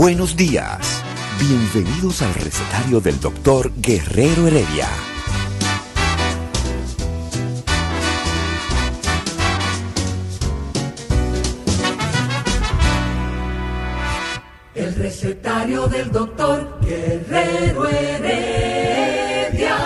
Buenos 0.00 0.36
días. 0.36 1.02
Bienvenidos 1.40 2.22
al 2.22 2.32
recetario 2.32 3.00
del 3.00 3.18
doctor 3.18 3.72
Guerrero 3.78 4.46
Heredia. 4.46 4.86
El 14.76 14.94
recetario 14.94 15.88
del 15.88 16.12
doctor 16.12 16.78
Guerrero 16.80 17.88
Heredia. 17.88 19.78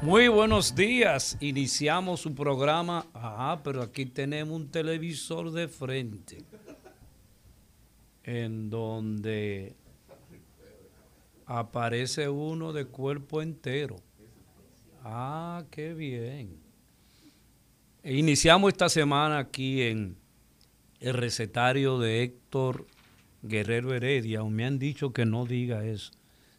Muy 0.00 0.28
buenos 0.28 0.74
días. 0.74 1.36
Iniciamos 1.40 2.20
su 2.20 2.34
programa. 2.34 3.04
Ah, 3.12 3.60
pero 3.62 3.82
aquí 3.82 4.06
tenemos 4.06 4.56
un 4.56 4.70
televisor 4.70 5.52
de 5.52 5.68
frente. 5.68 6.46
En 8.24 8.70
donde 8.70 9.74
aparece 11.46 12.28
uno 12.28 12.72
de 12.72 12.86
cuerpo 12.86 13.42
entero. 13.42 13.96
Ah, 15.04 15.64
qué 15.70 15.94
bien. 15.94 16.56
E 18.02 18.16
iniciamos 18.16 18.72
esta 18.72 18.88
semana 18.88 19.38
aquí 19.38 19.82
en 19.82 20.16
el 21.00 21.14
recetario 21.14 21.98
de 21.98 22.22
Héctor 22.22 22.86
Guerrero 23.42 23.92
Heredia, 23.92 24.42
me 24.44 24.64
han 24.64 24.78
dicho 24.78 25.12
que 25.12 25.26
no 25.26 25.46
diga 25.46 25.84
eso, 25.84 26.12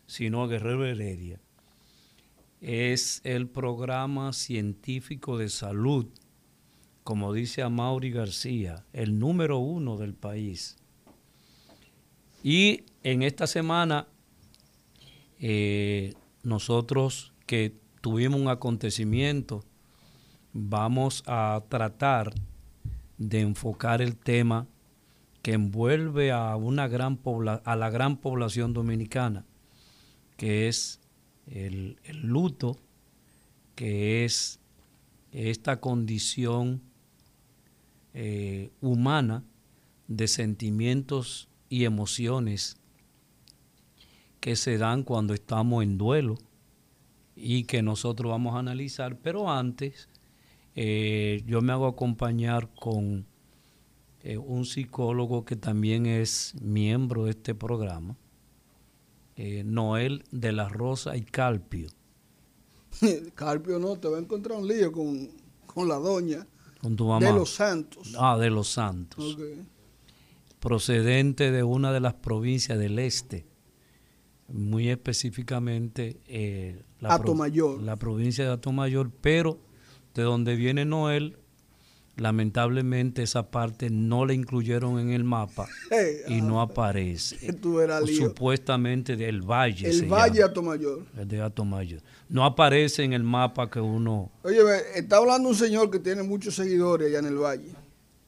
sino 0.05 0.47
Guerrero 0.47 0.85
Heredia. 0.85 1.39
Es 2.59 3.21
el 3.23 3.47
programa 3.47 4.33
científico 4.33 5.37
de 5.37 5.49
salud, 5.49 6.07
como 7.03 7.33
dice 7.33 7.61
Amaury 7.61 8.11
García, 8.11 8.85
el 8.91 9.17
número 9.17 9.59
uno 9.59 9.97
del 9.97 10.13
país. 10.13 10.77
Y 12.43 12.83
en 13.03 13.23
esta 13.23 13.47
semana, 13.47 14.07
eh, 15.39 16.13
nosotros 16.43 17.33
que 17.45 17.73
tuvimos 18.01 18.39
un 18.39 18.49
acontecimiento, 18.49 19.63
vamos 20.51 21.23
a 21.25 21.63
tratar 21.69 22.33
de 23.17 23.39
enfocar 23.39 24.01
el 24.01 24.17
tema 24.17 24.67
que 25.41 25.53
envuelve 25.53 26.31
a, 26.31 26.55
una 26.57 26.89
gran 26.89 27.19
a 27.63 27.75
la 27.77 27.89
gran 27.89 28.17
población 28.17 28.73
dominicana, 28.73 29.45
que 30.35 30.67
es 30.67 30.99
el, 31.47 31.97
luto, 32.21 32.77
que 33.75 34.25
es 34.25 34.59
esta 35.31 35.79
condición 35.79 36.81
eh, 38.13 38.69
humana 38.81 39.43
de 40.07 40.27
sentimientos 40.27 41.47
y 41.73 41.85
emociones 41.85 42.77
que 44.39 44.55
se 44.55 44.77
dan 44.77 45.01
cuando 45.01 45.33
estamos 45.33 45.81
en 45.81 45.97
duelo 45.97 46.37
y 47.35 47.63
que 47.63 47.81
nosotros 47.81 48.29
vamos 48.29 48.53
a 48.53 48.59
analizar. 48.59 49.17
Pero 49.17 49.49
antes, 49.49 50.07
eh, 50.75 51.41
yo 51.47 51.63
me 51.63 51.73
hago 51.73 51.87
acompañar 51.87 52.69
con 52.75 53.25
eh, 54.21 54.37
un 54.37 54.65
psicólogo 54.65 55.45
que 55.45 55.55
también 55.55 56.05
es 56.05 56.53
miembro 56.61 57.25
de 57.25 57.31
este 57.31 57.55
programa, 57.55 58.17
eh, 59.35 59.63
Noel 59.65 60.25
de 60.29 60.51
la 60.51 60.69
Rosa 60.69 61.17
y 61.17 61.23
Calpio. 61.23 61.89
Carpio 63.33 63.79
no, 63.79 63.95
te 63.95 64.09
va 64.09 64.17
a 64.17 64.19
encontrar 64.19 64.59
un 64.59 64.67
lío 64.67 64.91
con, 64.91 65.27
con 65.65 65.87
la 65.87 65.95
doña 65.95 66.45
Con 66.83 66.95
tu 66.95 67.07
mamá. 67.07 67.25
de 67.25 67.33
los 67.33 67.49
santos. 67.49 68.13
Ah, 68.15 68.37
de 68.37 68.51
los 68.51 68.67
Santos. 68.67 69.33
Ok. 69.33 69.41
Procedente 70.63 71.51
de 71.51 71.61
una 71.63 71.91
de 71.91 71.99
las 71.99 72.13
provincias 72.13 72.79
del 72.79 72.97
este, 72.99 73.45
muy 74.47 74.89
específicamente 74.89 76.21
eh, 76.25 76.81
la, 77.01 77.09
pro- 77.19 77.35
la 77.81 77.97
provincia 77.97 78.45
de 78.45 78.51
Atomayor, 78.51 79.11
pero 79.19 79.59
de 80.15 80.21
donde 80.23 80.55
viene 80.55 80.85
Noel, 80.85 81.37
lamentablemente 82.15 83.23
esa 83.23 83.51
parte 83.51 83.89
no 83.89 84.25
la 84.25 84.33
incluyeron 84.33 84.99
en 84.99 85.09
el 85.09 85.23
mapa 85.25 85.67
Hey, 85.91 86.17
y 86.29 86.41
no 86.41 86.61
aparece. 86.61 87.37
eras 87.81 88.03
lío. 88.05 88.27
Supuestamente 88.27 89.17
del 89.17 89.41
Valle. 89.41 89.89
El 89.89 90.05
Valle 90.05 90.39
llama, 90.39 90.51
Atomayor. 90.51 91.03
el 91.17 91.27
de 91.27 91.41
Atomayor. 91.41 92.01
No 92.29 92.45
aparece 92.45 93.03
en 93.03 93.11
el 93.11 93.23
mapa 93.23 93.69
que 93.69 93.81
uno... 93.81 94.31
Oye, 94.43 94.59
está 94.95 95.17
hablando 95.17 95.49
un 95.49 95.55
señor 95.55 95.89
que 95.91 95.99
tiene 95.99 96.23
muchos 96.23 96.55
seguidores 96.55 97.09
allá 97.09 97.19
en 97.19 97.25
el 97.25 97.37
Valle. 97.37 97.69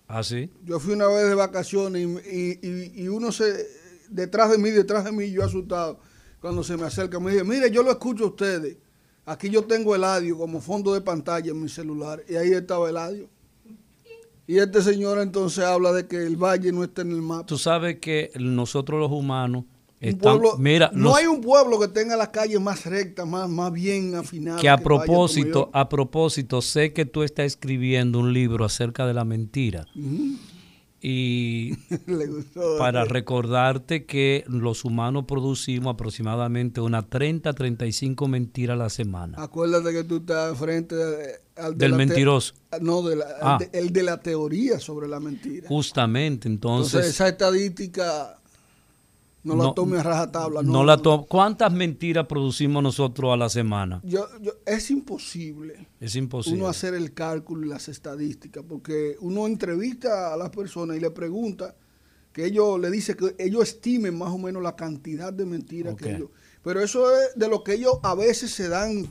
¿Así? 0.08 0.50
Yo 0.64 0.80
fui 0.80 0.94
una 0.94 1.08
vez 1.08 1.28
de 1.28 1.36
vacaciones 1.36 2.02
y, 2.04 2.30
y- 2.38 2.60
y- 2.62 3.04
y 3.04 3.08
uno 3.08 3.32
se, 3.32 3.68
detrás 4.10 4.52
de 4.52 4.58
mí, 4.58 4.70
detrás 4.70 5.04
de 5.06 5.12
mí, 5.12 5.32
yo 5.32 5.44
asustado, 5.44 6.00
cuando 6.40 6.64
se 6.64 6.78
me 6.78 6.84
acerca, 6.84 7.20
me 7.20 7.32
dice, 7.32 7.44
mire, 7.44 7.72
yo 7.72 7.82
lo 7.82 7.92
escucho 7.92 8.26
a 8.26 8.28
ustedes. 8.28 8.78
Aquí 9.26 9.50
yo 9.50 9.64
tengo 9.64 9.96
el 9.96 10.04
audio 10.04 10.38
como 10.38 10.62
fondo 10.62 10.94
de 10.94 11.02
pantalla 11.02 11.50
en 11.50 11.60
mi 11.62 11.70
celular. 11.70 12.24
Y 12.30 12.36
ahí 12.36 12.52
estaba 12.52 12.88
el 12.90 12.98
audio. 12.98 13.28
Y 14.46 14.60
este 14.60 14.84
señor 14.84 15.18
entonces 15.20 15.64
habla 15.64 15.92
de 15.92 16.06
que 16.06 16.18
el 16.18 16.38
valle 16.38 16.72
no 16.72 16.84
está 16.84 17.02
en 17.02 17.10
el 17.12 17.24
mapa. 17.24 17.48
Tú 17.48 17.58
sabes 17.58 17.98
que 18.00 18.30
nosotros 18.40 19.00
los 19.00 19.12
humanos 19.12 19.64
Pueblo- 20.20 20.58
mira, 20.58 20.92
no 20.94 21.06
los- 21.10 21.18
hay 21.18 21.26
un 21.26 21.42
pueblo 21.42 21.80
que 21.80 21.88
tenga 21.88 22.16
las 22.16 22.30
calles 22.30 22.60
más 22.62 22.86
rectas, 22.86 23.26
más, 23.28 23.50
más 23.50 23.72
bien 23.72 24.14
afinadas. 24.16 24.62
que 24.62 24.70
a 24.70 24.78
propósito, 24.78 25.70
a 25.74 25.90
propósito, 25.90 26.62
sé 26.62 26.94
que 26.94 27.06
tú 27.06 27.24
estás 27.24 27.46
escribiendo 27.48 28.20
un 28.20 28.32
libro 28.34 28.66
acerca 28.66 29.08
de 29.08 29.14
la 29.14 29.24
mentira 29.26 29.86
y 31.02 31.72
Le 32.08 32.28
gustó. 32.28 32.78
para 32.78 33.06
recordarte 33.06 34.06
que 34.06 34.44
los 34.48 34.86
humanos 34.86 35.26
producimos 35.28 35.94
aproximadamente 35.94 36.82
unas 36.82 37.08
30, 37.10 37.54
35 37.54 38.28
mentiras 38.28 38.76
a 38.76 38.78
la 38.78 38.90
semana. 38.90 39.38
Acuérdate 39.42 39.92
que 39.94 40.04
tú 40.04 40.18
estás 40.18 40.58
frente 40.58 40.96
de- 40.96 41.36
al 41.58 41.78
de 41.78 41.86
Del 41.88 41.96
mentiroso. 41.96 42.54
No, 42.82 43.02
de 43.02 43.16
la- 43.18 43.26
Ah. 43.42 43.58
de- 43.60 43.70
el 43.78 43.94
de 43.94 44.04
la 44.04 44.18
teoría 44.22 44.80
sobre 44.80 45.08
la 45.08 45.20
mentira. 45.20 45.68
Justamente, 45.70 46.48
Entonces, 46.48 46.94
entonces... 46.96 47.14
esa 47.16 47.28
estadística 47.30 48.40
no, 49.54 49.64
la 49.64 49.74
tome 49.74 50.00
a 50.00 50.04
rajatabla. 50.04 50.62
no 50.64 50.84
la 50.84 50.98
¿Cuántas 51.30 51.72
mentiras 51.72 52.26
producimos 52.26 52.82
nosotros 52.82 53.32
a 53.32 53.38
la 53.38 53.48
semana? 53.50 54.02
Yo, 54.04 54.26
yo- 54.42 54.54
es 54.66 54.90
imposible 54.90 55.88
Es 56.00 56.16
imposible. 56.16 56.60
uno 56.60 56.68
hacer 56.68 56.94
el 56.96 57.14
cálculo 57.14 57.66
y 57.66 57.70
las 57.70 57.88
estadísticas, 57.88 58.64
porque 58.68 59.16
uno 59.22 59.46
entrevista 59.46 60.34
a 60.34 60.38
las 60.38 60.50
personas 60.50 60.98
y 60.98 61.00
le 61.00 61.12
pregunta 61.12 61.76
que 62.34 62.46
ellos 62.46 62.80
le 62.80 62.90
dice 62.92 63.16
que 63.16 63.36
ellos 63.38 63.64
estimen 63.64 64.18
más 64.18 64.30
o 64.30 64.38
menos 64.38 64.62
la 64.62 64.76
cantidad 64.76 65.32
de 65.32 65.46
mentiras 65.46 65.96
que 65.96 66.16
ellos. 66.16 66.30
Pero 66.64 66.82
eso 66.82 67.10
es 67.16 67.36
de 67.36 67.48
lo 67.48 67.64
que 67.64 67.74
ellos 67.76 67.94
a 68.04 68.16
veces 68.16 68.52
se 68.52 68.68
dan 68.68 69.08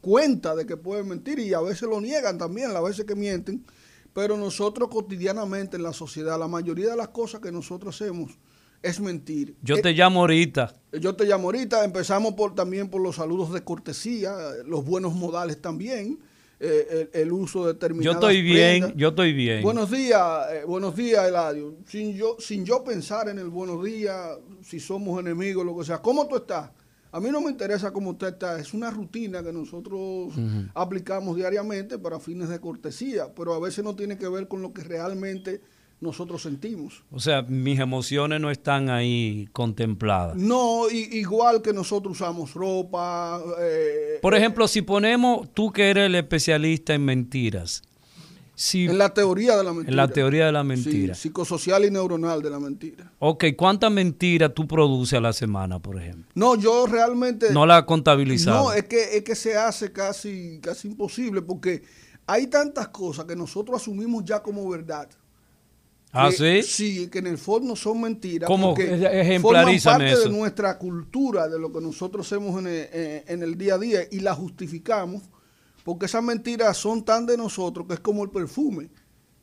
cuenta 0.00 0.54
de 0.54 0.66
que 0.66 0.76
pueden 0.76 1.08
mentir 1.08 1.38
y 1.40 1.54
a 1.54 1.60
veces 1.60 1.88
lo 1.88 2.00
niegan 2.00 2.38
también, 2.38 2.72
las 2.72 2.82
veces 2.84 3.04
que 3.04 3.16
mienten. 3.16 3.64
Pero 4.12 4.36
nosotros 4.36 4.88
cotidianamente 4.88 5.76
en 5.76 5.82
la 5.82 5.92
sociedad, 5.92 6.38
la 6.38 6.48
mayoría 6.48 6.88
de 6.90 6.96
las 6.96 7.08
cosas 7.08 7.40
que 7.40 7.50
nosotros 7.52 8.00
hacemos 8.00 8.38
es 8.86 9.00
mentir. 9.00 9.54
Yo 9.62 9.76
Eh, 9.76 9.82
te 9.82 9.92
llamo 9.92 10.20
ahorita. 10.20 10.74
yo 11.00 11.14
te 11.14 11.24
llamo 11.24 11.44
ahorita, 11.48 11.84
empezamos 11.84 12.34
por 12.34 12.54
también 12.54 12.88
por 12.88 13.00
los 13.02 13.16
saludos 13.16 13.52
de 13.52 13.62
cortesía, 13.62 14.34
los 14.64 14.84
buenos 14.84 15.14
modales 15.14 15.60
también, 15.60 16.18
eh, 16.58 17.08
el, 17.12 17.20
el 17.22 17.32
uso 17.32 17.60
de 17.60 17.64
Yo 17.66 17.72
determinadas 17.74 18.14
estoy 18.16 18.40
bien, 18.42 18.80
prendas. 18.80 18.92
yo 18.96 19.08
estoy 19.08 19.32
bien. 19.34 19.62
Buenos 19.62 19.90
días, 19.90 20.22
eh, 20.52 20.64
buenos 20.66 20.96
días, 20.96 21.28
Eladio. 21.28 21.74
Sin 21.86 22.14
yo, 22.16 22.36
sin 22.38 22.64
yo 22.64 22.82
pensar 22.82 23.28
en 23.28 23.38
el 23.38 23.50
buenos 23.50 23.84
días, 23.84 24.38
si 24.62 24.80
somos 24.80 25.20
enemigos, 25.20 25.66
lo 25.66 25.76
que 25.76 25.84
sea. 25.84 25.98
¿Cómo 26.00 26.26
tú 26.26 26.36
estás? 26.36 26.70
A 27.12 27.20
mí 27.20 27.28
no 27.30 27.40
me 27.40 27.50
interesa 27.50 27.92
cómo 27.92 28.10
usted 28.10 28.28
está. 28.28 28.58
Es 28.58 28.74
una 28.74 28.90
rutina 28.90 29.42
que 29.42 29.52
nosotros 29.52 30.32
aplicamos 30.74 31.36
diariamente 31.36 31.98
para 31.98 32.18
fines 32.20 32.48
de 32.48 32.58
cortesía, 32.60 33.32
pero 33.34 33.54
a 33.54 33.60
veces 33.60 33.84
no 33.84 33.94
tiene 33.94 34.18
que 34.18 34.28
ver 34.28 34.48
con 34.48 34.60
lo 34.62 34.72
que 34.72 34.82
realmente 34.82 35.60
nosotros 36.00 36.42
sentimos. 36.42 37.02
O 37.10 37.20
sea, 37.20 37.42
mis 37.42 37.80
emociones 37.80 38.40
no 38.40 38.50
están 38.50 38.90
ahí 38.90 39.48
contempladas. 39.52 40.36
No, 40.36 40.90
igual 40.90 41.62
que 41.62 41.72
nosotros 41.72 42.16
usamos 42.16 42.54
ropa. 42.54 43.40
Eh, 43.60 44.18
Por 44.20 44.34
ejemplo, 44.34 44.68
si 44.68 44.82
ponemos, 44.82 45.48
tú 45.54 45.72
que 45.72 45.90
eres 45.90 46.06
el 46.06 46.14
especialista 46.14 46.94
en 46.94 47.04
mentiras, 47.04 47.82
en 48.72 48.96
la 48.96 49.12
teoría 49.12 49.56
de 49.56 49.64
la 49.64 49.72
mentira. 49.72 49.90
En 49.90 49.96
la 49.96 50.08
teoría 50.08 50.46
de 50.46 50.52
la 50.52 50.64
mentira. 50.64 51.14
psicosocial 51.14 51.84
y 51.84 51.90
neuronal 51.90 52.40
de 52.40 52.50
la 52.50 52.58
mentira. 52.58 53.12
Ok, 53.18 53.44
¿cuántas 53.56 53.90
mentiras 53.90 54.52
tú 54.54 54.66
produces 54.66 55.18
a 55.18 55.20
la 55.20 55.34
semana, 55.34 55.78
por 55.78 56.00
ejemplo? 56.00 56.24
No, 56.34 56.54
yo 56.56 56.86
realmente... 56.86 57.50
No 57.52 57.66
la 57.66 57.84
contabilizado. 57.84 58.64
No, 58.64 58.72
es 58.72 58.84
que, 58.84 59.18
es 59.18 59.24
que 59.24 59.34
se 59.34 59.56
hace 59.56 59.92
casi, 59.92 60.58
casi 60.62 60.88
imposible 60.88 61.42
porque 61.42 61.82
hay 62.26 62.46
tantas 62.46 62.88
cosas 62.88 63.26
que 63.26 63.36
nosotros 63.36 63.80
asumimos 63.80 64.24
ya 64.24 64.42
como 64.42 64.66
verdad. 64.68 65.08
¿Ah, 66.16 66.30
sí? 66.32 66.62
Sí, 66.62 67.08
que 67.08 67.18
en 67.18 67.26
el 67.26 67.38
fondo 67.38 67.76
son 67.76 68.00
mentiras. 68.00 68.48
¿Cómo? 68.48 68.74
Forman 69.40 69.78
parte 69.82 70.18
de 70.18 70.28
nuestra 70.30 70.78
cultura, 70.78 71.48
de 71.48 71.58
lo 71.58 71.72
que 71.72 71.80
nosotros 71.80 72.26
hacemos 72.26 72.58
en 72.60 72.66
el, 72.66 72.88
en 73.26 73.42
el 73.42 73.58
día 73.58 73.74
a 73.74 73.78
día 73.78 74.00
y 74.10 74.20
la 74.20 74.34
justificamos 74.34 75.22
porque 75.86 76.06
esas 76.06 76.24
mentiras 76.24 76.76
son 76.76 77.04
tan 77.04 77.26
de 77.26 77.36
nosotros 77.36 77.86
que 77.86 77.94
es 77.94 78.00
como 78.00 78.24
el 78.24 78.30
perfume. 78.30 78.90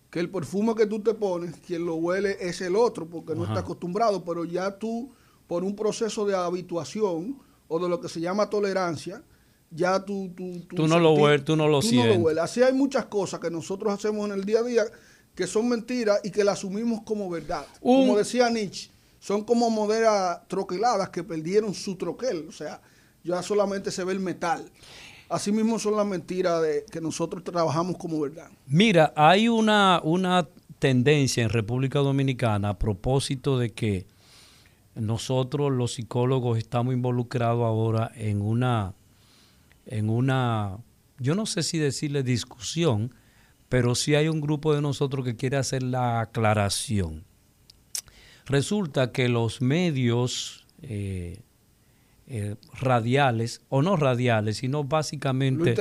Que 0.10 0.20
el 0.20 0.30
perfume 0.30 0.75
que 0.75 0.86
tú 0.86 1.00
te 1.00 1.14
pones, 1.14 1.56
quien 1.66 1.86
lo 1.86 1.96
huele 1.96 2.36
es 2.42 2.60
el 2.60 2.75
otro, 2.75 3.08
porque 3.10 3.34
no 3.34 3.46
está 3.46 3.62
acostumbrado, 3.62 4.25
pero 4.25 4.44
ya 4.44 4.78
tú, 4.78 5.10
por 5.48 5.64
un 5.64 5.74
proceso 5.74 6.25
de 6.25 6.36
habituación 6.36 7.40
o 7.70 7.80
de 7.80 7.88
lo 7.88 8.02
que 8.02 8.10
se 8.10 8.20
llama 8.20 8.50
tolerancia, 8.50 9.24
ya 9.72 10.04
tú... 10.04 10.34
Tú, 10.36 10.66
tú, 10.75 10.86
no, 10.86 11.00
lo 11.00 11.14
hueles, 11.14 11.46
tú 11.46 11.56
no 11.56 11.70
lo 11.70 11.81
sientes. 11.81 12.20
No 12.20 12.42
Así 12.42 12.62
hay 12.62 12.74
muchas 12.74 13.06
cosas 13.06 13.40
que 13.40 13.50
nosotros 13.50 13.94
hacemos 13.94 14.25
en 14.30 14.34
el 14.34 14.44
día 14.44 14.60
a 14.60 14.64
día 14.64 14.84
que 15.36 15.48
son 15.48 15.70
mentiras 15.70 16.20
y 16.24 16.32
que 16.32 16.44
las 16.44 16.60
asumimos 16.60 17.02
como 17.04 17.30
verdad. 17.30 17.66
Como 17.82 18.16
decía 18.18 18.50
Nietzsche, 18.50 18.90
son 19.20 19.44
como 19.44 19.70
moderas 19.70 20.48
troqueladas 20.48 21.10
que 21.10 21.24
perdieron 21.24 21.74
su 21.74 21.96
troquel, 21.96 22.48
o 22.48 22.52
sea, 22.52 22.82
ya 23.24 23.42
solamente 23.42 23.92
se 23.92 24.04
ve 24.04 24.14
el 24.14 24.20
metal. 24.20 24.70
Así 25.30 25.52
mismo 25.52 25.80
son 25.80 25.96
las 25.96 26.06
mentiras 26.06 26.62
de 26.62 26.86
que 26.92 27.02
nosotros 27.02 27.44
trabajamos 27.44 27.98
como 27.98 28.20
verdad. 28.20 28.50
Mira, 28.68 29.14
hay 29.16 29.48
una, 29.48 30.02
una 30.04 30.48
tendencia 30.80 31.42
en 31.42 31.50
República 31.50 32.00
Dominicana 32.00 32.70
a 32.70 32.78
propósito 32.78 33.58
de 33.58 33.72
que 33.72 34.06
nosotros 34.96 35.72
los 35.72 35.94
psicólogos 35.94 36.58
estamos 36.58 36.94
involucrados 36.94 37.64
ahora 37.64 38.12
en 38.16 38.42
una, 38.42 38.94
en 39.86 40.10
una, 40.10 40.78
yo 41.18 41.34
no 41.34 41.46
sé 41.46 41.64
si 41.64 41.80
decirle 41.80 42.22
discusión, 42.22 43.16
pero 43.74 43.96
sí 43.96 44.14
hay 44.14 44.28
un 44.28 44.40
grupo 44.40 44.75
de 44.75 44.84
nosotros 44.84 45.25
que 45.25 45.36
quiere 45.36 45.58
hacer 45.58 45.81
la 45.81 46.20
aclaración. 46.20 47.24
Resulta 48.46 49.12
que 49.12 49.28
los 49.28 49.64
medios 49.64 50.68
eh, 50.84 51.40
eh, 52.28 52.54
radiales, 52.80 53.62
o 53.70 53.81
no 53.81 53.96
radiales, 53.96 54.58
sino 54.58 54.84
básicamente 54.84 55.74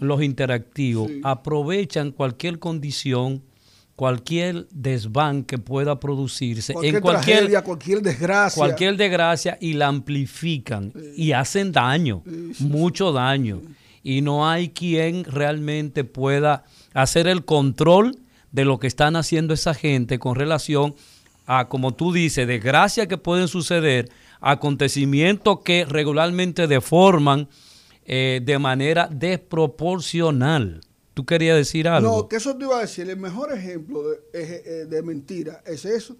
los 0.00 0.24
interactivos, 0.24 1.08
aprovechan 1.22 2.10
cualquier 2.10 2.58
condición, 2.58 3.44
cualquier 3.94 4.66
desván 4.72 5.44
que 5.44 5.58
pueda 5.58 6.00
producirse 6.00 6.72
en 6.82 7.00
cualquier 7.00 7.62
cualquier 7.62 8.02
desgracia, 8.02 8.58
cualquier 8.58 8.96
desgracia 8.96 9.56
y 9.60 9.74
la 9.74 9.86
amplifican 9.86 10.92
y 11.14 11.30
hacen 11.30 11.70
daño, 11.70 12.24
mucho 12.58 13.12
daño. 13.12 13.62
Y 14.02 14.22
no 14.22 14.48
hay 14.48 14.70
quien 14.70 15.22
realmente 15.22 16.02
pueda 16.02 16.64
hacer 16.94 17.26
el 17.26 17.44
control 17.44 18.18
de 18.52 18.64
lo 18.64 18.78
que 18.78 18.86
están 18.86 19.16
haciendo 19.16 19.54
esa 19.54 19.74
gente 19.74 20.18
con 20.18 20.34
relación 20.34 20.94
a, 21.46 21.68
como 21.68 21.94
tú 21.94 22.12
dices, 22.12 22.46
desgracias 22.46 23.06
que 23.06 23.18
pueden 23.18 23.48
suceder 23.48 24.10
acontecimientos 24.40 25.60
que 25.60 25.84
regularmente 25.84 26.66
deforman 26.66 27.48
eh, 28.04 28.40
de 28.42 28.58
manera 28.58 29.08
desproporcional. 29.10 30.80
¿Tú 31.14 31.26
querías 31.26 31.56
decir 31.56 31.88
algo? 31.88 32.16
No, 32.16 32.28
que 32.28 32.36
eso 32.36 32.56
te 32.56 32.64
iba 32.64 32.78
a 32.78 32.80
decir. 32.80 33.10
El 33.10 33.18
mejor 33.18 33.52
ejemplo 33.52 34.02
de, 34.02 34.18
eh, 34.32 34.86
de 34.86 35.02
mentira 35.02 35.62
es 35.66 35.84
eso. 35.84 36.16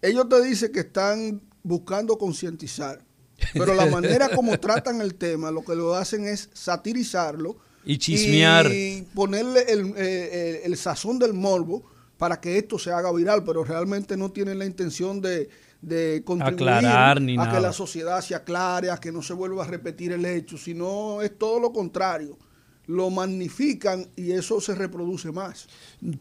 Ellos 0.00 0.28
te 0.28 0.42
dicen 0.42 0.72
que 0.72 0.80
están 0.80 1.40
buscando 1.62 2.18
concientizar, 2.18 3.04
pero 3.52 3.74
la 3.74 3.86
manera 3.90 4.28
como 4.30 4.58
tratan 4.58 5.00
el 5.00 5.14
tema, 5.14 5.50
lo 5.50 5.62
que 5.62 5.76
lo 5.76 5.94
hacen 5.94 6.24
es 6.24 6.50
satirizarlo 6.52 7.56
y 7.84 7.98
chismear 7.98 8.72
y 8.72 9.06
ponerle 9.14 9.62
el, 9.68 9.94
eh, 9.96 10.62
el 10.64 10.76
sazón 10.76 11.18
del 11.18 11.34
morbo 11.34 11.82
para 12.16 12.40
que 12.40 12.56
esto 12.56 12.78
se 12.78 12.92
haga 12.92 13.12
viral, 13.12 13.42
pero 13.44 13.64
realmente 13.64 14.16
no 14.16 14.30
tienen 14.30 14.58
la 14.58 14.64
intención 14.64 15.20
de, 15.20 15.48
de 15.82 16.22
contribuir 16.24 16.68
a 16.86 17.16
que 17.52 17.60
la 17.60 17.72
sociedad 17.72 18.20
se 18.20 18.34
aclare, 18.34 18.90
a 18.90 18.98
que 18.98 19.12
no 19.12 19.20
se 19.20 19.34
vuelva 19.34 19.64
a 19.64 19.66
repetir 19.66 20.12
el 20.12 20.24
hecho, 20.24 20.56
sino 20.56 21.20
es 21.20 21.36
todo 21.36 21.58
lo 21.58 21.72
contrario. 21.72 22.38
Lo 22.86 23.10
magnifican 23.10 24.08
y 24.16 24.32
eso 24.32 24.60
se 24.60 24.74
reproduce 24.74 25.30
más. 25.30 25.68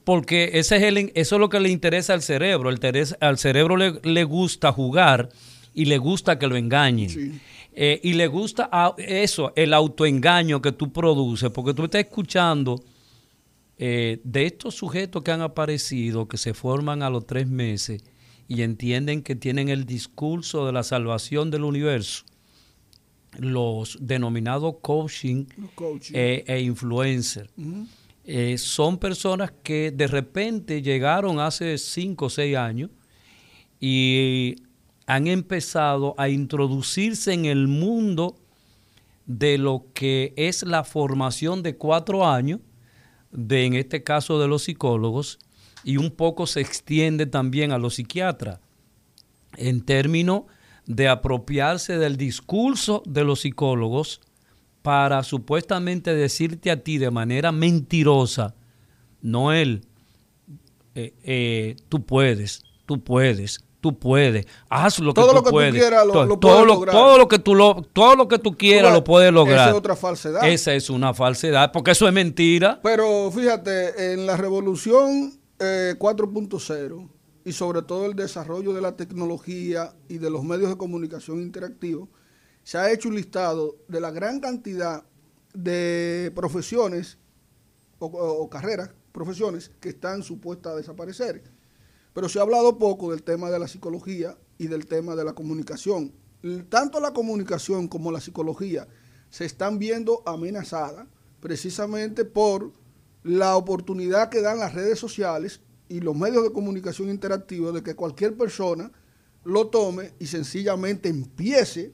Porque 0.03 0.51
ese 0.53 0.77
es 0.77 0.83
el, 0.83 1.11
eso 1.15 1.35
es 1.35 1.39
lo 1.39 1.49
que 1.49 1.59
le 1.59 1.69
interesa 1.69 2.13
al 2.13 2.21
cerebro. 2.21 2.69
El 2.69 2.79
al 3.19 3.37
cerebro 3.37 3.77
le, 3.77 4.23
gusta 4.23 4.71
jugar 4.71 5.29
y 5.73 5.85
le 5.85 5.97
gusta 5.97 6.37
que 6.37 6.47
lo 6.47 6.55
engañen. 6.55 7.41
Eh, 7.73 7.99
y 8.03 8.13
le 8.13 8.27
gusta 8.27 8.69
eso, 8.97 9.53
el 9.55 9.73
autoengaño 9.73 10.61
que 10.61 10.73
tú 10.73 10.91
produces, 10.91 11.49
porque 11.51 11.73
tú 11.73 11.85
estás 11.85 12.01
escuchando 12.01 12.83
eh, 13.77 14.19
de 14.23 14.45
estos 14.45 14.75
sujetos 14.75 15.23
que 15.23 15.31
han 15.31 15.41
aparecido, 15.41 16.27
que 16.27 16.37
se 16.37 16.53
forman 16.53 17.01
a 17.01 17.09
los 17.09 17.25
tres 17.25 17.47
meses, 17.47 18.03
y 18.47 18.63
entienden 18.63 19.23
que 19.23 19.35
tienen 19.35 19.69
el 19.69 19.85
discurso 19.85 20.65
de 20.65 20.73
la 20.73 20.83
salvación 20.83 21.49
del 21.49 21.63
universo, 21.63 22.25
los 23.37 23.97
denominados 24.01 24.75
coaching, 24.81 25.45
eh, 26.11 26.43
e 26.45 26.59
influencer. 26.59 27.49
Son 28.57 28.97
personas 28.97 29.53
que 29.63 29.91
de 29.91 30.07
repente 30.07 30.81
llegaron 30.81 31.39
hace 31.39 31.77
5 31.77 32.25
o 32.25 32.29
6 32.29 32.57
años 32.57 32.89
y 33.79 34.55
han 35.05 35.27
empezado 35.27 36.15
a 36.17 36.29
introducirse 36.29 37.33
en 37.33 37.45
el 37.45 37.67
mundo 37.67 38.35
de 39.25 39.57
lo 39.57 39.85
que 39.93 40.33
es 40.35 40.63
la 40.63 40.83
formación 40.83 41.63
de 41.63 41.77
cuatro 41.77 42.27
años, 42.27 42.59
de 43.31 43.65
en 43.65 43.73
este 43.75 44.03
caso 44.03 44.39
de 44.39 44.47
los 44.47 44.63
psicólogos, 44.63 45.39
y 45.83 45.97
un 45.97 46.11
poco 46.11 46.47
se 46.47 46.61
extiende 46.61 47.25
también 47.25 47.71
a 47.71 47.77
los 47.77 47.95
psiquiatras 47.95 48.59
en 49.57 49.81
términos 49.81 50.43
de 50.85 51.07
apropiarse 51.07 51.97
del 51.97 52.17
discurso 52.17 53.03
de 53.05 53.23
los 53.23 53.41
psicólogos 53.41 54.21
para 54.81 55.23
supuestamente 55.23 56.13
decirte 56.13 56.71
a 56.71 56.83
ti 56.83 56.97
de 56.97 57.11
manera 57.11 57.51
mentirosa, 57.51 58.55
Noel, 59.21 59.85
eh, 60.95 61.13
eh, 61.23 61.75
tú 61.87 62.03
puedes, 62.03 62.63
tú 62.85 63.03
puedes, 63.03 63.63
tú 63.81 63.97
puedes, 63.97 64.45
haz 64.69 64.99
lo 64.99 65.13
que 65.13 65.21
tú 65.21 65.43
puedes. 65.49 65.89
todo, 65.89 66.39
todo, 66.39 66.65
lo, 66.65 66.85
todo, 66.85 67.17
lo, 67.17 67.27
que 67.27 67.39
tú 67.39 67.55
lo, 67.55 67.81
todo 67.81 68.15
lo 68.15 68.27
que 68.27 68.39
tú 68.39 68.55
quieras 68.55 68.93
lo 68.93 69.03
puedes 69.03 69.33
lograr. 69.33 69.67
Esa 69.67 69.69
es 69.69 69.75
otra 69.75 69.95
falsedad. 69.95 70.47
Esa 70.47 70.73
es 70.73 70.89
una 70.89 71.13
falsedad, 71.13 71.71
porque 71.71 71.91
eso 71.91 72.07
es 72.07 72.13
mentira. 72.13 72.79
Pero 72.83 73.31
fíjate, 73.31 74.13
en 74.13 74.25
la 74.25 74.37
revolución 74.37 75.33
4.0 75.59 77.03
eh, 77.03 77.07
y 77.43 77.51
sobre 77.51 77.81
todo 77.81 78.05
el 78.05 78.15
desarrollo 78.15 78.73
de 78.73 78.81
la 78.81 78.95
tecnología 78.95 79.93
y 80.07 80.19
de 80.19 80.29
los 80.29 80.43
medios 80.43 80.69
de 80.69 80.77
comunicación 80.77 81.41
interactivos, 81.41 82.09
se 82.63 82.77
ha 82.77 82.91
hecho 82.91 83.09
un 83.09 83.15
listado 83.15 83.77
de 83.87 83.99
la 83.99 84.11
gran 84.11 84.39
cantidad 84.39 85.03
de 85.53 86.31
profesiones 86.35 87.17
o, 87.99 88.49
carreras, 88.49 88.91
profesiones 89.11 89.71
que 89.79 89.89
están 89.89 90.23
supuestas 90.23 90.73
a 90.73 90.75
desaparecer. 90.75 91.43
Pero 92.13 92.29
se 92.29 92.39
ha 92.39 92.41
hablado 92.41 92.77
poco 92.77 93.11
del 93.11 93.23
tema 93.23 93.49
de 93.49 93.59
la 93.59 93.67
psicología 93.67 94.37
y 94.57 94.67
del 94.67 94.85
tema 94.85 95.15
de 95.15 95.23
la 95.23 95.33
comunicación. 95.33 96.13
Tanto 96.69 96.99
la 96.99 97.13
comunicación 97.13 97.87
como 97.87 98.11
la 98.11 98.19
psicología 98.19 98.87
se 99.29 99.45
están 99.45 99.79
viendo 99.79 100.23
amenazadas 100.25 101.07
precisamente 101.39 102.25
por 102.25 102.71
la 103.23 103.55
oportunidad 103.55 104.29
que 104.29 104.41
dan 104.41 104.59
las 104.59 104.73
redes 104.73 104.99
sociales 104.99 105.61
y 105.89 105.99
los 105.99 106.15
medios 106.15 106.43
de 106.43 106.51
comunicación 106.51 107.09
interactivos 107.09 107.73
de 107.73 107.83
que 107.83 107.95
cualquier 107.95 108.35
persona 108.35 108.91
lo 109.43 109.67
tome 109.67 110.13
y 110.19 110.27
sencillamente 110.27 111.09
empiece 111.09 111.93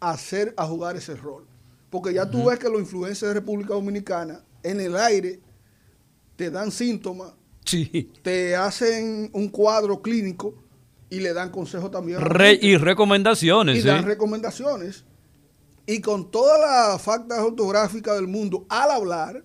a 0.00 0.10
hacer, 0.10 0.54
a 0.56 0.66
jugar 0.66 0.96
ese 0.96 1.14
rol. 1.14 1.46
Porque 1.90 2.12
ya 2.12 2.30
tú 2.30 2.46
ves 2.46 2.58
que 2.58 2.68
los 2.68 2.80
influencers 2.80 3.30
de 3.30 3.40
República 3.40 3.74
Dominicana 3.74 4.44
en 4.62 4.80
el 4.80 4.96
aire 4.96 5.40
te 6.36 6.50
dan 6.50 6.70
síntomas, 6.70 7.32
te 8.22 8.56
hacen 8.56 9.30
un 9.32 9.48
cuadro 9.48 10.00
clínico 10.02 10.54
y 11.10 11.20
le 11.20 11.32
dan 11.32 11.50
consejos 11.50 11.90
también. 11.90 12.20
y 12.60 12.76
recomendaciones. 12.76 13.78
Y 13.78 13.82
dan 13.82 14.04
recomendaciones. 14.04 15.04
Y 15.86 16.00
con 16.00 16.30
todas 16.30 16.60
las 16.60 17.00
factas 17.00 17.38
ortográficas 17.40 18.16
del 18.16 18.28
mundo, 18.28 18.66
al 18.68 18.90
hablar, 18.90 19.44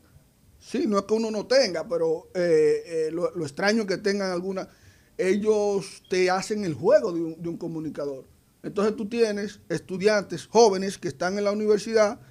Sí, 0.65 0.85
no 0.87 0.97
es 0.97 1.03
que 1.03 1.13
uno 1.13 1.29
no 1.29 1.45
tenga, 1.45 1.87
pero 1.87 2.29
eh, 2.33 2.83
eh, 2.85 3.09
lo, 3.11 3.27
extraño 3.43 3.81
es 3.81 3.87
que 3.87 3.97
tengan 3.97 4.31
alguna. 4.31 4.69
ellos 5.17 6.03
te 6.09 6.29
hacen 6.29 6.63
el 6.63 6.73
juego 6.73 7.11
de 7.11 7.21
un, 7.21 7.43
de 7.43 7.49
un 7.49 7.57
comunicador. 7.57 8.25
Entonces 8.63 8.95
tú 8.95 9.09
tienes 9.09 9.59
estudiantes 9.67 10.47
jóvenes 10.47 10.97
que 10.97 11.09
están 11.09 11.37
en 11.37 11.43
la 11.43 11.51
universidad 11.51 12.21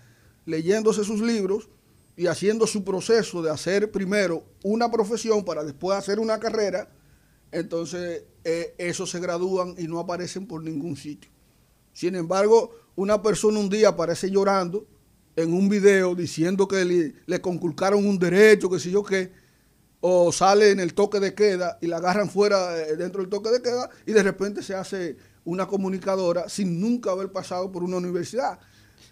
leyéndose 0.47 1.05
sus 1.05 1.21
libros 1.21 1.69
y 2.17 2.27
haciendo 2.27 2.67
su 2.67 2.85
proceso 2.85 3.43
de 3.43 3.51
hacer 3.51 3.91
primero 3.91 4.45
una 4.63 4.91
profesión 4.91 5.45
para 5.45 5.65
después 5.65 5.97
hacer 5.97 6.19
una 6.19 6.39
carrera, 6.39 6.91
entonces 7.51 8.25
eh, 8.45 8.75
esos 8.79 9.11
se 9.11 9.21
gradúan 9.21 9.75
y 9.79 9.87
no 9.89 9.99
aparecen 9.99 10.47
por 10.47 10.63
ningún 10.63 10.97
sitio. 10.97 11.31
Sin 11.93 12.15
embargo, 12.15 12.75
una 12.97 13.23
persona 13.23 13.59
un 13.59 13.69
día 13.69 13.89
aparece 13.89 14.31
llorando 14.31 14.87
en 15.37 15.53
un 15.53 15.69
video 15.69 16.15
diciendo 16.15 16.69
que 16.69 16.85
le, 16.85 17.15
le 17.27 17.41
conculcaron 17.41 18.07
un 18.07 18.19
derecho, 18.19 18.69
que 18.69 18.79
sé 18.79 18.91
yo 18.91 19.03
qué, 19.03 19.33
o 20.01 20.33
sale 20.33 20.71
en 20.71 20.81
el 20.81 20.95
toque 20.95 21.21
de 21.21 21.33
queda 21.33 21.79
y 21.81 21.87
la 21.87 21.99
agarran 21.99 22.29
fuera 22.29 22.77
eh, 22.77 22.97
dentro 22.97 23.21
del 23.21 23.31
toque 23.31 23.51
de 23.51 23.63
queda 23.63 23.89
y 24.05 24.13
de 24.13 24.23
repente 24.23 24.63
se 24.63 24.75
hace 24.75 25.17
una 25.45 25.67
comunicadora 25.67 26.49
sin 26.49 26.81
nunca 26.81 27.13
haber 27.13 27.31
pasado 27.31 27.71
por 27.71 27.83
una 27.85 27.97
universidad. 27.97 28.59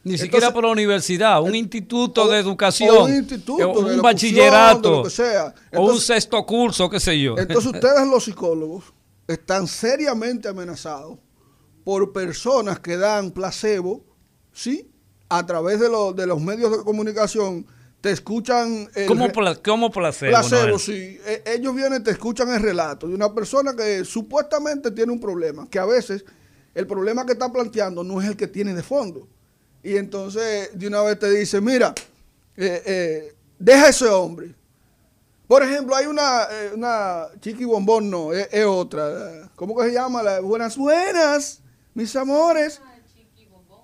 Ni 0.04 0.16
siquiera 0.16 0.52
por 0.52 0.64
la 0.64 0.70
universidad, 0.70 1.42
un 1.42 1.54
instituto 1.54 2.26
de 2.28 2.38
educación, 2.38 2.96
o 2.96 3.04
un 3.04 3.14
instituto 3.14 3.62
eh, 3.90 3.94
un 3.94 4.00
bachillerato, 4.02 4.90
de 4.90 4.96
lo 4.96 5.02
que 5.04 5.10
sea. 5.10 5.54
o 5.74 5.86
un 5.86 6.00
sexto 6.00 6.44
curso, 6.46 6.88
qué 6.88 6.98
sé 7.00 7.20
yo. 7.20 7.36
Entonces 7.36 7.66
ustedes 7.74 8.06
los 8.08 8.24
psicólogos 8.24 8.84
están 9.28 9.66
seriamente 9.66 10.48
amenazados 10.48 11.18
por 11.84 12.12
personas 12.12 12.78
que 12.80 12.96
dan 12.96 13.30
placebo, 13.30 14.04
¿sí? 14.52 14.90
A 15.28 15.44
través 15.46 15.78
de, 15.80 15.88
los 15.88 16.14
de 16.16 16.26
los 16.26 16.40
medios 16.40 16.70
de 16.76 16.82
comunicación, 16.84 17.66
te 18.00 18.10
escuchan... 18.10 18.88
el 18.94 19.06
¿Cómo, 19.06 19.30
pla- 19.30 19.56
cómo 19.56 19.90
placebo? 19.90 20.32
placebo, 20.32 20.62
Noel? 20.68 20.78
sí. 20.80 21.18
E- 21.26 21.42
ellos 21.46 21.74
vienen, 21.74 22.02
te 22.02 22.10
escuchan 22.10 22.48
el 22.50 22.60
relato 22.60 23.06
de 23.06 23.14
una 23.14 23.32
persona 23.34 23.76
que 23.76 24.04
supuestamente 24.04 24.90
tiene 24.90 25.12
un 25.12 25.20
problema, 25.20 25.68
que 25.70 25.78
a 25.78 25.84
veces 25.84 26.24
el 26.74 26.86
problema 26.86 27.26
que 27.26 27.32
está 27.32 27.52
planteando 27.52 28.02
no 28.02 28.20
es 28.20 28.28
el 28.28 28.36
que 28.36 28.46
tiene 28.46 28.74
de 28.74 28.82
fondo. 28.82 29.28
Y 29.82 29.96
entonces 29.96 30.70
de 30.78 30.86
una 30.86 31.02
vez 31.02 31.18
te 31.18 31.30
dice, 31.30 31.60
mira, 31.60 31.94
eh, 32.56 32.82
eh, 32.84 33.34
deja 33.58 33.86
a 33.86 33.88
ese 33.88 34.06
hombre. 34.06 34.54
Por 35.46 35.62
ejemplo, 35.62 35.96
hay 35.96 36.06
una, 36.06 36.44
eh, 36.50 36.70
una 36.74 37.26
chiqui 37.40 37.64
bombón, 37.64 38.08
no, 38.10 38.32
es, 38.32 38.48
es 38.52 38.64
otra. 38.66 39.50
¿Cómo 39.56 39.76
que 39.76 39.86
se 39.88 39.92
llama? 39.94 40.22
La, 40.22 40.40
buenas, 40.40 40.76
buenas, 40.76 41.60
mis 41.94 42.14
amores. 42.14 42.80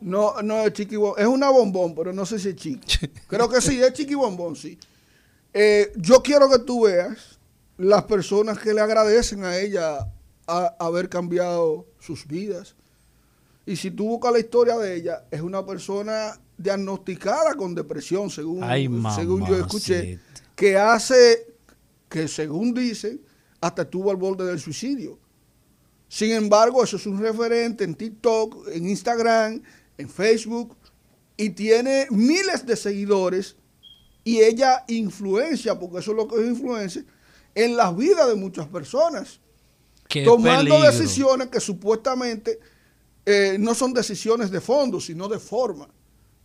No, 0.01 0.41
no 0.43 0.61
es 0.61 0.73
chiqui 0.75 0.97
bombón, 0.97 1.19
es 1.21 1.27
una 1.27 1.49
bombón, 1.51 1.95
pero 1.95 2.13
no 2.13 2.25
sé 2.27 2.39
si 2.39 2.51
es 2.51 2.57
chiqui. 2.57 3.09
Creo 3.27 3.49
que 3.49 3.61
sí, 3.61 3.83
es 3.83 3.93
chiqui 3.95 4.15
bombón, 4.15 4.55
sí. 4.55 4.79
Eh, 5.53 5.91
yo 5.97 6.23
quiero 6.23 6.49
que 6.51 6.59
tú 6.59 6.83
veas 6.85 7.39
las 7.79 8.05
personas 8.05 8.59
que 8.59 8.73
le 8.75 8.81
agradecen 8.83 9.43
a 9.45 9.57
ella 9.57 10.07
a- 10.47 10.77
haber 10.79 11.09
cambiado 11.09 11.87
sus 11.99 12.27
vidas. 12.27 12.75
Y 13.67 13.75
si 13.75 13.91
tú 13.91 14.07
buscas 14.07 14.33
la 14.33 14.39
historia 14.39 14.79
de 14.79 14.95
ella, 14.95 15.25
es 15.29 15.41
una 15.41 15.67
persona 15.67 16.41
diagnosticada 16.57 17.55
con 17.55 17.75
depresión, 17.75 18.31
según, 18.31 18.63
Ay, 18.63 18.89
según 19.15 19.45
yo 19.45 19.57
escuché, 19.57 20.21
que 20.55 20.79
hace, 20.79 21.53
que 22.09 22.29
según 22.29 22.73
dicen, 22.73 23.21
hasta 23.61 23.83
estuvo 23.83 24.11
al 24.13 24.17
borde 24.17 24.47
del 24.47 24.61
suicidio. 24.61 25.19
Sin 26.09 26.31
embargo, 26.31 26.85
eso 26.85 26.97
es 26.97 27.07
un 27.07 27.21
referente 27.21 27.83
en 27.83 27.97
TikTok, 27.97 28.69
en 28.69 28.89
Instagram, 28.89 29.61
en 29.99 30.09
Facebook, 30.09 30.77
y 31.37 31.51
tiene 31.51 32.07
miles 32.11 32.65
de 32.65 32.77
seguidores, 32.77 33.57
y 34.23 34.39
ella 34.39 34.85
influencia, 34.87 35.79
porque 35.79 35.99
eso 35.99 36.13
es 36.13 36.17
lo 36.17 36.29
que 36.29 36.41
es 36.41 36.47
influencia, 36.47 37.05
en 37.55 37.77
las 37.77 37.97
vidas 37.97 38.29
de 38.29 38.37
muchas 38.37 38.69
personas 38.69 39.41
Qué 40.09 40.23
tomando 40.25 40.77
peligro. 40.77 40.83
decisiones 40.83 41.49
que 41.49 41.59
supuestamente 41.59 42.61
eh, 43.27 43.57
no 43.59 43.75
son 43.75 43.93
decisiones 43.93 44.51
de 44.51 44.61
fondo, 44.61 45.01
sino 45.01 45.29
de 45.29 45.39
forma, 45.39 45.89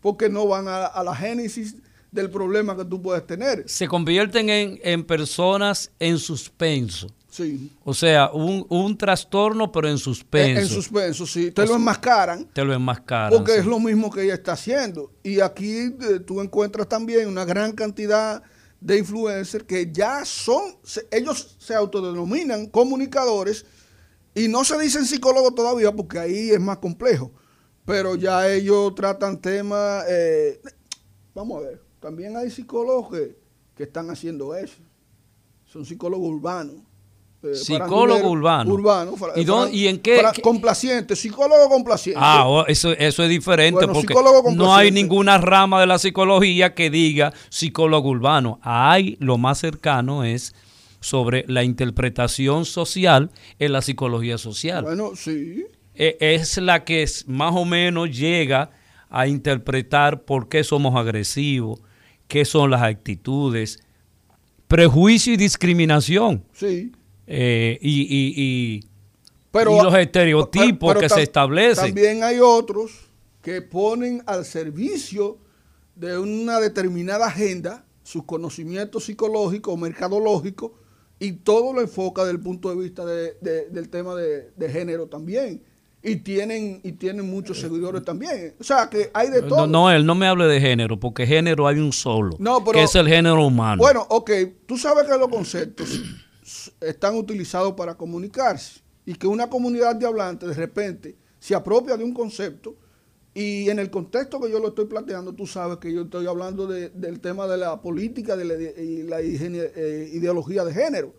porque 0.02 0.28
no 0.30 0.48
van 0.48 0.68
a, 0.68 0.86
a 0.88 1.04
la 1.04 1.16
génesis 1.16 1.76
del 2.12 2.30
problema 2.30 2.76
que 2.76 2.84
tú 2.84 3.02
puedes 3.02 3.26
tener. 3.26 3.64
Se 3.70 3.88
convierten 3.88 4.50
en, 4.50 4.80
en 4.84 5.04
personas 5.06 5.92
en 6.00 6.18
suspenso. 6.18 7.08
Sí. 7.30 7.72
O 7.86 7.94
sea, 7.94 8.30
un, 8.34 8.66
un 8.68 8.98
trastorno, 8.98 9.72
pero 9.72 9.88
en 9.88 9.94
En, 9.94 9.98
suspenso. 9.98 10.60
en 10.62 10.68
suspenso, 10.68 11.26
sí. 11.26 11.52
Te 11.52 11.66
lo 11.66 11.76
enmascaran 11.76 12.46
Te 12.52 12.66
lo 12.66 12.74
enmascaran. 12.74 13.30
porque 13.32 13.54
sí. 13.54 13.60
es 13.60 13.66
lo 13.66 13.80
mismo 13.80 14.12
que 14.12 14.24
ella 14.24 14.34
está 14.34 14.52
haciendo. 14.52 15.14
Y 15.24 15.40
aquí 15.40 15.78
eh, 15.78 16.20
tú 16.26 16.42
encuentras 16.42 16.90
también 16.90 17.30
una 17.30 17.46
gran 17.46 17.72
cantidad 17.72 18.44
de 18.82 18.98
influencers 18.98 19.64
que 19.64 19.90
ya 19.94 20.26
son, 20.26 20.76
se- 20.84 21.08
ellos 21.12 21.56
se 21.60 21.74
autodenominan 21.74 22.66
comunicadores 22.66 23.66
y 24.36 24.48
no 24.48 24.64
se 24.64 24.80
dicen 24.80 25.06
psicólogos 25.06 25.54
todavía 25.56 25.92
porque 25.92 26.20
ahí 26.20 26.50
es 26.52 26.60
más 26.60 26.78
complejo. 26.78 27.32
Pero 27.86 28.16
ya 28.16 28.48
ellos 28.48 28.94
tratan 28.96 29.42
temas, 29.42 30.06
eh, 30.08 30.62
vamos 31.34 31.58
a 31.58 31.68
ver, 31.68 31.82
también 32.00 32.38
hay 32.38 32.50
psicólogos 32.52 33.10
que, 33.12 33.36
que 33.76 33.84
están 33.84 34.10
haciendo 34.10 34.56
eso. 34.56 34.78
Son 35.66 35.86
psicólogos 35.86 36.30
urbanos. 36.30 36.76
eh, 37.44 37.56
Psicólogo 37.56 38.30
urbano. 38.30 38.72
Urbano. 38.72 39.16
¿Y 39.36 39.44
dónde- 39.46 39.76
y 39.76 39.88
en 39.88 40.00
qué- 40.00 40.22
Complaciente, 40.44 41.16
psicólogo 41.16 41.70
complaciente. 41.70 42.20
Ah, 42.22 42.48
oh, 42.48 42.68
eso, 42.68 42.92
eso 42.92 43.24
es 43.24 43.30
diferente 43.30 43.74
Bueno, 43.88 43.94
porque 43.94 44.14
no 44.56 44.76
hay 44.76 44.92
ninguna 44.92 45.40
rama 45.40 45.82
de 45.82 45.88
la 45.88 45.98
psicología 45.98 46.76
que 46.76 46.92
diga 46.92 47.34
psicólogo 47.50 48.10
urbano. 48.10 48.60
Hay 48.62 49.18
lo 49.20 49.40
más 49.40 49.58
cercano 49.58 50.24
es 50.24 50.54
sobre 51.02 51.44
la 51.48 51.64
interpretación 51.66 52.64
social 52.64 53.30
en 53.60 53.74
la 53.74 53.82
psicología 53.82 54.38
social. 54.38 54.84
Bueno, 54.84 55.12
sí. 55.16 55.66
E- 55.96 56.16
Es 56.22 56.58
la 56.58 56.86
que 56.86 57.06
más 57.28 57.54
o 57.56 57.66
menos 57.66 58.18
llega 58.18 58.72
a 59.10 59.28
interpretar 59.28 60.24
por 60.24 60.48
qué 60.48 60.64
somos 60.64 60.96
agresivos, 60.96 61.82
qué 62.30 62.46
son 62.46 62.72
las 62.72 62.82
actitudes, 62.84 63.80
prejuicio 64.68 65.34
y 65.34 65.38
discriminación. 65.38 66.46
Sí. 66.54 66.94
eh, 67.28 67.78
y, 67.82 68.02
y- 68.02 68.34
y- 68.36 68.84
Pero, 69.52 69.78
y 69.78 69.84
los 69.84 69.94
estereotipos 69.96 70.94
pero 70.94 71.00
que 71.02 71.10
se 71.10 71.24
establecen. 71.24 71.86
También 71.88 72.24
hay 72.24 72.40
otros 72.40 72.92
que 73.42 73.62
ponen 73.62 74.22
al 74.28 74.46
servicio 74.46 75.38
de 75.96 76.18
una 76.18 76.60
determinada 76.60 77.28
agenda 77.28 77.86
sus 78.04 78.24
conocimientos 78.26 79.06
psicológicos, 79.06 79.78
mercadológicos, 79.80 80.72
y 81.22 81.34
todo 81.34 81.72
lo 81.72 81.82
enfoca 81.82 82.24
desde 82.24 82.34
el 82.38 82.42
punto 82.44 82.70
de 82.70 82.76
vista 82.76 83.06
de- 83.06 83.36
de- 83.42 83.70
del 83.70 83.90
tema 83.90 84.16
de, 84.16 84.50
de 84.58 84.70
género 84.70 85.06
también. 85.08 85.62
Y 86.04 86.16
tienen, 86.16 86.82
y 86.84 86.94
tienen 86.94 87.30
muchos 87.30 87.60
seguidores 87.60 88.04
también. 88.04 88.56
O 88.60 88.64
sea 88.64 88.90
que 88.90 89.12
hay 89.14 89.30
de 89.30 89.44
todo. 89.44 89.68
No, 89.68 89.68
no, 89.68 89.92
él 89.92 90.04
no 90.04 90.16
me 90.16 90.26
hable 90.26 90.46
de 90.46 90.60
género, 90.60 91.00
porque 91.00 91.28
género 91.28 91.68
hay 91.68 91.78
un 91.78 91.94
solo, 91.94 92.36
No, 92.40 92.64
pero- 92.66 92.72
que 92.80 92.84
es 92.86 92.96
el 92.96 93.08
género 93.08 93.46
humano. 93.46 93.78
Bueno, 93.78 94.04
ok, 94.10 94.32
tú 94.66 94.80
sabes 94.80 95.06
que 95.08 95.16
los 95.16 95.28
conceptos 95.28 96.02
están 96.82 97.16
utilizados 97.16 97.74
para 97.74 97.96
comunicarse 97.96 98.82
y 99.06 99.14
que 99.14 99.28
una 99.28 99.48
comunidad 99.50 99.96
de 99.96 100.08
hablantes 100.08 100.50
de 100.50 100.56
repente 100.56 101.16
se 101.40 101.54
apropia 101.56 101.96
de 101.98 102.04
un 102.04 102.14
concepto 102.14 102.76
y 103.34 103.70
en 103.70 103.80
el 103.80 103.90
contexto 103.90 104.40
que 104.42 104.52
yo 104.52 104.60
lo 104.60 104.70
estoy 104.70 104.86
planteando, 104.86 105.34
tú 105.34 105.48
sabes 105.48 105.78
que 105.78 105.94
yo 105.94 106.02
estoy 106.02 106.28
hablando 106.28 106.68
de- 106.68 106.90
del 106.90 107.20
tema 107.22 107.48
de 107.48 107.58
la 107.58 107.82
política 107.82 108.36
de 108.36 108.46
la, 108.46 108.56
y 108.82 109.04
la 109.04 109.22
eh, 109.22 110.10
ideología 110.14 110.64
de 110.66 110.74
género. 110.74 111.14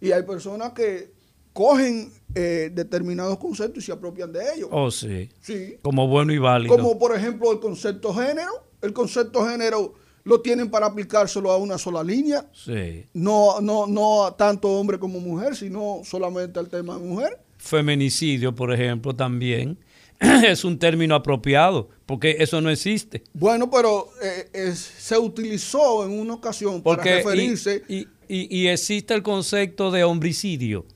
Y 0.00 0.12
hay 0.12 0.22
personas 0.22 0.72
que 0.72 1.10
cogen 1.52 2.10
eh, 2.34 2.70
determinados 2.74 3.38
conceptos 3.38 3.82
y 3.82 3.86
se 3.86 3.92
apropian 3.92 4.32
de 4.32 4.40
ellos. 4.54 4.68
oh, 4.72 4.90
sí. 4.90 5.28
Sí. 5.40 5.76
Como 5.82 6.06
bueno 6.08 6.32
y 6.32 6.38
válido. 6.38 6.74
Como 6.76 6.98
por 6.98 7.14
ejemplo 7.16 7.52
el 7.52 7.60
concepto 7.60 8.14
género. 8.14 8.50
El 8.80 8.92
concepto 8.92 9.46
género 9.46 9.94
lo 10.24 10.40
tienen 10.40 10.70
para 10.70 10.86
aplicárselo 10.86 11.50
a 11.52 11.56
una 11.56 11.76
sola 11.78 12.02
línea. 12.02 12.48
Sí. 12.52 13.04
No, 13.14 13.60
no, 13.60 13.86
no 13.86 14.24
a 14.26 14.36
tanto 14.36 14.68
hombre 14.70 14.98
como 14.98 15.20
mujer, 15.20 15.54
sino 15.56 16.00
solamente 16.04 16.58
al 16.58 16.68
tema 16.68 16.94
de 16.98 17.00
mujer. 17.04 17.38
Feminicidio, 17.58 18.54
por 18.54 18.72
ejemplo, 18.72 19.14
también 19.14 19.78
es 20.46 20.64
un 20.64 20.78
término 20.78 21.14
apropiado, 21.14 21.88
porque 22.06 22.36
eso 22.40 22.60
no 22.60 22.70
existe. 22.70 23.22
Bueno, 23.34 23.70
pero 23.70 24.08
eh, 24.22 24.48
es- 24.52 24.78
se 24.98 25.18
utilizó 25.18 26.04
en 26.06 26.18
una 26.18 26.34
ocasión 26.34 26.82
para 26.82 26.96
Porque 26.96 27.16
referirse. 27.16 27.82
y, 27.88 28.06
y- 28.28 28.48
y 28.62 28.68
existe 28.68 29.14
el 29.14 29.22
concepto 29.22 29.90
de 29.90 30.04
homicidio. 30.04 30.86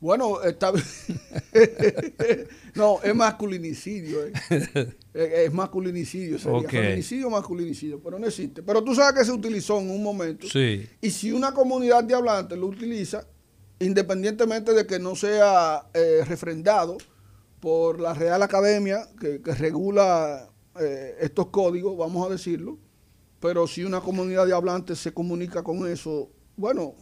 Bueno, 0.00 0.42
está 0.42 0.72
no, 2.74 3.00
es 3.02 3.14
masculinicidio. 3.14 4.26
eh. 4.26 4.32
Es, 5.14 5.52
masculinicidio, 5.52 6.38
sería 6.38 6.58
Ok. 6.58 6.70
feminicidio, 6.70 7.28
masculinicidio, 7.28 8.00
pero 8.00 8.20
no 8.20 8.28
existe. 8.28 8.62
Pero 8.62 8.84
tú 8.84 8.94
sabes 8.94 9.18
que 9.18 9.24
se 9.24 9.32
utilizó 9.32 9.80
en 9.80 9.90
un 9.90 10.00
momento. 10.00 10.46
Sí. 10.46 10.86
Y 11.00 11.10
si 11.10 11.32
una 11.32 11.52
comunidad 11.52 12.04
de 12.04 12.14
hablantes 12.14 12.56
lo 12.56 12.66
utiliza, 12.66 13.26
independientemente 13.80 14.72
de 14.74 14.86
que 14.86 15.00
no 15.00 15.16
sea 15.16 15.86
eh, 15.92 16.20
refrendado 16.24 16.98
por 17.60 18.00
la 18.00 18.14
Real 18.14 18.42
Academia, 18.42 19.08
que, 19.20 19.42
que 19.42 19.54
regula 19.54 20.50
eh, 20.80 21.16
estos 21.20 21.46
códigos, 21.48 21.96
vamos 21.96 22.26
a 22.26 22.30
decirlo, 22.30 22.78
pero 23.40 23.66
si 23.66 23.84
una 23.84 24.00
comunidad 24.00 24.46
de 24.46 24.54
hablantes 24.54 24.98
se 24.98 25.12
comunica 25.12 25.62
con 25.62 25.90
eso, 25.90 26.30
bueno, 26.56 26.94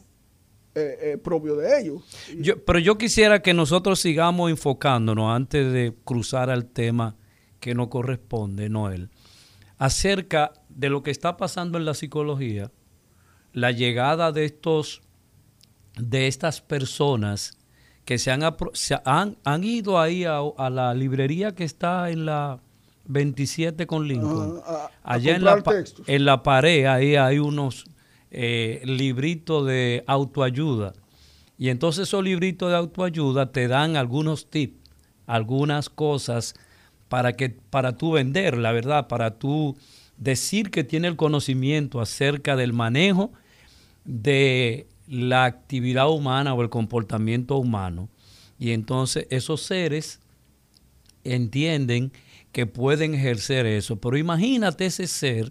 eh, 0.75 0.99
eh, 1.01 1.19
propio 1.19 1.57
de 1.57 1.81
ellos. 1.81 2.03
Yo, 2.39 2.63
pero 2.65 2.79
yo 2.79 2.99
quisiera 2.99 3.41
que 3.41 3.55
nosotros 3.55 4.01
sigamos 4.01 4.51
enfocándonos 4.51 5.35
antes 5.35 5.73
de 5.73 5.95
cruzar 6.05 6.51
al 6.51 6.67
tema 6.67 7.17
que 7.61 7.75
nos 7.75 7.89
corresponde, 7.89 8.69
Noel, 8.69 9.11
acerca 9.79 10.53
de 10.69 10.91
lo 10.91 11.03
que 11.03 11.11
está 11.11 11.37
pasando 11.37 11.79
en 11.79 11.87
la 11.87 11.95
psicología, 11.95 12.71
la 13.53 13.73
llegada 13.73 14.33
de 14.33 14.45
estos 14.45 15.03
de 15.95 16.27
estas 16.27 16.61
personas 16.61 17.56
que 18.07 18.19
se 18.19 18.31
han, 18.31 18.43
han, 19.05 19.37
han, 19.45 19.65
ido 19.65 20.01
ahí 20.01 20.25
a, 20.25 20.71
la 20.71 20.95
librería 20.95 21.57
que 21.57 21.65
está 21.65 22.09
en 22.09 22.25
la 22.25 22.61
27 23.07 23.87
con 23.89 24.07
Lincoln. 24.07 24.61
Allá 25.03 25.35
en 25.35 25.45
la, 25.45 25.63
en 26.07 26.25
la 26.25 26.43
pared 26.45 26.87
ahí 26.87 27.17
hay 27.17 27.41
unos 27.41 27.85
eh, 28.31 28.81
libritos 28.85 29.67
de 29.67 30.05
autoayuda. 30.07 30.93
Y 31.59 31.69
entonces 31.69 32.07
esos 32.07 32.23
libritos 32.23 32.71
de 32.71 32.77
autoayuda 32.77 33.51
te 33.51 33.67
dan 33.67 33.97
algunos 33.97 34.51
tips, 34.51 34.89
algunas 35.27 35.91
cosas 35.91 36.55
para 37.09 37.33
que 37.33 37.51
para 37.51 37.97
tú 37.97 38.13
vender, 38.13 38.57
la 38.57 38.71
verdad, 38.71 39.09
para 39.09 39.33
tú 39.33 39.77
decir 40.17 40.71
que 40.71 40.85
tiene 40.85 41.09
el 41.09 41.17
conocimiento 41.17 42.01
acerca 42.01 42.55
del 42.55 42.73
manejo 42.73 43.33
de 44.05 44.87
la 45.07 45.45
actividad 45.45 46.11
humana 46.11 46.55
o 46.55 46.63
el 46.63 46.71
comportamiento 46.71 47.57
humano. 47.57 48.09
Y 48.59 48.73
entonces 48.73 49.27
esos 49.31 49.63
seres 49.63 50.21
entienden 51.25 52.13
que 52.53 52.67
pueden 52.67 53.15
ejercer 53.15 53.67
eso. 53.67 53.97
Pero 53.97 54.17
imagínate 54.17 54.87
ese 54.87 55.07
ser 55.07 55.51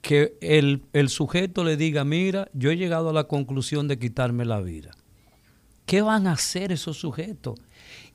que 0.00 0.38
el, 0.40 0.82
el, 0.92 1.08
sujeto 1.08 1.64
le 1.64 1.76
diga, 1.76 2.04
mira, 2.04 2.48
yo 2.52 2.70
he 2.70 2.76
llegado 2.76 3.10
a 3.10 3.12
la 3.12 3.24
conclusión 3.24 3.88
de 3.88 3.98
quitarme 3.98 4.44
la 4.44 4.60
vida. 4.60 4.92
¿Qué 5.86 6.02
van 6.02 6.26
a 6.26 6.32
hacer 6.32 6.72
esos 6.72 6.98
sujetos? 6.98 7.58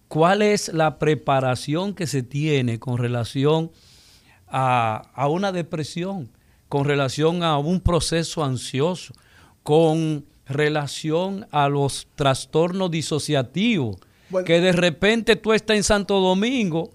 ¿Cuál 0.08 0.42
es 0.42 0.74
la 0.74 1.00
preparación 1.00 1.94
que 1.94 2.08
se 2.08 2.24
tiene 2.24 2.80
con 2.80 2.98
relación 2.98 3.72
a, 4.48 5.10
a 5.13 5.28
una 5.28 5.52
depresión, 5.52 6.30
con 6.70 6.86
relación 6.86 7.44
a 7.44 7.58
un 7.58 7.82
proceso 7.82 8.44
ansioso, 8.44 9.13
con 9.63 10.25
relación 10.46 11.48
a 11.52 11.70
los 11.70 12.08
trastornos 12.16 12.92
disociativos? 12.92 13.98
Que 14.46 14.62
de 14.62 14.72
repente 14.72 15.36
tú 15.36 15.54
estás 15.54 15.78
en 15.78 15.84
Santo 15.84 16.20
Domingo 16.20 16.92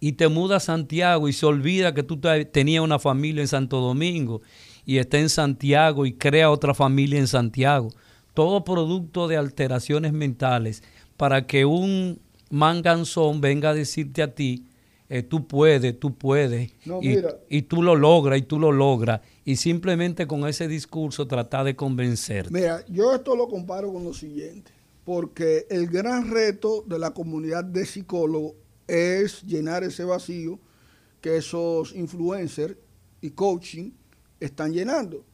y 0.00 0.12
te 0.12 0.28
muda 0.28 0.56
a 0.56 0.60
Santiago 0.60 1.28
y 1.28 1.32
se 1.32 1.46
olvida 1.46 1.94
que 1.94 2.02
tú 2.02 2.20
tenías 2.52 2.82
una 2.82 2.98
familia 2.98 3.42
en 3.42 3.48
Santo 3.48 3.80
Domingo 3.80 4.42
y 4.84 4.98
está 4.98 5.18
en 5.18 5.28
Santiago 5.28 6.06
y 6.06 6.12
crea 6.12 6.50
otra 6.50 6.74
familia 6.74 7.18
en 7.18 7.28
Santiago. 7.28 7.90
Todo 8.34 8.64
producto 8.64 9.28
de 9.28 9.36
alteraciones 9.36 10.12
mentales 10.12 10.82
para 11.16 11.46
que 11.46 11.64
un 11.64 12.20
manganzón 12.50 13.40
venga 13.40 13.70
a 13.70 13.74
decirte 13.74 14.22
a 14.22 14.34
ti, 14.34 14.64
eh, 15.10 15.22
tú 15.22 15.46
puedes, 15.46 15.98
tú 15.98 16.14
puedes, 16.14 16.70
y, 17.02 17.18
y, 17.48 17.62
tú 17.62 17.82
lo 17.82 17.96
logras 17.96 18.38
y 18.38 18.42
tú 18.42 18.58
lo 18.58 18.72
logras, 18.72 19.20
y 19.48 19.56
simplemente 19.56 20.26
con 20.26 20.46
ese 20.46 20.68
discurso 20.68 21.26
tratar 21.26 21.64
de 21.64 21.74
convencerte. 21.74 22.52
Mira, 22.52 22.84
yo 22.86 23.14
esto 23.14 23.34
lo 23.34 23.48
comparo 23.48 23.90
con 23.90 24.04
lo 24.04 24.12
siguiente, 24.12 24.70
porque 25.06 25.66
el 25.70 25.86
gran 25.86 26.30
reto 26.30 26.84
de 26.86 26.98
la 26.98 27.12
comunidad 27.12 27.64
de 27.64 27.86
psicólogos 27.86 28.56
es 28.86 29.42
llenar 29.44 29.84
ese 29.84 30.04
vacío 30.04 30.58
que 31.22 31.38
esos 31.38 31.94
influencers 31.94 32.76
y 33.22 33.30
coaching 33.30 33.92
están 34.38 34.70
llenando. 34.74 35.24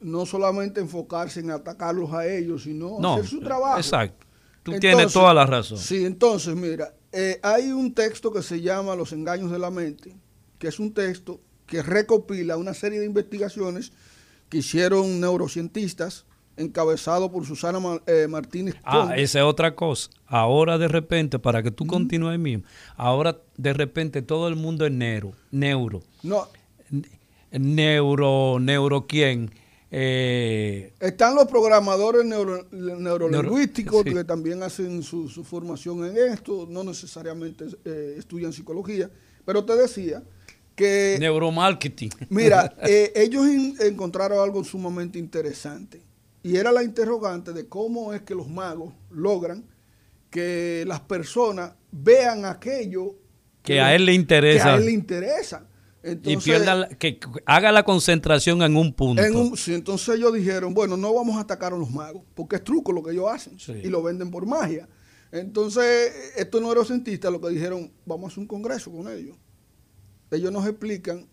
No 0.00 0.26
solamente 0.26 0.82
enfocarse 0.82 1.40
en 1.40 1.50
atacarlos 1.50 2.12
a 2.12 2.28
ellos, 2.28 2.64
sino 2.64 2.98
hacer 3.14 3.26
su 3.26 3.40
trabajo. 3.40 3.78
Exacto. 3.78 4.26
Tú 4.62 4.78
tienes 4.78 5.14
toda 5.14 5.32
la 5.32 5.46
razón. 5.46 5.78
Sí, 5.78 6.04
entonces, 6.04 6.54
mira, 6.54 6.94
eh, 7.10 7.40
hay 7.42 7.72
un 7.72 7.94
texto 7.94 8.30
que 8.30 8.42
se 8.42 8.60
llama 8.60 8.94
Los 8.94 9.14
engaños 9.14 9.50
de 9.50 9.58
la 9.58 9.70
mente, 9.70 10.14
que 10.58 10.68
es 10.68 10.78
un 10.78 10.92
texto 10.92 11.40
que 11.66 11.82
recopila 11.82 12.56
una 12.56 12.74
serie 12.74 13.00
de 13.00 13.06
investigaciones 13.06 13.92
que 14.48 14.58
hicieron 14.58 15.20
neurocientistas 15.20 16.24
encabezado 16.56 17.30
por 17.32 17.46
Susana 17.46 17.80
eh, 18.06 18.26
Martínez. 18.28 18.76
Ah, 18.84 19.14
esa 19.16 19.40
es 19.40 19.44
otra 19.44 19.74
cosa. 19.74 20.10
Ahora 20.26 20.78
de 20.78 20.88
repente, 20.88 21.38
para 21.38 21.62
que 21.62 21.70
tú 21.70 21.86
continúes 21.86 22.38
mismo, 22.38 22.64
ahora 22.96 23.38
de 23.56 23.72
repente 23.72 24.22
todo 24.22 24.48
el 24.48 24.56
mundo 24.56 24.86
es 24.86 24.92
neuro. 24.92 25.32
Neuro. 25.50 26.02
No. 26.22 26.48
Neuro, 27.50 28.58
neuro 28.60 29.06
quién. 29.06 29.50
Eh, 29.96 30.92
Están 30.98 31.36
los 31.36 31.46
programadores 31.46 32.24
neuro, 32.24 32.66
neurolingüísticos 32.72 34.02
que 34.02 34.24
también 34.24 34.60
hacen 34.64 35.04
su, 35.04 35.28
formación 35.44 36.04
en 36.04 36.32
esto, 36.32 36.66
no 36.68 36.82
necesariamente 36.82 37.66
eh, 37.84 38.16
estudian 38.18 38.52
psicología, 38.52 39.08
pero 39.44 39.64
te 39.64 39.76
decía 39.76 40.24
que... 40.74 41.16
Neuromarketing. 41.20 42.10
Mira, 42.28 42.74
ellos 42.82 43.46
encontraron 43.80 44.42
algo 44.42 44.64
sumamente 44.64 45.18
interesante 45.18 46.02
y 46.42 46.56
era 46.56 46.70
la 46.70 46.82
interrogante 46.82 47.52
de 47.52 47.68
cómo 47.68 48.12
es 48.12 48.22
que 48.22 48.34
los 48.34 48.48
magos 48.48 48.92
logran 49.10 49.64
que 50.30 50.84
las 50.86 51.00
personas 51.00 51.72
vean 51.90 52.44
aquello 52.44 53.14
que, 53.62 53.80
a 53.80 53.94
él 53.94 54.04
le 54.04 54.12
interesa. 54.12 54.64
Que 54.64 54.70
a 54.70 54.76
él 54.76 54.84
le 54.84 54.92
interesa. 54.92 55.66
y 56.02 56.36
pierda 56.36 56.88
que 56.88 57.18
haga 57.46 57.72
la 57.72 57.82
concentración 57.82 58.62
en 58.62 58.76
un 58.76 58.92
punto. 58.92 59.22
entonces 59.22 60.08
ellos 60.16 60.34
dijeron, 60.34 60.74
bueno, 60.74 60.98
no 60.98 61.14
vamos 61.14 61.36
a 61.36 61.40
atacar 61.40 61.72
a 61.72 61.78
los 61.78 61.90
magos, 61.90 62.22
porque 62.34 62.56
es 62.56 62.64
truco 62.64 62.92
lo 62.92 63.02
que 63.02 63.12
ellos 63.12 63.26
hacen 63.30 63.56
y 63.82 63.88
lo 63.88 64.02
venden 64.02 64.30
por 64.30 64.44
magia. 64.44 64.86
Entonces, 65.32 66.12
estos 66.36 66.60
neurocientistas 66.60 67.32
lo 67.32 67.40
que 67.40 67.48
dijeron, 67.48 67.90
vamos 68.04 68.24
a 68.24 68.28
hacer 68.28 68.40
un 68.40 68.46
congreso 68.46 68.92
con 68.92 69.10
ellos. 69.10 69.36
Ellos 70.34 70.52
nos 70.52 70.66
explican 70.66 71.26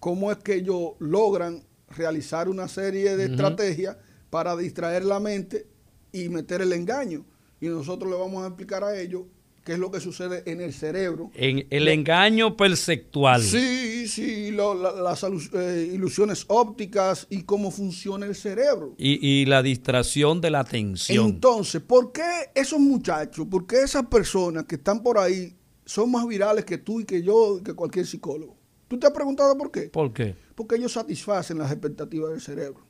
cómo 0.00 0.30
es 0.30 0.38
que 0.38 0.56
ellos 0.56 0.92
logran 0.98 1.64
realizar 1.88 2.48
una 2.48 2.68
serie 2.68 3.16
de 3.16 3.26
estrategias 3.26 3.96
para 4.30 4.56
distraer 4.56 5.04
la 5.04 5.20
mente 5.20 5.66
y 6.12 6.28
meter 6.28 6.62
el 6.62 6.72
engaño. 6.72 7.24
Y 7.60 7.68
nosotros 7.68 8.10
le 8.10 8.18
vamos 8.18 8.44
a 8.44 8.48
explicar 8.48 8.84
a 8.84 8.98
ellos 9.00 9.22
qué 9.64 9.72
es 9.72 9.78
lo 9.78 9.90
que 9.90 10.00
sucede 10.00 10.42
en 10.46 10.60
el 10.60 10.72
cerebro. 10.72 11.30
En 11.34 11.66
el 11.70 11.88
engaño 11.88 12.56
perceptual. 12.56 13.42
Sí, 13.42 14.06
sí, 14.06 14.50
las 14.50 15.24
eh, 15.24 15.90
ilusiones 15.92 16.44
ópticas 16.48 17.26
y 17.30 17.42
cómo 17.42 17.70
funciona 17.70 18.26
el 18.26 18.34
cerebro. 18.34 18.94
Y, 18.98 19.46
la 19.46 19.62
distracción 19.62 20.40
de 20.40 20.50
la 20.50 20.60
atención. 20.60 21.26
Entonces, 21.26 21.80
¿por 21.80 22.12
qué 22.12 22.50
esos 22.54 22.78
muchachos, 22.78 23.46
por 23.50 23.66
qué 23.66 23.82
esas 23.82 24.06
personas 24.06 24.64
que 24.64 24.74
están 24.74 25.02
por 25.02 25.18
ahí 25.18 25.54
son 25.84 26.10
más 26.10 26.26
virales 26.26 26.64
que 26.64 26.78
tú 26.78 27.00
y 27.00 27.04
que 27.04 27.22
yo 27.22 27.58
y 27.58 27.62
que 27.62 27.74
cualquier 27.74 28.06
psicólogo? 28.06 28.56
¿Tú 28.88 28.98
te 28.98 29.06
has 29.06 29.12
preguntado 29.12 29.56
por 29.56 29.70
qué? 29.70 29.82
¿Por 29.88 30.12
qué? 30.12 30.36
Porque 30.54 30.76
ellos 30.76 30.92
satisfacen 30.92 31.58
las 31.58 31.70
expectativas 31.70 32.30
del 32.30 32.40
cerebro. 32.40 32.84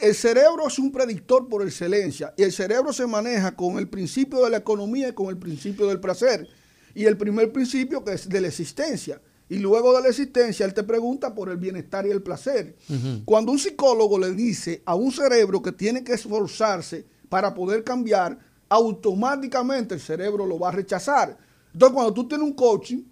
El 0.00 0.14
cerebro 0.14 0.68
es 0.68 0.78
un 0.78 0.92
predictor 0.92 1.48
por 1.48 1.62
excelencia 1.62 2.34
y 2.36 2.42
el 2.42 2.52
cerebro 2.52 2.92
se 2.92 3.06
maneja 3.06 3.56
con 3.56 3.78
el 3.78 3.88
principio 3.88 4.44
de 4.44 4.50
la 4.50 4.58
economía 4.58 5.08
y 5.08 5.12
con 5.12 5.28
el 5.28 5.38
principio 5.38 5.86
del 5.86 6.00
placer. 6.00 6.46
Y 6.94 7.04
el 7.04 7.16
primer 7.16 7.52
principio 7.52 8.04
que 8.04 8.12
es 8.12 8.28
de 8.28 8.40
la 8.40 8.48
existencia. 8.48 9.20
Y 9.48 9.58
luego 9.58 9.92
de 9.94 10.02
la 10.02 10.08
existencia, 10.08 10.64
él 10.64 10.74
te 10.74 10.84
pregunta 10.84 11.34
por 11.34 11.48
el 11.48 11.56
bienestar 11.56 12.06
y 12.06 12.10
el 12.10 12.22
placer. 12.22 12.76
Cuando 13.24 13.50
un 13.50 13.58
psicólogo 13.58 14.18
le 14.18 14.32
dice 14.32 14.82
a 14.84 14.94
un 14.94 15.10
cerebro 15.10 15.60
que 15.60 15.72
tiene 15.72 16.04
que 16.04 16.12
esforzarse 16.12 17.04
para 17.28 17.52
poder 17.52 17.82
cambiar, 17.82 18.38
automáticamente 18.68 19.94
el 19.94 20.00
cerebro 20.00 20.46
lo 20.46 20.58
va 20.58 20.68
a 20.68 20.72
rechazar. 20.72 21.36
Entonces, 21.72 21.94
cuando 21.94 22.14
tú 22.14 22.26
tienes 22.26 22.46
un 22.46 22.54
coaching 22.54 23.02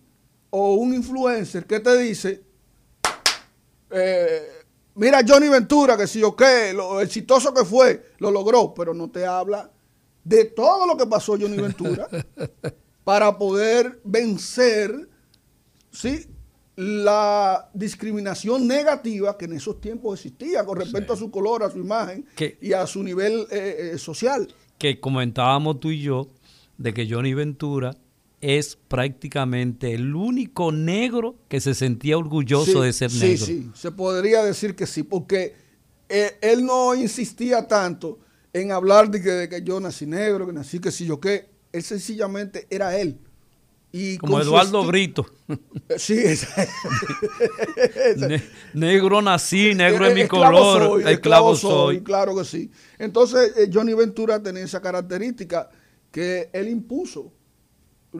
o 0.50 0.74
un 0.74 0.94
influencer 0.94 1.66
que 1.66 1.80
te 1.80 1.96
dice, 1.98 2.42
eh, 3.90 4.58
Mira 4.98 5.20
Johnny 5.24 5.48
Ventura, 5.48 5.96
que 5.96 6.08
si 6.08 6.24
o 6.24 6.34
qué, 6.34 6.72
lo 6.74 7.00
exitoso 7.00 7.54
que 7.54 7.64
fue, 7.64 8.14
lo 8.18 8.32
logró, 8.32 8.74
pero 8.74 8.92
no 8.92 9.08
te 9.08 9.24
habla 9.24 9.70
de 10.24 10.46
todo 10.46 10.88
lo 10.88 10.96
que 10.96 11.06
pasó 11.06 11.38
Johnny 11.40 11.56
Ventura 11.56 12.08
para 13.04 13.38
poder 13.38 14.00
vencer 14.02 15.08
¿sí? 15.92 16.26
la 16.74 17.70
discriminación 17.74 18.66
negativa 18.66 19.38
que 19.38 19.44
en 19.44 19.52
esos 19.52 19.80
tiempos 19.80 20.18
existía 20.18 20.64
con 20.64 20.76
respecto 20.80 21.12
a 21.12 21.16
su 21.16 21.30
color, 21.30 21.62
a 21.62 21.70
su 21.70 21.78
imagen 21.78 22.26
y 22.60 22.72
a 22.72 22.84
su 22.84 23.00
nivel 23.04 23.46
eh, 23.52 23.92
eh, 23.92 23.98
social. 23.98 24.52
Que 24.78 24.98
comentábamos 24.98 25.78
tú 25.78 25.92
y 25.92 26.02
yo 26.02 26.26
de 26.76 26.92
que 26.92 27.08
Johnny 27.08 27.34
Ventura 27.34 27.96
es 28.40 28.76
prácticamente 28.88 29.94
el 29.94 30.14
único 30.14 30.70
negro 30.72 31.36
que 31.48 31.60
se 31.60 31.74
sentía 31.74 32.16
orgulloso 32.18 32.82
de 32.82 32.92
ser 32.92 33.12
negro. 33.12 33.44
Sí, 33.46 33.62
sí, 33.64 33.70
se 33.74 33.90
podría 33.90 34.44
decir 34.44 34.76
que 34.76 34.86
sí, 34.86 35.02
porque 35.02 35.54
eh, 36.08 36.36
él 36.40 36.64
no 36.64 36.94
insistía 36.94 37.66
tanto 37.66 38.20
en 38.52 38.72
hablar 38.72 39.10
de 39.10 39.48
que, 39.48 39.62
yo 39.62 39.80
nací 39.80 40.06
negro, 40.06 40.46
que 40.46 40.52
nací 40.52 40.78
que 40.78 40.90
si 40.90 41.06
yo 41.06 41.20
qué, 41.20 41.48
él 41.72 41.82
sencillamente 41.82 42.66
era 42.70 42.96
él. 42.98 43.18
Y 43.90 44.18
Como 44.18 44.40
Eduardo 44.40 44.84
Brito. 44.84 45.26
Sí, 45.96 46.18
esa- 46.18 46.66
Ne- 48.16 48.42
negro 48.74 49.22
nací, 49.22 49.74
negro 49.74 50.06
es 50.06 50.14
mi 50.14 50.26
color, 50.28 50.82
soy, 51.02 51.12
esclavo 51.12 51.56
soy. 51.56 52.02
Claro 52.02 52.36
que 52.36 52.44
sí. 52.44 52.70
Entonces, 52.98 53.52
eh, 53.56 53.70
Johnny 53.72 53.94
Ventura 53.94 54.42
tenía 54.42 54.62
esa 54.64 54.80
característica 54.80 55.70
que 56.10 56.50
él 56.52 56.68
impuso 56.68 57.32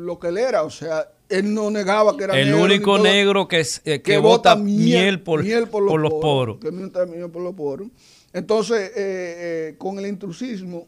lo 0.01 0.19
que 0.19 0.29
él 0.29 0.39
era. 0.39 0.63
O 0.65 0.71
sea, 0.71 1.11
él 1.29 1.53
no 1.53 1.71
negaba 1.71 2.17
que 2.17 2.25
era 2.25 2.39
El 2.39 2.47
negro. 2.47 2.59
ni 2.59 2.65
único 2.75 2.99
negro 2.99 3.49
que, 3.49 3.61
es- 3.61 3.83
eh, 3.85 4.01
que, 4.03 4.19
bota 4.19 4.55
bota 4.55 4.63
miel, 4.65 5.21
por, 5.21 5.43
por 5.71 6.01
los, 6.01 6.13
poros. 6.15 6.59
Que 6.59 6.71
bota 6.71 7.07
miel 7.07 7.31
por 7.31 7.43
los 7.43 7.55
poros. 7.55 7.89
Entonces, 8.33 8.91
eh, 8.91 8.93
eh, 8.97 9.75
con 9.79 9.99
el 9.99 10.07
intrusismo, 10.07 10.87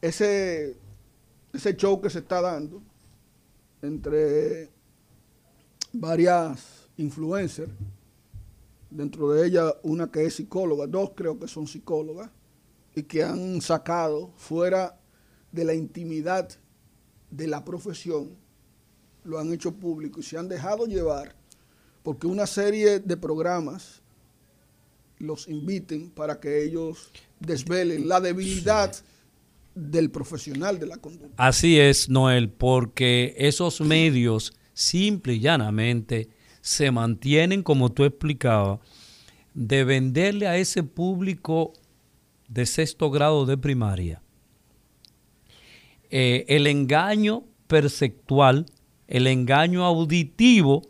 ese, 0.00 0.76
ese 1.52 1.76
show 1.76 2.00
que 2.00 2.10
se 2.10 2.18
está 2.20 2.40
dando 2.40 2.82
entre 3.82 4.70
varias 5.92 6.88
influencers, 6.96 7.70
dentro 8.90 9.30
de 9.32 9.46
ellas 9.46 9.74
una 9.82 10.10
que 10.10 10.24
es 10.26 10.34
psicóloga, 10.36 10.86
dos 10.86 11.10
creo 11.14 11.38
que 11.38 11.48
son 11.48 11.66
psicólogas, 11.66 12.30
y 12.94 13.02
que 13.04 13.22
han 13.22 13.60
sacado 13.60 14.32
fuera 14.36 14.98
de 15.50 15.64
la 15.64 15.74
intimidad 15.74 16.48
de 17.32 17.48
la 17.48 17.64
profesión, 17.64 18.30
lo 19.24 19.38
han 19.38 19.52
hecho 19.52 19.72
público 19.72 20.20
y 20.20 20.22
se 20.22 20.38
han 20.38 20.48
dejado 20.48 20.86
llevar 20.86 21.34
porque 22.02 22.26
una 22.26 22.46
serie 22.46 23.00
de 23.00 23.16
programas 23.16 24.02
los 25.18 25.48
inviten 25.48 26.10
para 26.10 26.40
que 26.40 26.64
ellos 26.64 27.10
desvelen 27.38 28.08
la 28.08 28.20
debilidad 28.20 28.94
del 29.74 30.10
profesional 30.10 30.78
de 30.78 30.86
la 30.86 30.96
conducta. 30.96 31.32
Así 31.36 31.78
es, 31.78 32.08
Noel, 32.08 32.50
porque 32.50 33.34
esos 33.38 33.80
medios 33.80 34.52
simple 34.74 35.34
y 35.34 35.40
llanamente 35.40 36.28
se 36.60 36.90
mantienen, 36.90 37.62
como 37.62 37.92
tú 37.92 38.04
explicabas, 38.04 38.80
de 39.54 39.84
venderle 39.84 40.48
a 40.48 40.56
ese 40.56 40.82
público 40.82 41.72
de 42.48 42.66
sexto 42.66 43.10
grado 43.10 43.46
de 43.46 43.56
primaria 43.56 44.21
eh, 46.14 46.44
el 46.48 46.66
engaño 46.66 47.44
perceptual, 47.68 48.66
el 49.08 49.26
engaño 49.26 49.86
auditivo 49.86 50.82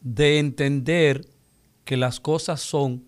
de 0.00 0.40
entender 0.40 1.24
que 1.84 1.96
las 1.96 2.18
cosas 2.18 2.60
son 2.60 3.04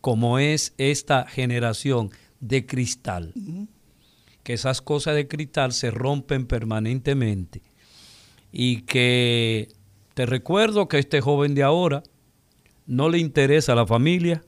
como 0.00 0.38
es 0.38 0.72
esta 0.78 1.26
generación 1.26 2.10
de 2.40 2.64
cristal, 2.64 3.34
que 4.42 4.54
esas 4.54 4.80
cosas 4.80 5.14
de 5.14 5.28
cristal 5.28 5.72
se 5.72 5.90
rompen 5.90 6.46
permanentemente 6.46 7.60
y 8.50 8.82
que 8.82 9.68
te 10.14 10.24
recuerdo 10.24 10.88
que 10.88 10.98
este 10.98 11.20
joven 11.20 11.54
de 11.54 11.64
ahora 11.64 12.02
no 12.86 13.10
le 13.10 13.18
interesa 13.18 13.74
la 13.74 13.86
familia, 13.86 14.42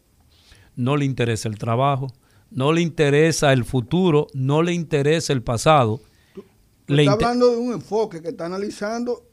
no 0.74 0.96
le 0.96 1.04
interesa 1.04 1.50
el 1.50 1.58
trabajo, 1.58 2.06
no 2.50 2.72
le 2.72 2.80
interesa 2.80 3.52
el 3.52 3.64
futuro, 3.64 4.28
no 4.32 4.62
le 4.62 4.72
interesa 4.72 5.34
el 5.34 5.42
pasado. 5.42 6.00
Le 6.90 7.02
está 7.02 7.12
hablando 7.12 7.50
de 7.50 7.56
un 7.56 7.72
enfoque 7.72 8.20
que 8.20 8.28
está 8.28 8.46
analizando, 8.46 9.26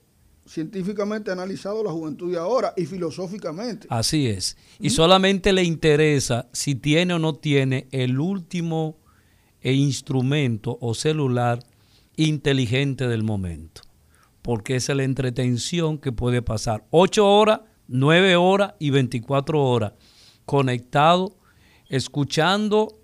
científicamente 0.45 1.31
analizado 1.31 1.83
la 1.83 1.91
juventud 1.91 2.31
de 2.31 2.37
ahora 2.37 2.73
y 2.77 2.85
filosóficamente. 2.85 3.87
Así 3.89 4.27
es. 4.27 4.57
Y 4.79 4.89
solamente 4.91 5.53
le 5.53 5.63
interesa 5.63 6.47
si 6.53 6.75
tiene 6.75 7.15
o 7.15 7.19
no 7.19 7.35
tiene 7.35 7.87
el 7.91 8.19
último 8.19 8.97
eh, 9.61 9.73
instrumento 9.73 10.77
o 10.81 10.93
celular 10.93 11.59
inteligente 12.15 13.07
del 13.07 13.23
momento. 13.23 13.81
Porque 14.41 14.75
esa 14.75 14.93
es 14.93 14.97
la 14.97 15.03
entretención 15.03 15.97
que 15.97 16.11
puede 16.11 16.41
pasar 16.41 16.85
8 16.91 17.27
horas, 17.27 17.61
9 17.87 18.35
horas 18.35 18.75
y 18.79 18.91
24 18.91 19.61
horas 19.61 19.93
conectado, 20.47 21.35
escuchando 21.89 22.97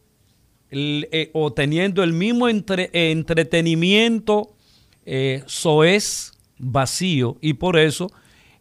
eh, 0.73 1.29
o 1.33 1.53
teniendo 1.53 2.03
el 2.03 2.13
mismo 2.13 2.49
eh, 2.49 2.89
entretenimiento 2.93 4.55
eh, 5.05 5.43
soez 5.45 6.31
vacío 6.57 7.37
y 7.41 7.53
por 7.53 7.77
eso 7.77 8.11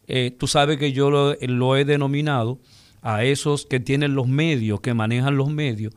eh, 0.07 0.35
tú 0.37 0.47
sabes 0.47 0.79
que 0.79 0.93
yo 0.93 1.11
lo, 1.11 1.35
lo 1.41 1.77
he 1.77 1.85
denominado 1.85 2.59
a 3.01 3.25
esos 3.25 3.67
que 3.67 3.81
tienen 3.81 4.15
los 4.15 4.29
medios, 4.29 4.81
que 4.81 4.95
manejan 4.95 5.37
los 5.37 5.51
medios, 5.51 5.95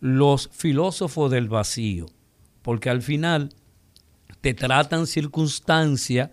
los 0.00 0.50
filósofos 0.52 1.30
del 1.30 1.48
vacío, 1.48 2.06
porque 2.62 2.90
al 2.90 3.02
final 3.02 3.50
te 4.40 4.54
tratan 4.54 5.06
circunstancia 5.06 6.32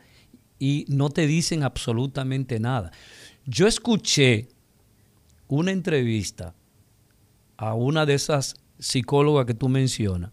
y 0.57 0.85
no 0.87 1.09
te 1.09 1.27
dicen 1.27 1.63
absolutamente 1.63 2.59
nada. 2.59 2.91
Yo 3.45 3.67
escuché 3.67 4.49
una 5.47 5.71
entrevista 5.71 6.55
a 7.57 7.73
una 7.73 8.05
de 8.05 8.13
esas 8.13 8.55
psicólogas 8.79 9.45
que 9.45 9.53
tú 9.53 9.69
mencionas 9.69 10.31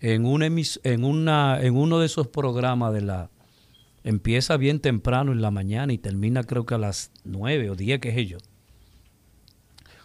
en, 0.00 0.26
una 0.26 0.46
emis- 0.48 0.80
en, 0.84 1.04
una, 1.04 1.60
en 1.62 1.76
uno 1.76 1.98
de 2.00 2.06
esos 2.06 2.26
programas 2.28 2.92
de 2.92 3.00
la... 3.02 3.30
Empieza 4.04 4.56
bien 4.56 4.78
temprano 4.80 5.32
en 5.32 5.40
la 5.42 5.50
mañana 5.50 5.92
y 5.92 5.98
termina 5.98 6.44
creo 6.44 6.64
que 6.66 6.74
a 6.74 6.78
las 6.78 7.10
9 7.24 7.70
o 7.70 7.74
10, 7.74 7.98
qué 8.00 8.12
sé 8.14 8.26
yo. 8.26 8.38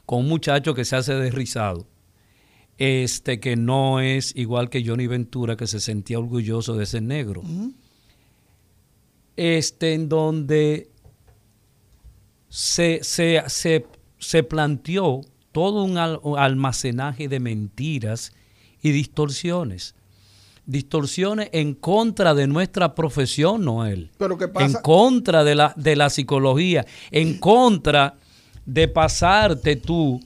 Con 0.08 0.22
un 0.22 0.30
muchacho 0.30 0.74
que 0.74 0.86
se 0.86 0.96
hace 0.96 1.14
desrizado. 1.14 1.86
Este 2.78 3.40
que 3.40 3.56
no 3.56 4.00
es 4.00 4.36
igual 4.36 4.70
que 4.72 4.84
Johnny 4.84 5.06
Ventura, 5.06 5.56
que 5.56 5.68
se 5.68 5.80
sentía 5.80 6.18
orgulloso 6.18 6.76
de 6.76 6.88
ser 6.88 7.04
negro. 7.04 7.44
Este 9.36 9.94
en 9.94 10.10
donde 10.10 10.90
se, 12.50 13.04
se, 13.04 13.44
se, 13.48 13.86
se 14.18 14.44
planteó 14.44 15.22
todo 15.52 15.84
un, 15.84 15.98
al- 15.98 16.20
un 16.24 16.38
almacenaje 16.38 17.28
de 17.28 17.40
mentiras 17.40 18.34
y 18.82 18.92
distorsiones. 18.92 19.96
Distorsiones 20.66 21.50
en 21.54 21.74
contra 21.74 22.34
de 22.34 22.48
nuestra 22.48 22.94
profesión, 22.96 23.66
Noel. 23.66 24.12
Pero 24.18 24.38
¿qué 24.38 24.46
En 24.46 24.52
pasa? 24.54 24.82
contra 24.82 25.44
de 25.44 25.56
la, 25.56 25.74
de 25.76 25.96
la 25.96 26.10
psicología, 26.10 26.86
en 27.10 27.40
contra 27.40 28.16
de 28.66 28.88
pasarte 28.88 29.76
tú 29.76 30.22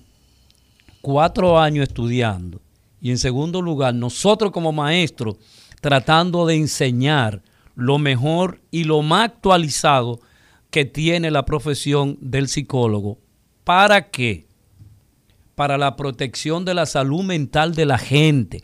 cuatro 1.01 1.57
años 1.59 1.88
estudiando 1.88 2.59
y 3.01 3.11
en 3.11 3.17
segundo 3.17 3.61
lugar 3.61 3.93
nosotros 3.93 4.51
como 4.51 4.71
maestros 4.71 5.38
tratando 5.81 6.45
de 6.45 6.55
enseñar 6.55 7.41
lo 7.75 7.97
mejor 7.97 8.59
y 8.71 8.83
lo 8.85 9.01
más 9.01 9.25
actualizado 9.29 10.19
que 10.71 10.83
tiene 10.85 11.29
la 11.31 11.45
profesión 11.45 12.17
del 12.21 12.47
psicólogo. 12.47 13.19
¿Para 13.63 14.09
qué? 14.09 14.44
Para 15.55 15.77
la 15.77 15.95
protección 15.95 16.65
de 16.65 16.73
la 16.73 16.85
salud 16.85 17.23
mental 17.23 17.73
de 17.73 17.85
la 17.85 17.97
gente. 17.97 18.63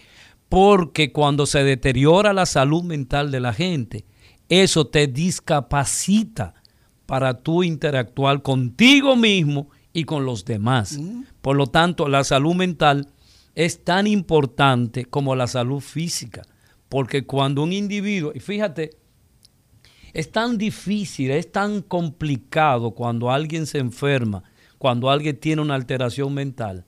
Porque 0.50 1.12
cuando 1.12 1.46
se 1.46 1.64
deteriora 1.64 2.34
la 2.34 2.46
salud 2.46 2.84
mental 2.84 3.32
de 3.32 3.40
la 3.40 3.54
gente, 3.54 4.06
eso 4.50 4.88
te 4.88 5.08
discapacita 5.08 6.54
para 7.06 7.42
tú 7.42 7.64
interactuar 7.64 8.42
contigo 8.42 9.16
mismo 9.16 9.70
y 9.94 10.04
con 10.04 10.26
los 10.26 10.46
demás. 10.46 11.00
Por 11.42 11.56
lo 11.56 11.68
tanto, 11.68 12.08
la 12.08 12.24
salud 12.24 12.56
mental 12.56 13.08
es 13.56 13.84
tan 13.84 14.08
importante 14.08 15.06
como 15.06 15.36
la 15.36 15.48
salud 15.48 15.80
física. 15.80 16.44
Porque 16.90 17.26
cuando 17.26 17.64
un 17.64 17.72
individuo, 17.74 18.32
y 18.36 18.40
fíjate, 18.42 18.92
es 20.14 20.32
tan 20.32 20.58
difícil, 20.58 21.32
es 21.32 21.52
tan 21.52 21.82
complicado 21.82 22.92
cuando 22.92 23.32
alguien 23.32 23.66
se 23.66 23.78
enferma, 23.78 24.44
cuando 24.82 25.12
alguien 25.12 25.40
tiene 25.40 25.62
una 25.62 25.76
alteración 25.76 26.34
mental, 26.34 26.86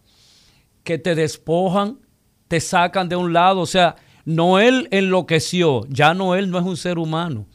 que 0.83 0.97
te 0.97 1.13
despojan, 1.13 1.99
te 2.47 2.59
sacan 2.59 3.07
de 3.07 3.15
un 3.15 3.33
lado. 3.33 3.61
O 3.61 3.67
sea, 3.67 3.97
Noel 4.25 4.87
enloqueció, 4.89 5.85
ya 5.89 6.15
Noel 6.15 6.49
no 6.49 6.57
es 6.57 6.65
un 6.65 6.75
ser 6.75 6.97
humano, 6.97 7.45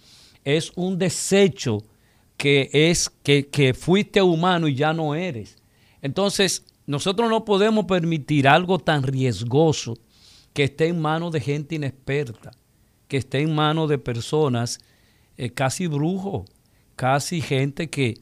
es 0.44 0.70
un 0.76 0.96
desecho 0.96 1.78
que 2.36 2.70
es 2.72 3.10
que, 3.24 3.48
que 3.48 3.74
fuiste 3.74 4.22
humano 4.22 4.68
y 4.68 4.76
ya 4.76 4.92
no 4.92 5.16
eres. 5.16 5.56
Entonces, 6.02 6.64
nosotros 6.86 7.28
no 7.28 7.44
podemos 7.44 7.86
permitir 7.86 8.46
algo 8.46 8.78
tan 8.78 9.02
riesgoso 9.02 9.98
que 10.52 10.62
esté 10.62 10.86
en 10.86 11.00
manos 11.00 11.32
de 11.32 11.40
gente 11.40 11.74
inexperta, 11.74 12.52
que 13.08 13.16
esté 13.16 13.40
en 13.40 13.56
manos 13.56 13.88
de 13.88 13.98
personas 13.98 14.78
eh, 15.36 15.50
casi 15.50 15.88
brujos, 15.88 16.48
casi 16.94 17.40
gente 17.40 17.90
que, 17.90 18.20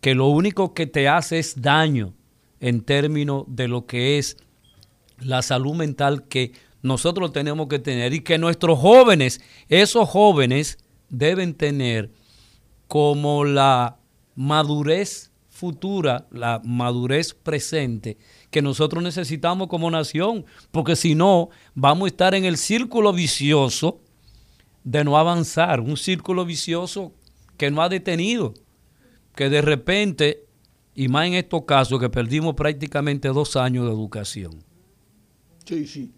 que 0.00 0.14
lo 0.14 0.26
único 0.28 0.74
que 0.74 0.86
te 0.86 1.08
hace 1.08 1.38
es 1.38 1.60
daño 1.60 2.14
en 2.60 2.82
términos 2.82 3.44
de 3.48 3.68
lo 3.68 3.86
que 3.86 4.18
es 4.18 4.36
la 5.18 5.42
salud 5.42 5.74
mental 5.74 6.26
que 6.28 6.52
nosotros 6.82 7.32
tenemos 7.32 7.68
que 7.68 7.78
tener 7.78 8.14
y 8.14 8.20
que 8.20 8.38
nuestros 8.38 8.78
jóvenes, 8.78 9.40
esos 9.68 10.08
jóvenes 10.08 10.78
deben 11.08 11.54
tener 11.54 12.10
como 12.88 13.44
la 13.44 13.98
madurez 14.34 15.30
futura, 15.48 16.26
la 16.30 16.62
madurez 16.64 17.34
presente 17.34 18.16
que 18.50 18.62
nosotros 18.62 19.02
necesitamos 19.02 19.68
como 19.68 19.90
nación, 19.90 20.46
porque 20.70 20.96
si 20.96 21.14
no, 21.14 21.50
vamos 21.74 22.06
a 22.06 22.08
estar 22.08 22.34
en 22.34 22.46
el 22.46 22.56
círculo 22.56 23.12
vicioso 23.12 24.00
de 24.84 25.04
no 25.04 25.18
avanzar, 25.18 25.80
un 25.80 25.98
círculo 25.98 26.46
vicioso 26.46 27.12
que 27.58 27.70
no 27.70 27.82
ha 27.82 27.90
detenido, 27.90 28.54
que 29.34 29.48
de 29.48 29.62
repente, 29.62 30.44
y 30.94 31.08
más 31.08 31.26
en 31.26 31.34
estos 31.34 31.64
casos, 31.64 32.00
que 32.00 32.10
perdimos 32.10 32.54
prácticamente 32.54 33.28
dos 33.28 33.56
años 33.56 33.86
de 33.86 33.92
educación. 33.92 34.62
Sí, 35.64 35.86
sí. 35.86 36.12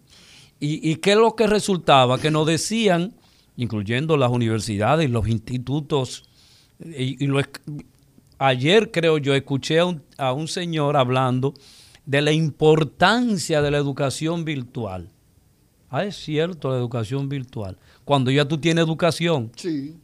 ¿Y, 0.59 0.91
y 0.91 0.95
qué 0.97 1.11
es 1.11 1.17
lo 1.17 1.35
que 1.35 1.47
resultaba? 1.47 2.19
Que 2.19 2.31
nos 2.31 2.47
decían, 2.47 3.13
incluyendo 3.55 4.17
las 4.17 4.31
universidades 4.31 5.07
y 5.07 5.11
los 5.11 5.27
institutos, 5.27 6.23
y, 6.79 7.23
y 7.23 7.27
lo, 7.27 7.41
ayer 8.39 8.91
creo 8.91 9.17
yo 9.17 9.33
escuché 9.35 9.79
a 9.79 9.85
un, 9.85 10.01
a 10.17 10.33
un 10.33 10.47
señor 10.47 10.97
hablando 10.97 11.53
de 12.05 12.21
la 12.21 12.31
importancia 12.31 13.61
de 13.61 13.71
la 13.71 13.77
educación 13.77 14.43
virtual. 14.43 15.09
Ah, 15.89 16.05
es 16.05 16.15
cierto, 16.15 16.71
la 16.71 16.77
educación 16.77 17.29
virtual. 17.29 17.77
Cuando 18.03 18.31
ya 18.31 18.45
tú 18.45 18.57
tienes 18.57 18.83
educación. 18.83 19.51
Sí. 19.55 19.95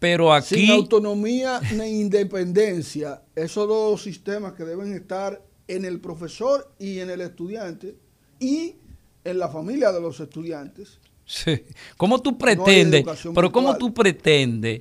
Pero 0.00 0.32
aquí. 0.32 0.56
Sin 0.56 0.70
autonomía 0.70 1.60
ni 1.76 2.00
independencia, 2.00 3.22
esos 3.36 3.68
dos 3.68 4.02
sistemas 4.02 4.54
que 4.54 4.64
deben 4.64 4.92
estar 4.94 5.40
en 5.68 5.84
el 5.84 6.00
profesor 6.00 6.74
y 6.80 6.98
en 6.98 7.10
el 7.10 7.20
estudiante 7.20 7.94
y 8.40 8.74
en 9.22 9.38
la 9.38 9.48
familia 9.48 9.92
de 9.92 10.00
los 10.00 10.18
estudiantes. 10.18 10.98
Sí. 11.26 11.62
¿Cómo 11.96 12.20
tú 12.20 12.36
pretendes? 12.36 13.04
pero 13.32 13.52
¿cómo 13.52 13.76
tú 13.76 13.94
pretendes 13.94 14.80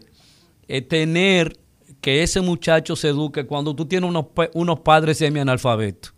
eh, 0.67 0.82
tener 0.82 1.55
que 2.01 2.23
ese 2.23 2.41
muchacho 2.41 2.95
se 2.95 3.10
eduque 3.10 3.45
cuando 3.45 3.75
tú 3.75 3.86
tienes 3.86 4.10
unos, 4.10 4.27
unos 4.53 4.79
padres 4.79 5.17
semianalfabetos 5.17 6.13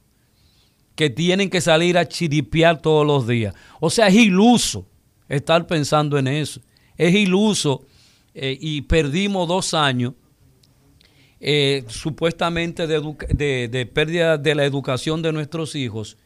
que 0.96 1.10
tienen 1.10 1.50
que 1.50 1.60
salir 1.60 1.98
a 1.98 2.08
chiripiar 2.08 2.82
todos 2.82 3.06
los 3.06 3.28
días? 3.28 3.56
O 3.80 3.90
sea, 3.90 4.08
es 4.08 4.16
iluso 4.16 4.86
estar 5.28 5.66
pensando 5.66 6.18
en 6.20 6.28
eso. 6.28 6.62
Es 6.96 7.14
iluso 7.16 7.86
eh, 8.34 8.58
y 8.60 8.82
perdimos 8.84 9.48
dos 9.48 9.74
años 9.74 10.13
eh, 11.39 11.84
supuestamente 11.88 12.86
de, 12.88 13.02
de- 13.30 13.67
de 13.67 13.86
pérdida 13.86 14.38
de 14.38 14.56
la 14.56 14.63
educación 14.65 15.22
de 15.22 15.32
nuestros 15.34 15.76
hijos. 15.76 16.17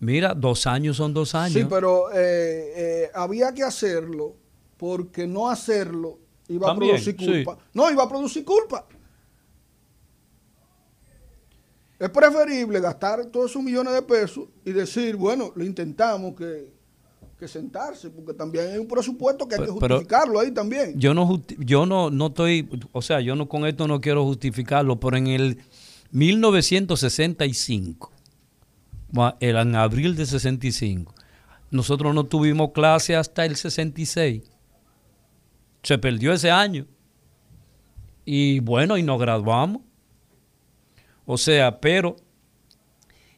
Mira, 0.00 0.34
dos 0.34 0.66
años 0.66 0.96
son 0.96 1.12
dos 1.14 1.34
años. 1.34 1.52
Sí, 1.52 1.66
pero 1.68 2.10
eh, 2.12 2.72
eh, 3.04 3.10
había 3.14 3.52
que 3.54 3.62
hacerlo 3.62 4.34
porque 4.76 5.26
no 5.26 5.48
hacerlo 5.50 6.18
iba 6.48 6.66
También, 6.68 6.92
a 6.92 6.94
producir 6.94 7.16
sí. 7.18 7.26
culpa. 7.26 7.58
No, 7.74 7.90
iba 7.90 8.02
a 8.02 8.08
producir 8.08 8.44
culpa. 8.44 8.86
Es 11.98 12.08
preferible 12.08 12.80
gastar 12.80 13.26
todos 13.26 13.50
esos 13.50 13.62
millones 13.62 13.92
de 13.92 14.02
pesos 14.02 14.48
y 14.64 14.72
decir, 14.72 15.16
bueno, 15.16 15.52
lo 15.54 15.64
intentamos 15.64 16.34
que, 16.34 16.72
que 17.40 17.48
sentarse, 17.48 18.10
porque 18.10 18.34
también 18.34 18.68
hay 18.72 18.78
un 18.78 18.86
presupuesto 18.86 19.48
que 19.48 19.56
hay 19.56 19.62
que 19.62 19.66
pero- 19.80 19.96
justificarlo 19.96 20.38
ahí 20.38 20.52
también. 20.52 20.92
Yo 21.00 21.12
no, 21.14 21.26
justi- 21.26 21.56
yo 21.58 21.86
no, 21.86 22.10
no 22.10 22.28
estoy, 22.28 22.68
o 22.92 23.02
sea, 23.02 23.20
yo 23.20 23.34
no 23.34 23.48
con 23.48 23.66
esto 23.66 23.88
no 23.88 24.00
quiero 24.00 24.24
justificarlo, 24.24 25.00
pero 25.00 25.16
en 25.16 25.26
el 25.26 25.58
1965, 26.12 28.12
ma- 29.12 29.36
el- 29.40 29.56
en 29.56 29.74
abril 29.74 30.16
de 30.16 30.26
65, 30.26 31.14
nosotros 31.70 32.14
no 32.14 32.24
tuvimos 32.24 32.70
clase 32.72 33.16
hasta 33.16 33.44
el 33.44 33.56
66. 33.56 34.42
Se 35.82 35.98
perdió 35.98 36.32
ese 36.32 36.50
año. 36.50 36.86
Y 38.24 38.60
bueno, 38.60 38.98
y 38.98 39.02
nos 39.02 39.18
graduamos. 39.18 39.82
O 41.26 41.38
sea, 41.38 41.80
pero 41.80 42.16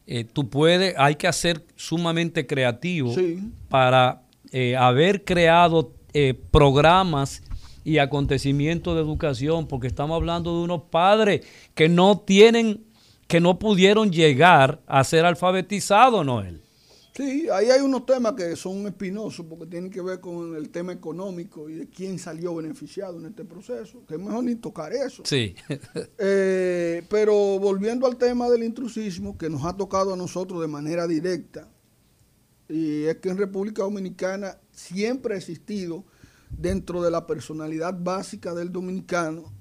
eh, 0.06 0.24
tú 0.24 0.48
puedes, 0.48 0.94
hay 0.98 1.14
que 1.16 1.32
ser 1.32 1.64
sumamente 1.76 2.46
creativo 2.46 3.14
Sí. 3.14 3.38
para 3.68 4.22
eh, 4.50 4.76
haber 4.76 5.24
creado 5.24 5.92
eh, 6.12 6.34
programas 6.50 7.42
y 7.84 7.98
acontecimientos 7.98 8.94
de 8.94 9.00
educación, 9.00 9.66
porque 9.66 9.86
estamos 9.86 10.14
hablando 10.16 10.56
de 10.58 10.64
unos 10.64 10.82
padres 10.90 11.46
que 11.74 11.88
no 11.88 12.18
tienen, 12.18 12.84
que 13.26 13.40
no 13.40 13.58
pudieron 13.58 14.12
llegar 14.12 14.80
a 14.86 15.02
ser 15.04 15.24
alfabetizados, 15.24 16.24
Noel. 16.24 16.60
Sí, 17.22 17.48
ahí 17.52 17.70
hay 17.70 17.80
unos 17.80 18.04
temas 18.04 18.32
que 18.32 18.56
son 18.56 18.84
espinosos 18.88 19.46
porque 19.48 19.66
tienen 19.66 19.90
que 19.90 20.02
ver 20.02 20.18
con 20.18 20.56
el 20.56 20.70
tema 20.70 20.92
económico 20.92 21.70
y 21.70 21.74
de 21.74 21.88
quién 21.88 22.18
salió 22.18 22.56
beneficiado 22.56 23.20
en 23.20 23.26
este 23.26 23.44
proceso, 23.44 24.04
que 24.08 24.14
es 24.14 24.20
mejor 24.20 24.42
ni 24.42 24.56
tocar 24.56 24.92
eso. 24.92 25.22
Sí. 25.24 25.54
Eh, 26.18 27.04
pero 27.08 27.34
volviendo 27.58 28.06
al 28.06 28.16
tema 28.16 28.48
del 28.48 28.62
intrusismo 28.62 29.36
que 29.36 29.48
nos 29.48 29.64
ha 29.64 29.76
tocado 29.76 30.14
a 30.14 30.16
nosotros 30.16 30.60
de 30.60 30.68
manera 30.68 31.06
directa, 31.06 31.68
y 32.68 33.04
es 33.04 33.16
que 33.18 33.28
en 33.28 33.38
República 33.38 33.82
Dominicana 33.82 34.58
siempre 34.70 35.34
ha 35.34 35.38
existido 35.38 36.04
dentro 36.50 37.02
de 37.02 37.10
la 37.10 37.26
personalidad 37.26 37.94
básica 37.98 38.54
del 38.54 38.72
dominicano 38.72 39.52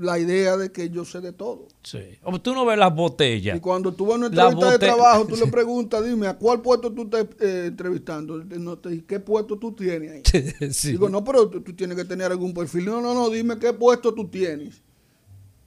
la 0.00 0.18
idea 0.18 0.56
de 0.56 0.72
que 0.72 0.88
yo 0.90 1.04
sé 1.04 1.20
de 1.20 1.32
todo. 1.32 1.68
sí. 1.82 2.00
Hombre, 2.22 2.40
Tú 2.42 2.54
no 2.54 2.64
ves 2.64 2.78
las 2.78 2.94
botellas. 2.94 3.56
Y 3.56 3.60
cuando 3.60 3.92
tú 3.92 4.06
vas 4.06 4.14
a 4.14 4.18
una 4.18 4.28
La 4.30 4.44
entrevista 4.50 4.70
de 4.72 4.78
trabajo, 4.78 5.26
tú 5.26 5.36
le 5.36 5.46
preguntas, 5.52 6.04
dime, 6.04 6.26
¿a 6.26 6.36
cuál 6.38 6.60
puesto 6.62 6.90
tú 6.92 7.02
estás 7.02 7.26
eh, 7.40 7.64
entrevistando? 7.68 8.38
No 8.44 8.78
te- 8.78 9.04
¿Qué 9.04 9.20
puesto 9.20 9.58
tú 9.58 9.72
tienes 9.72 10.10
ahí? 10.12 10.22
Sí. 10.72 10.92
Digo, 10.92 11.08
no, 11.08 11.22
pero 11.22 11.48
tú, 11.48 11.60
tú 11.60 11.74
tienes 11.74 11.96
que 11.96 12.04
tener 12.04 12.30
algún 12.30 12.52
perfil. 12.54 12.86
No, 12.86 13.00
no, 13.00 13.14
no, 13.14 13.28
dime 13.30 13.58
qué 13.58 13.72
puesto 13.72 14.14
tú 14.14 14.28
tienes. 14.28 14.82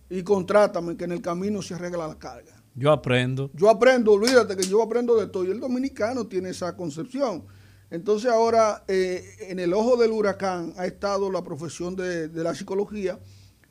Y 0.10 0.22
contrátame, 0.24 0.96
que 0.98 1.06
en 1.06 1.12
el 1.14 1.22
camino 1.22 1.62
se 1.62 1.74
arregla 1.76 2.08
la 2.08 2.20
carga. 2.20 2.62
Yo 2.76 2.92
aprendo. 2.92 3.52
Yo 3.54 3.70
aprendo, 3.70 4.14
olvídate 4.14 4.56
que 4.58 4.64
yo 4.64 4.82
aprendo 4.82 5.16
de 5.16 5.28
todo. 5.28 5.46
Y 5.46 5.52
el 5.52 5.60
dominicano 5.60 6.26
tiene 6.28 6.50
esa 6.50 6.76
concepción. 6.76 7.46
Entonces 7.92 8.32
ahora, 8.32 8.84
eh, 8.88 9.24
en 9.50 9.60
el 9.60 9.74
ojo 9.74 9.96
del 9.98 10.12
huracán 10.12 10.74
ha 10.78 10.88
estado 10.88 11.30
la 11.32 11.44
profesión 11.44 11.96
de, 11.96 12.28
de 12.30 12.44
la 12.44 12.56
psicología 12.56 13.20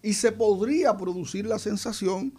y 0.02 0.14
se 0.14 0.32
podría 0.32 0.96
producir 0.96 1.46
la 1.46 1.58
sensación 1.58 2.34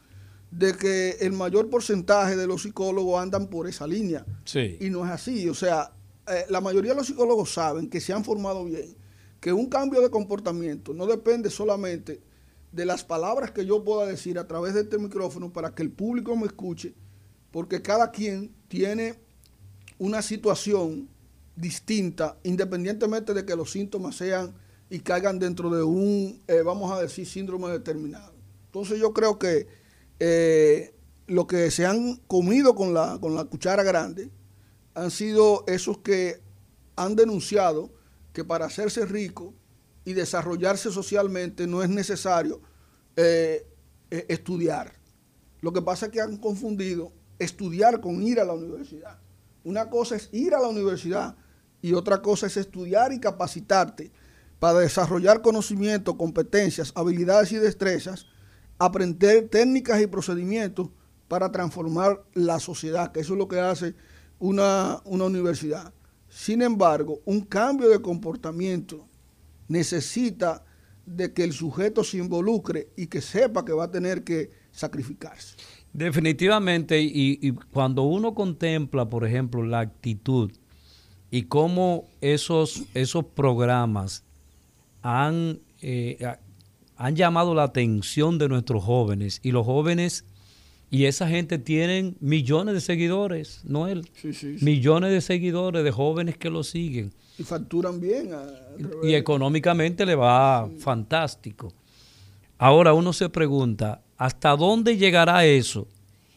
de 0.51 0.73
que 0.73 1.11
el 1.21 1.31
mayor 1.31 1.69
porcentaje 1.69 2.35
de 2.35 2.45
los 2.45 2.63
psicólogos 2.63 3.21
andan 3.21 3.47
por 3.47 3.67
esa 3.67 3.87
línea. 3.87 4.25
Sí. 4.45 4.77
Y 4.79 4.89
no 4.89 5.03
es 5.05 5.11
así. 5.11 5.49
O 5.49 5.53
sea, 5.53 5.93
eh, 6.27 6.45
la 6.49 6.61
mayoría 6.61 6.91
de 6.91 6.97
los 6.97 7.07
psicólogos 7.07 7.53
saben 7.53 7.89
que 7.89 7.99
se 7.99 8.13
han 8.13 8.23
formado 8.23 8.65
bien, 8.65 8.95
que 9.39 9.51
un 9.51 9.67
cambio 9.67 10.01
de 10.01 10.09
comportamiento 10.09 10.93
no 10.93 11.07
depende 11.07 11.49
solamente 11.49 12.21
de 12.71 12.85
las 12.85 13.03
palabras 13.03 13.51
que 13.51 13.65
yo 13.65 13.83
pueda 13.83 14.05
decir 14.05 14.39
a 14.39 14.47
través 14.47 14.73
de 14.73 14.81
este 14.81 14.97
micrófono 14.97 15.51
para 15.51 15.73
que 15.75 15.83
el 15.83 15.91
público 15.91 16.35
me 16.35 16.45
escuche, 16.45 16.93
porque 17.51 17.81
cada 17.81 18.11
quien 18.11 18.53
tiene 18.67 19.15
una 19.99 20.21
situación 20.21 21.07
distinta, 21.55 22.37
independientemente 22.43 23.33
de 23.33 23.45
que 23.45 23.55
los 23.55 23.71
síntomas 23.71 24.15
sean 24.15 24.53
y 24.93 24.99
caigan 24.99 25.39
dentro 25.39 25.71
de 25.71 25.81
un, 25.81 26.39
eh, 26.47 26.61
vamos 26.61 26.91
a 26.91 27.01
decir, 27.01 27.25
síndrome 27.25 27.67
determinado. 27.69 28.31
Entonces 28.67 28.99
yo 28.99 29.11
creo 29.11 29.39
que 29.39 29.65
eh, 30.19 30.93
lo 31.25 31.47
que 31.47 31.71
se 31.71 31.87
han 31.87 32.17
comido 32.27 32.75
con 32.75 32.93
la, 32.93 33.17
con 33.19 33.33
la 33.33 33.45
cuchara 33.45 33.81
grande 33.81 34.29
han 34.93 35.09
sido 35.09 35.63
esos 35.65 35.97
que 35.97 36.41
han 36.95 37.15
denunciado 37.15 37.89
que 38.33 38.45
para 38.45 38.67
hacerse 38.67 39.07
rico 39.07 39.55
y 40.05 40.13
desarrollarse 40.13 40.91
socialmente 40.91 41.65
no 41.65 41.81
es 41.81 41.89
necesario 41.89 42.61
eh, 43.15 43.65
eh, 44.11 44.25
estudiar. 44.29 44.93
Lo 45.61 45.73
que 45.73 45.81
pasa 45.81 46.05
es 46.05 46.11
que 46.11 46.21
han 46.21 46.37
confundido 46.37 47.11
estudiar 47.39 47.99
con 47.99 48.21
ir 48.21 48.39
a 48.39 48.45
la 48.45 48.53
universidad. 48.53 49.17
Una 49.63 49.89
cosa 49.89 50.17
es 50.17 50.29
ir 50.33 50.53
a 50.53 50.59
la 50.59 50.67
universidad 50.67 51.35
y 51.81 51.93
otra 51.93 52.21
cosa 52.21 52.45
es 52.45 52.57
estudiar 52.57 53.11
y 53.11 53.19
capacitarte 53.19 54.11
para 54.63 54.79
desarrollar 54.79 55.41
conocimientos, 55.41 56.15
competencias, 56.15 56.93
habilidades 56.95 57.51
y 57.51 57.57
destrezas, 57.57 58.27
aprender 58.79 59.49
técnicas 59.49 60.01
y 60.01 60.07
procedimientos 60.07 60.87
para 61.27 61.51
transformar 61.51 62.23
la 62.33 62.61
sociedad, 62.61 63.11
que 63.11 63.19
eso 63.19 63.33
es 63.33 63.39
lo 63.39 63.49
que 63.49 63.59
hace 63.59 63.93
una, 64.39 65.01
una 65.03 65.25
universidad. 65.25 65.93
Sin 66.29 66.61
embargo, 66.61 67.19
un 67.25 67.41
cambio 67.41 67.89
de 67.89 68.01
comportamiento 68.01 69.05
necesita 69.67 70.63
de 71.05 71.33
que 71.33 71.43
el 71.43 71.51
sujeto 71.51 72.01
se 72.05 72.19
involucre 72.19 72.87
y 72.95 73.07
que 73.07 73.19
sepa 73.19 73.65
que 73.65 73.73
va 73.73 73.83
a 73.83 73.91
tener 73.91 74.23
que 74.23 74.49
sacrificarse. 74.71 75.57
Definitivamente, 75.91 77.01
y, 77.01 77.37
y 77.41 77.51
cuando 77.51 78.03
uno 78.03 78.33
contempla, 78.33 79.09
por 79.09 79.25
ejemplo, 79.25 79.61
la 79.61 79.81
actitud 79.81 80.53
y 81.31 81.43
cómo 81.47 82.05
esos, 82.21 82.83
esos 82.93 83.25
programas 83.25 84.23
han, 85.03 85.59
eh, 85.81 86.17
han 86.95 87.15
llamado 87.15 87.53
la 87.53 87.63
atención 87.63 88.37
de 88.39 88.49
nuestros 88.49 88.83
jóvenes, 88.83 89.39
y 89.43 89.51
los 89.51 89.65
jóvenes 89.65 90.25
y 90.89 91.05
esa 91.05 91.27
gente 91.27 91.57
tienen 91.57 92.15
millones 92.19 92.75
de 92.75 92.81
seguidores, 92.81 93.61
Noel, 93.65 94.07
Sí, 94.13 94.31
sí, 94.33 94.57
sí. 94.59 94.65
millones 94.65 95.11
de 95.11 95.21
seguidores 95.21 95.83
de 95.83 95.91
jóvenes 95.91 96.37
que 96.37 96.49
lo 96.49 96.63
siguen. 96.63 97.11
Y 97.37 97.43
facturan 97.43 97.99
bien. 97.99 98.31
a- 98.33 98.43
a 98.43 98.77
través 98.77 98.97
Y 99.09 99.15
económicamente 99.15 100.05
le 100.05 100.13
va 100.15 100.69
fantástico. 100.79 101.73
Ahora 102.59 102.93
uno 102.93 103.11
se 103.11 103.27
pregunta, 103.29 104.01
¿hasta 104.17 104.55
dónde 104.55 104.95
llegará 104.97 105.43
eso? 105.45 105.87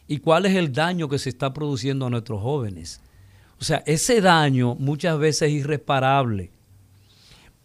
¿Y 0.07 0.17
cuál 0.17 0.45
es 0.47 0.55
el 0.55 0.73
daño 0.73 1.07
que 1.07 1.19
se 1.19 1.29
está 1.29 1.53
produciendo 1.53 2.07
a 2.07 2.09
nuestros 2.09 2.41
jóvenes? 2.41 2.99
O 3.59 3.63
sea, 3.63 3.83
ese 3.85 4.21
daño 4.21 4.73
muchas 4.75 5.19
veces 5.19 5.49
es 5.49 5.51
irreparable. 5.59 6.49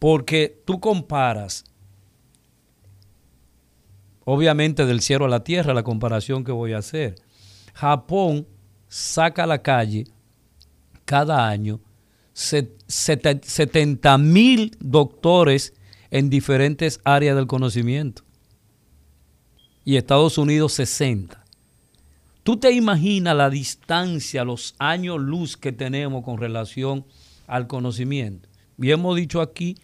Porque 0.02 0.60
tú 0.64 0.80
comparas, 0.80 1.62
obviamente 4.24 4.84
del 4.84 5.00
cielo 5.00 5.26
a 5.26 5.28
la 5.28 5.44
tierra, 5.44 5.74
la 5.74 5.84
comparación 5.84 6.42
que 6.42 6.50
voy 6.50 6.72
a 6.72 6.78
hacer. 6.78 7.14
Japón 7.72 8.48
saca 8.88 9.44
a 9.44 9.46
la 9.46 9.62
calle 9.62 10.08
cada 11.04 11.48
año 11.48 11.78
70 12.32 14.18
mil 14.18 14.76
doctores 14.80 15.72
en 16.10 16.30
diferentes 16.30 17.00
áreas 17.04 17.36
del 17.36 17.46
conocimiento. 17.46 18.24
Y 19.84 19.98
Estados 19.98 20.36
Unidos 20.36 20.72
60. 20.72 21.44
¿Tú 22.42 22.56
te 22.56 22.72
imaginas 22.72 23.36
la 23.36 23.50
distancia, 23.50 24.42
los 24.42 24.74
años 24.80 25.20
luz 25.20 25.56
que 25.56 25.70
tenemos 25.70 26.24
con 26.24 26.38
relación 26.38 27.06
al 27.46 27.68
conocimiento? 27.68 28.48
Y 28.78 28.90
hemos 28.90 29.14
dicho 29.14 29.40
aquí 29.40 29.76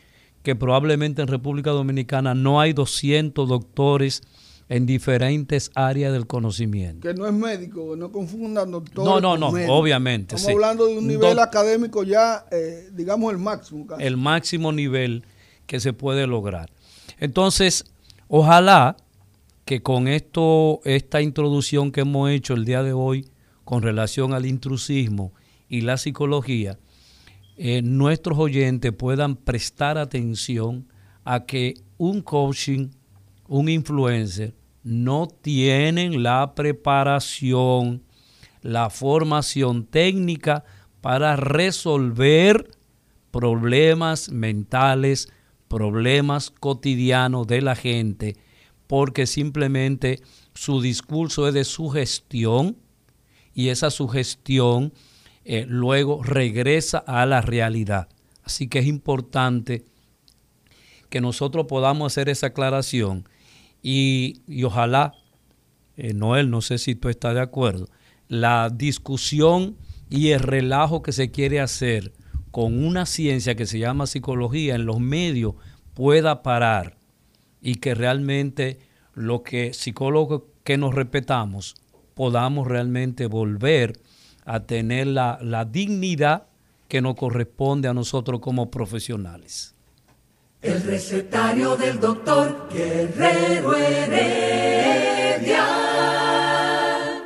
que 0.48 0.56
probablemente 0.56 1.20
en 1.20 1.28
República 1.28 1.72
Dominicana 1.72 2.34
no 2.34 2.58
hay 2.58 2.72
200 2.72 3.46
doctores 3.46 4.22
en 4.70 4.86
diferentes 4.86 5.70
áreas 5.74 6.10
del 6.10 6.26
conocimiento. 6.26 7.06
Que 7.06 7.12
no 7.12 7.26
es 7.26 7.34
médico, 7.34 7.94
no 7.98 8.10
confundan 8.10 8.70
doctor. 8.70 9.04
No, 9.04 9.20
no, 9.20 9.36
no, 9.36 9.48
obviamente. 9.70 10.36
Estamos 10.36 10.54
hablando 10.54 10.86
de 10.86 10.96
un 10.96 11.06
nivel 11.06 11.38
académico 11.38 12.02
ya, 12.02 12.46
eh, 12.50 12.88
digamos, 12.94 13.30
el 13.30 13.36
máximo. 13.36 13.88
El 13.98 14.16
máximo 14.16 14.72
nivel 14.72 15.22
que 15.66 15.80
se 15.80 15.92
puede 15.92 16.26
lograr. 16.26 16.70
Entonces, 17.18 17.84
ojalá 18.28 18.96
que 19.66 19.82
con 19.82 20.08
esto, 20.08 20.80
esta 20.84 21.20
introducción 21.20 21.92
que 21.92 22.00
hemos 22.00 22.30
hecho 22.30 22.54
el 22.54 22.64
día 22.64 22.82
de 22.82 22.94
hoy 22.94 23.28
con 23.66 23.82
relación 23.82 24.32
al 24.32 24.46
intrusismo 24.46 25.30
y 25.68 25.82
la 25.82 25.98
psicología, 25.98 26.78
eh, 27.58 27.82
nuestros 27.82 28.38
oyentes 28.38 28.92
puedan 28.92 29.34
prestar 29.34 29.98
atención 29.98 30.86
a 31.24 31.44
que 31.44 31.74
un 31.96 32.22
coaching, 32.22 32.90
un 33.48 33.68
influencer, 33.68 34.54
no 34.84 35.26
tienen 35.26 36.22
la 36.22 36.54
preparación, 36.54 38.04
la 38.62 38.90
formación 38.90 39.86
técnica 39.86 40.64
para 41.00 41.34
resolver 41.34 42.70
problemas 43.32 44.30
mentales, 44.30 45.28
problemas 45.66 46.50
cotidianos 46.50 47.48
de 47.48 47.60
la 47.60 47.74
gente, 47.74 48.36
porque 48.86 49.26
simplemente 49.26 50.20
su 50.54 50.80
discurso 50.80 51.48
es 51.48 51.54
de 51.54 51.64
sugestión 51.64 52.76
y 53.52 53.70
esa 53.70 53.90
sugestión 53.90 54.92
eh, 55.50 55.64
luego 55.66 56.22
regresa 56.22 56.98
a 56.98 57.24
la 57.24 57.40
realidad. 57.40 58.08
Así 58.44 58.68
que 58.68 58.80
es 58.80 58.86
importante 58.86 59.86
que 61.08 61.22
nosotros 61.22 61.64
podamos 61.66 62.12
hacer 62.12 62.28
esa 62.28 62.48
aclaración 62.48 63.26
y, 63.82 64.42
ojalá, 64.62 65.14
eh, 65.96 66.12
Noel, 66.12 66.50
no 66.50 66.60
sé 66.60 66.76
si 66.76 66.94
tú 66.94 67.08
estás 67.08 67.32
de 67.32 67.40
acuerdo, 67.40 67.88
la 68.28 68.68
discusión 68.68 69.78
y 70.10 70.32
el 70.32 70.40
relajo 70.40 71.00
que 71.00 71.12
se 71.12 71.30
quiere 71.30 71.60
hacer 71.60 72.12
con 72.50 72.84
una 72.84 73.06
ciencia 73.06 73.54
que 73.54 73.64
se 73.64 73.78
llama 73.78 74.06
psicología 74.06 74.74
en 74.74 74.84
los 74.84 75.00
medios 75.00 75.54
pueda 75.94 76.42
parar 76.42 76.98
y 77.62 77.76
que 77.76 77.94
realmente 77.94 78.80
lo 79.14 79.42
que 79.42 79.72
psicólogos 79.72 80.42
que 80.62 80.76
nos 80.76 80.94
respetamos 80.94 81.74
podamos 82.12 82.66
realmente 82.66 83.26
volver 83.26 83.98
a 84.48 84.60
tener 84.60 85.06
la, 85.06 85.38
la 85.42 85.64
dignidad 85.66 86.44
que 86.88 87.02
nos 87.02 87.14
corresponde 87.16 87.86
a 87.86 87.94
nosotros 87.94 88.40
como 88.40 88.70
profesionales. 88.70 89.74
El 90.62 90.82
recetario 90.82 91.76
del 91.76 92.00
doctor 92.00 92.68
Guerrero 92.72 93.76
Heredia. 93.76 95.64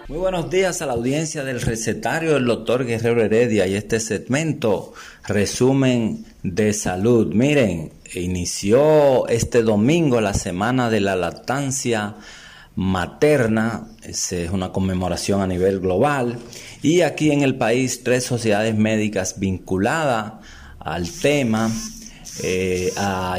Muy 0.08 0.18
buenos 0.18 0.50
días 0.50 0.82
a 0.82 0.86
la 0.86 0.92
audiencia 0.94 1.44
del 1.44 1.60
recetario 1.60 2.34
del 2.34 2.44
doctor 2.44 2.84
Guerrero 2.84 3.22
Heredia 3.22 3.66
y 3.68 3.76
este 3.76 4.00
segmento, 4.00 4.92
resumen 5.26 6.26
de 6.42 6.72
salud. 6.72 7.32
Miren, 7.32 7.92
inició 8.14 9.28
este 9.28 9.62
domingo 9.62 10.20
la 10.20 10.34
semana 10.34 10.90
de 10.90 11.00
la 11.00 11.16
lactancia 11.16 12.16
materna, 12.76 13.88
es 14.02 14.32
una 14.50 14.72
conmemoración 14.72 15.40
a 15.40 15.46
nivel 15.46 15.80
global, 15.80 16.38
y 16.82 17.02
aquí 17.02 17.30
en 17.30 17.42
el 17.42 17.56
país 17.56 18.02
tres 18.02 18.24
sociedades 18.24 18.76
médicas 18.76 19.38
vinculadas 19.38 20.34
al 20.78 21.08
tema 21.10 21.70
eh, 22.42 22.92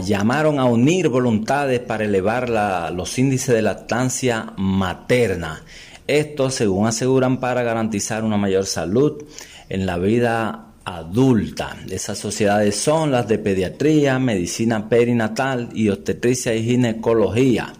llamaron 0.03 0.59
a 0.59 0.65
unir 0.65 1.09
voluntades 1.09 1.79
para 1.79 2.05
elevar 2.05 2.49
los 2.93 3.17
índices 3.17 3.55
de 3.55 3.61
lactancia 3.61 4.53
materna. 4.57 5.63
Esto, 6.05 6.51
según 6.51 6.87
aseguran, 6.87 7.39
para 7.39 7.63
garantizar 7.63 8.23
una 8.23 8.37
mayor 8.37 8.65
salud 8.65 9.23
en 9.69 9.85
la 9.85 9.97
vida 9.97 10.67
adulta. 10.85 11.77
Esas 11.89 12.17
sociedades 12.17 12.75
son 12.75 13.11
las 13.11 13.27
de 13.27 13.39
pediatría, 13.39 14.19
medicina 14.19 14.89
perinatal 14.89 15.69
y 15.73 15.89
obstetricia 15.89 16.53
y 16.53 16.63
ginecología 16.63 17.73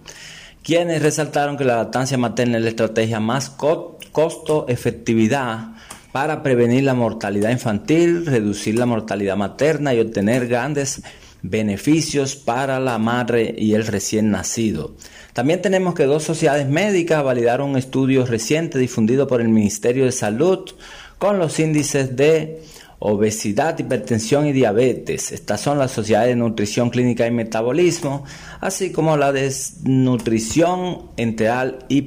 quienes 0.63 1.01
resaltaron 1.01 1.57
que 1.57 1.65
la 1.65 1.75
lactancia 1.77 2.17
materna 2.17 2.57
es 2.57 2.63
la 2.63 2.69
estrategia 2.69 3.19
más 3.19 3.49
costo-efectividad 3.49 5.73
para 6.11 6.43
prevenir 6.43 6.83
la 6.83 6.93
mortalidad 6.93 7.49
infantil, 7.49 8.25
reducir 8.25 8.77
la 8.79 8.85
mortalidad 8.85 9.35
materna 9.35 9.93
y 9.93 9.99
obtener 9.99 10.47
grandes 10.47 11.01
beneficios 11.41 12.37
para 12.37 12.79
la 12.79 12.97
madre 12.97 13.53
y 13.57 13.73
el 13.73 13.85
recién 13.85 14.31
nacido. 14.31 14.95
También 15.33 15.61
tenemos 15.61 15.95
que 15.95 16.05
dos 16.05 16.23
sociedades 16.23 16.69
médicas 16.69 17.21
validaron 17.23 17.71
un 17.71 17.77
estudio 17.77 18.25
reciente 18.25 18.79
difundido 18.79 19.27
por 19.27 19.41
el 19.41 19.49
Ministerio 19.49 20.05
de 20.05 20.13
Salud 20.13 20.69
con 21.17 21.39
los 21.39 21.59
índices 21.59 22.15
de 22.15 22.63
obesidad, 23.05 23.77
hipertensión 23.77 24.47
y 24.47 24.53
diabetes. 24.53 25.33
Estas 25.33 25.59
son 25.59 25.77
las 25.77 25.91
sociedades 25.91 26.29
de 26.29 26.35
nutrición 26.37 26.89
clínica 26.89 27.27
y 27.27 27.31
metabolismo, 27.31 28.23
así 28.61 28.93
como 28.93 29.17
la 29.17 29.33
de 29.33 29.53
nutrición 29.83 31.09
enteral 31.17 31.79
y, 31.89 32.03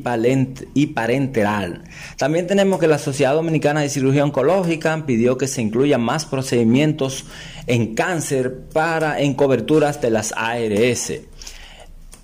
parenteral. 0.86 1.84
También 2.16 2.46
tenemos 2.46 2.80
que 2.80 2.88
la 2.88 2.96
Sociedad 2.96 3.34
Dominicana 3.34 3.82
de 3.82 3.90
Cirugía 3.90 4.24
Oncológica 4.24 5.04
pidió 5.06 5.36
que 5.36 5.48
se 5.48 5.60
incluyan 5.60 6.00
más 6.00 6.24
procedimientos 6.24 7.26
en 7.66 7.94
cáncer 7.94 8.60
para 8.72 9.20
en 9.20 9.34
coberturas 9.34 10.00
de 10.00 10.08
las 10.08 10.32
ARS. 10.34 11.12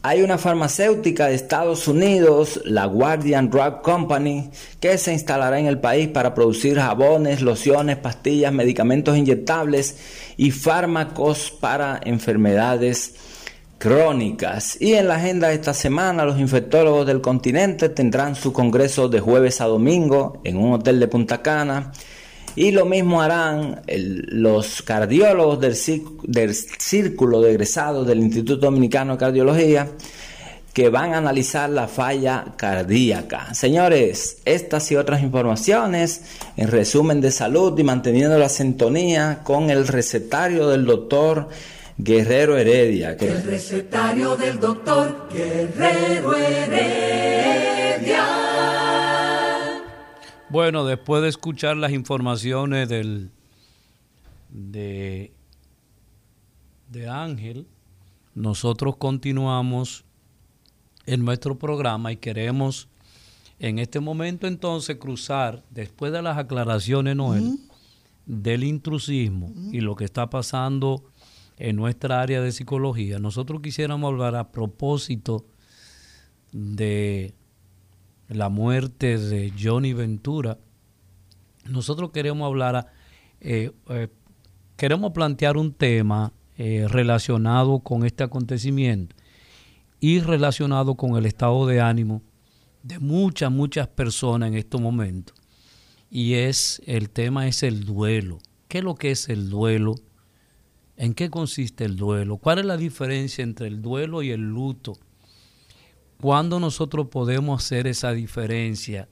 Hay 0.05 0.23
una 0.23 0.37
farmacéutica 0.37 1.29
de 1.29 1.37
Estados 1.37 1.87
Unidos, 1.87 2.61
la 2.65 2.87
Guardian 2.87 3.49
Drug 3.51 3.83
Company, 3.83 4.51
que 4.81 4.99
se 4.99 5.13
instalará 5.13 5.61
en 5.61 5.67
el 5.67 5.79
país 5.79 6.09
para 6.09 6.35
producir 6.35 6.77
jabones, 6.77 7.41
lociones, 7.41 7.99
pastillas, 7.99 8.53
medicamentos 8.53 9.17
inyectables 9.17 9.99
y 10.37 10.51
fármacos 10.51 11.53
para 11.53 12.01
enfermedades 12.05 13.15
crónicas. 13.79 14.77
Y 14.81 14.95
en 14.95 15.07
la 15.07 15.15
agenda 15.15 15.49
de 15.49 15.55
esta 15.55 15.73
semana, 15.73 16.25
los 16.25 16.41
infectólogos 16.41 17.07
del 17.07 17.21
continente 17.21 17.89
tendrán 17.89 18.35
su 18.35 18.53
congreso 18.53 19.09
de 19.09 19.21
jueves 19.21 19.61
a 19.61 19.67
domingo 19.67 20.41
en 20.43 20.57
un 20.57 20.73
hotel 20.73 20.99
de 20.99 21.07
Punta 21.07 21.43
Cana. 21.43 21.93
Y 22.55 22.71
lo 22.71 22.85
mismo 22.85 23.23
harán 23.23 23.81
los 23.87 24.83
cardiólogos 24.83 25.61
del, 25.61 25.77
del 26.25 26.55
Círculo 26.55 27.41
de 27.41 27.51
Egresados 27.51 28.07
del 28.07 28.21
Instituto 28.21 28.67
Dominicano 28.67 29.13
de 29.13 29.19
Cardiología 29.19 29.89
que 30.73 30.89
van 30.89 31.13
a 31.13 31.19
analizar 31.19 31.69
la 31.69 31.87
falla 31.87 32.47
cardíaca. 32.57 33.53
Señores, 33.55 34.39
estas 34.45 34.91
y 34.91 34.97
otras 34.97 35.23
informaciones 35.23 36.23
en 36.57 36.69
resumen 36.69 37.21
de 37.21 37.31
salud 37.31 37.79
y 37.79 37.85
manteniendo 37.85 38.39
la 38.39 38.49
sintonía 38.49 39.41
con 39.45 39.69
el 39.69 39.87
recetario 39.87 40.69
del 40.69 40.87
doctor 40.87 41.49
Guerrero 41.99 42.57
Heredia. 42.57 43.17
El 43.21 43.45
recetario 43.45 44.35
del 44.37 44.59
doctor 44.59 45.29
Guerrero 45.31 46.35
Heredia. 46.35 48.42
Bueno, 50.53 50.85
después 50.85 51.23
de 51.23 51.31
escuchar 51.31 51.79
las 51.79 51.93
informaciones 51.93 52.87
del, 52.87 53.31
de, 54.51 55.33
de 56.91 57.09
Ángel, 57.09 57.67
nosotros 58.35 58.97
continuamos 58.99 60.05
en 61.07 61.25
nuestro 61.25 61.59
programa 61.59 62.13
y 62.13 62.19
queremos 62.19 62.91
en 63.61 63.79
este 63.79 63.99
momento 63.99 64.47
entonces 64.47 64.99
cruzar, 64.99 65.65
después 65.71 66.13
de 66.13 66.21
las 66.21 66.37
aclaraciones, 66.37 67.17
Noel, 67.17 67.59
del 68.27 68.65
intrusismo 68.65 69.55
y 69.73 69.81
lo 69.81 69.97
que 69.97 70.05
está 70.05 70.29
pasando 70.29 71.03
en 71.57 71.77
nuestra 71.77 72.21
área 72.21 72.43
de 72.43 72.53
psicología, 72.53 73.19
nosotros 73.19 73.63
quisiéramos 73.63 74.07
hablar 74.07 74.37
a 74.37 74.53
propósito 74.53 75.47
de 76.53 77.33
la 78.35 78.49
muerte 78.49 79.19
de 79.19 79.53
Johnny 79.61 79.93
Ventura, 79.93 80.59
nosotros 81.69 82.11
queremos 82.11 82.47
hablar, 82.47 82.93
eh, 83.41 83.71
eh, 83.89 84.09
queremos 84.77 85.13
plantear 85.13 85.57
un 85.57 85.73
tema 85.73 86.33
eh, 86.59 86.87
relacionado 86.89 87.81
con 87.81 88.05
este 88.05 88.25
acontecimiento 88.25 89.17
y 90.01 90.21
relacionado 90.21 90.97
con 90.97 91.17
el 91.17 91.27
estado 91.27 91.67
de 91.67 91.81
ánimo 91.81 92.23
de 92.83 92.99
muchas, 92.99 93.51
muchas 93.51 93.89
personas 93.89 94.49
en 94.49 94.55
estos 94.55 94.81
momentos. 94.81 95.37
Y 96.11 96.35
es, 96.35 96.83
el 96.87 97.11
tema 97.11 97.47
es 97.47 97.63
el 97.63 97.85
duelo. 97.85 98.39
¿Qué 98.69 98.79
es 98.79 98.85
lo 98.85 98.97
que 98.97 99.13
es 99.13 99.29
el 99.29 99.49
duelo? 99.49 99.95
¿En 100.97 101.15
qué 101.15 101.31
consiste 101.31 101.85
el 101.85 101.97
duelo? 101.97 102.37
¿Cuál 102.37 102.59
es 102.59 102.65
la 102.65 102.77
diferencia 102.77 103.43
entre 103.43 103.69
el 103.69 103.81
duelo 103.81 104.23
y 104.23 104.31
el 104.31 104.41
luto? 104.41 104.99
¿Cuándo 106.23 106.61
nosotros 106.61 107.09
podemos 107.09 107.65
hacer 107.65 107.89
esa 107.89 108.13
diferencia? 108.13 109.09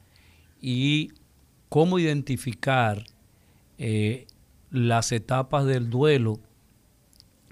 Y 0.60 1.10
cómo 1.68 1.98
identificar 1.98 3.02
eh, 3.78 4.28
las 4.70 5.10
etapas 5.10 5.66
del 5.66 5.90
duelo 5.90 6.38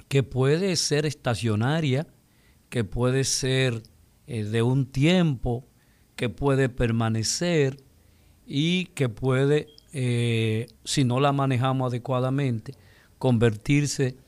que 0.07 0.23
puede 0.23 0.77
ser 0.77 1.07
estacionaria, 1.07 2.07
que 2.69 2.85
puede 2.85 3.25
ser 3.25 3.83
eh, 4.29 4.45
de 4.45 4.63
un 4.63 4.87
tiempo, 4.87 5.65
que 6.15 6.29
puede 6.29 6.69
permanecer 6.69 7.83
y 8.47 8.85
que 8.95 9.09
puede, 9.09 9.67
eh, 9.93 10.69
si 10.85 11.03
no 11.03 11.19
la 11.19 11.33
manejamos 11.33 11.91
adecuadamente, 11.91 12.75
convertirse 13.19 14.19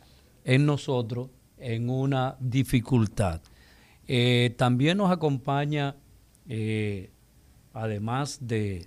en 0.44 0.66
nosotros 0.66 1.28
en 1.56 1.88
una 1.88 2.34
dificultad. 2.40 3.40
También 4.56 4.98
nos 4.98 5.10
acompaña, 5.10 5.96
además 7.72 8.38
de 8.40 8.86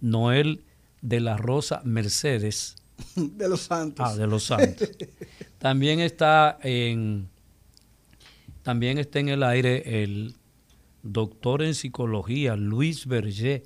Noel 0.00 0.64
de 1.04 1.20
la 1.20 1.36
Rosa 1.36 1.82
Mercedes. 1.84 2.76
De 3.16 3.48
los 3.48 3.62
Santos. 3.62 4.06
Ah, 4.08 4.16
de 4.16 4.26
los 4.26 4.44
Santos. 4.44 4.88
También 5.58 5.98
está 5.98 6.58
en, 6.62 7.28
también 8.62 8.98
está 8.98 9.18
en 9.18 9.28
el 9.28 9.42
aire 9.42 10.02
el 10.02 10.36
doctor 11.02 11.62
en 11.62 11.74
psicología 11.74 12.56
Luis 12.56 13.06
Berger, 13.06 13.64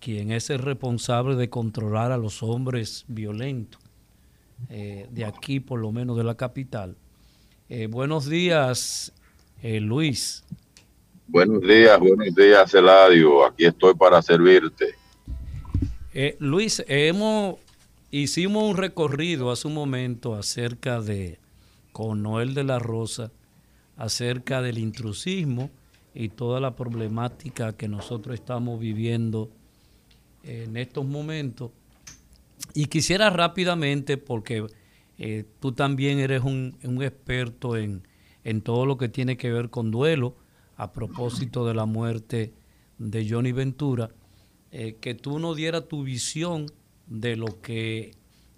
quien 0.00 0.32
es 0.32 0.50
el 0.50 0.58
responsable 0.58 1.36
de 1.36 1.48
controlar 1.48 2.12
a 2.12 2.16
los 2.16 2.42
hombres 2.42 3.04
violentos 3.06 3.80
eh, 4.68 5.08
de 5.10 5.24
aquí, 5.24 5.60
por 5.60 5.80
lo 5.80 5.92
menos 5.92 6.16
de 6.16 6.24
la 6.24 6.36
capital. 6.36 6.96
Eh, 7.68 7.86
buenos 7.86 8.26
días, 8.28 9.12
eh, 9.64 9.80
Luis. 9.80 10.44
Buenos 11.26 11.62
días, 11.62 11.98
buenos 11.98 12.34
días, 12.34 12.74
Eladio. 12.74 13.46
Aquí 13.46 13.64
estoy 13.64 13.94
para 13.94 14.20
servirte. 14.20 14.94
Eh, 16.12 16.36
Luis, 16.38 16.84
hemos, 16.86 17.56
hicimos 18.10 18.62
un 18.62 18.76
recorrido 18.76 19.50
hace 19.50 19.66
un 19.66 19.72
momento 19.72 20.34
acerca 20.34 21.00
de, 21.00 21.38
con 21.92 22.22
Noel 22.22 22.52
de 22.52 22.64
la 22.64 22.78
Rosa, 22.78 23.32
acerca 23.96 24.60
del 24.60 24.76
intrusismo 24.76 25.70
y 26.14 26.28
toda 26.28 26.60
la 26.60 26.76
problemática 26.76 27.74
que 27.74 27.88
nosotros 27.88 28.34
estamos 28.34 28.78
viviendo 28.78 29.50
en 30.42 30.76
estos 30.76 31.06
momentos. 31.06 31.70
Y 32.74 32.84
quisiera 32.86 33.30
rápidamente, 33.30 34.18
porque 34.18 34.66
eh, 35.16 35.44
tú 35.58 35.72
también 35.72 36.18
eres 36.18 36.42
un, 36.42 36.76
experto 37.02 37.78
en, 37.78 38.02
en, 38.44 38.62
todo 38.62 38.86
lo 38.86 38.96
que 38.96 39.08
tiene 39.08 39.36
que 39.36 39.50
ver 39.50 39.70
con 39.70 39.90
duelo, 39.90 40.36
a 40.76 40.92
propósito 40.92 41.66
de 41.66 41.74
la 41.74 41.86
muerte 41.86 42.52
de 42.98 43.28
Johnny 43.28 43.52
Ventura, 43.52 44.10
eh, 44.70 44.96
que 45.00 45.14
tú 45.14 45.38
nos 45.38 45.56
dieras 45.56 45.88
tu 45.88 46.02
visión 46.02 46.66
de 47.06 47.36
lo 47.36 47.60
que 47.60 48.12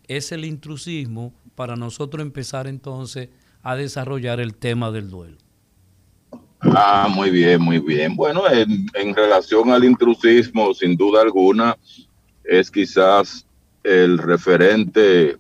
es 0.09 0.33
el 0.33 0.45
intrusismo 0.45 1.35
para 1.55 1.77
nosotros 1.77 2.23
empezar 2.23 2.67
entonces 2.67 3.29
a 3.63 3.77
desarrollar 3.77 4.41
el 4.41 4.55
tema 4.55 4.91
del 4.91 5.11
duelo. 5.11 5.39
Ah, 6.61 7.09
muy 7.13 7.31
bien, 7.31 7.61
muy 7.61 7.79
bien. 7.79 8.17
Bueno, 8.17 8.43
en, 8.51 9.15
relación 9.15 9.71
al 9.71 9.85
intrusismo, 9.85 10.73
sin 10.75 10.97
duda 10.97 11.23
alguna, 11.23 11.77
es 12.45 12.71
quizás 12.71 13.47
el 13.83 14.19
referente 14.19 15.31
eh, 15.31 15.39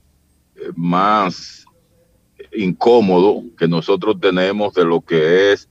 más 0.74 1.66
incómodo 2.57 3.42
que 3.59 3.68
nosotros 3.68 4.16
tenemos 4.20 4.74
de 4.74 4.84
lo 4.84 5.00
que 5.00 5.52
es... 5.52 5.68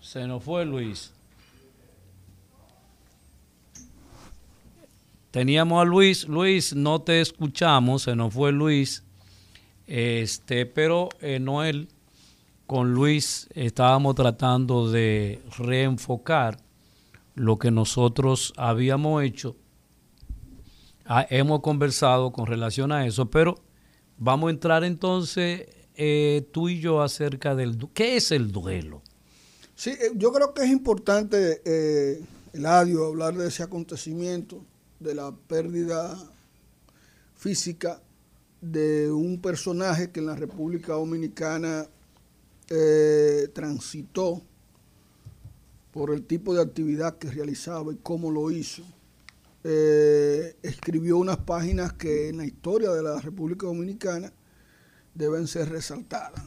Se 0.00 0.26
nos 0.26 0.42
fue 0.42 0.64
Luis. 0.64 1.12
Teníamos 5.30 5.82
a 5.82 5.84
Luis, 5.84 6.26
Luis, 6.28 6.74
no 6.74 7.02
te 7.02 7.20
escuchamos, 7.20 8.04
se 8.04 8.16
nos 8.16 8.32
fue 8.32 8.52
Luis, 8.52 9.04
este, 9.86 10.64
pero 10.64 11.10
eh, 11.20 11.38
Noel, 11.38 11.88
con 12.66 12.94
Luis 12.94 13.46
estábamos 13.54 14.14
tratando 14.14 14.90
de 14.90 15.42
reenfocar 15.58 16.56
lo 17.34 17.58
que 17.58 17.70
nosotros 17.70 18.54
habíamos 18.56 19.22
hecho. 19.22 19.56
Ah, 21.08 21.26
hemos 21.30 21.60
conversado 21.60 22.32
con 22.32 22.46
relación 22.46 22.90
a 22.90 23.06
eso, 23.06 23.30
pero 23.30 23.54
vamos 24.18 24.48
a 24.48 24.50
entrar 24.50 24.82
entonces 24.82 25.68
eh, 25.94 26.48
tú 26.52 26.68
y 26.68 26.80
yo 26.80 27.00
acerca 27.00 27.54
del... 27.54 27.78
¿Qué 27.94 28.16
es 28.16 28.32
el 28.32 28.50
duelo? 28.50 29.02
Sí, 29.76 29.90
eh, 29.90 30.10
yo 30.16 30.32
creo 30.32 30.52
que 30.52 30.64
es 30.64 30.70
importante, 30.70 31.62
eh, 31.64 32.20
Eladio, 32.52 33.06
hablar 33.06 33.34
de 33.34 33.48
ese 33.48 33.62
acontecimiento 33.62 34.64
de 34.98 35.14
la 35.14 35.32
pérdida 35.32 36.18
física 37.36 38.00
de 38.60 39.12
un 39.12 39.40
personaje 39.40 40.10
que 40.10 40.20
en 40.20 40.26
la 40.26 40.34
República 40.34 40.94
Dominicana 40.94 41.86
eh, 42.68 43.48
transitó 43.52 44.42
por 45.92 46.10
el 46.10 46.24
tipo 46.24 46.54
de 46.54 46.62
actividad 46.62 47.16
que 47.18 47.30
realizaba 47.30 47.92
y 47.92 47.96
cómo 47.96 48.30
lo 48.30 48.50
hizo. 48.50 48.82
Eh, 49.68 50.56
escribió 50.62 51.18
unas 51.18 51.38
páginas 51.38 51.92
que 51.94 52.28
en 52.28 52.36
la 52.36 52.44
historia 52.44 52.92
de 52.92 53.02
la 53.02 53.20
República 53.20 53.66
Dominicana 53.66 54.32
deben 55.12 55.48
ser 55.48 55.70
resaltadas. 55.70 56.40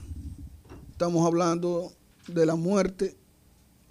Estamos 0.90 1.28
hablando 1.28 1.92
de 2.30 2.46
la 2.46 2.56
muerte 2.56 3.18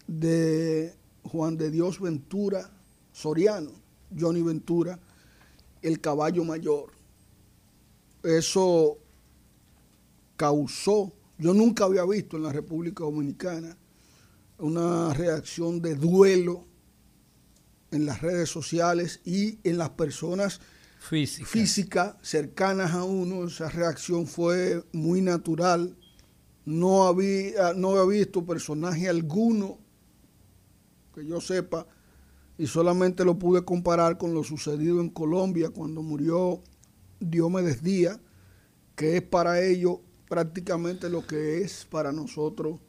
de 0.07 0.95
Juan 1.25 1.59
de 1.59 1.71
Dios 1.71 2.01
Ventura 2.01 2.71
Soriano, 3.13 3.71
Johnny 4.19 4.41
Ventura, 4.41 4.99
el 5.83 6.01
caballo 6.01 6.43
mayor. 6.43 6.93
Eso 8.23 8.97
causó, 10.39 11.13
yo 11.37 11.53
nunca 11.53 11.85
había 11.85 12.07
visto 12.07 12.39
en 12.39 12.45
la 12.45 12.53
República 12.55 13.05
Dominicana 13.05 13.77
una 14.57 15.13
reacción 15.13 15.83
de 15.83 15.97
duelo 15.97 16.68
en 17.91 18.07
las 18.07 18.21
redes 18.21 18.49
sociales 18.49 19.21
y 19.25 19.59
en 19.65 19.79
las 19.79 19.91
personas 19.91 20.61
físicas 20.99 22.17
cercanas 22.23 22.93
a 22.93 23.05
uno. 23.05 23.47
Esa 23.47 23.69
reacción 23.69 24.27
fue 24.27 24.85
muy 24.93 25.21
natural. 25.23 25.97
No 26.65 27.05
había, 27.05 27.73
no 27.75 27.91
había 27.91 28.19
visto 28.19 28.45
personaje 28.45 29.09
alguno 29.09 29.79
que 31.15 31.25
yo 31.27 31.41
sepa 31.41 31.87
y 32.59 32.67
solamente 32.67 33.25
lo 33.25 33.39
pude 33.39 33.65
comparar 33.65 34.19
con 34.19 34.35
lo 34.35 34.45
sucedido 34.45 35.01
en 35.01 35.09
Colombia 35.09 35.71
cuando 35.71 36.03
murió 36.03 36.63
Diomedes 37.21 37.83
Díaz, 37.83 38.19
que 38.95 39.17
es 39.17 39.23
para 39.23 39.63
ellos 39.63 39.99
prácticamente 40.29 41.09
lo 41.09 41.27
que 41.27 41.63
es 41.63 41.87
para 41.89 42.13
nosotros 42.13 42.81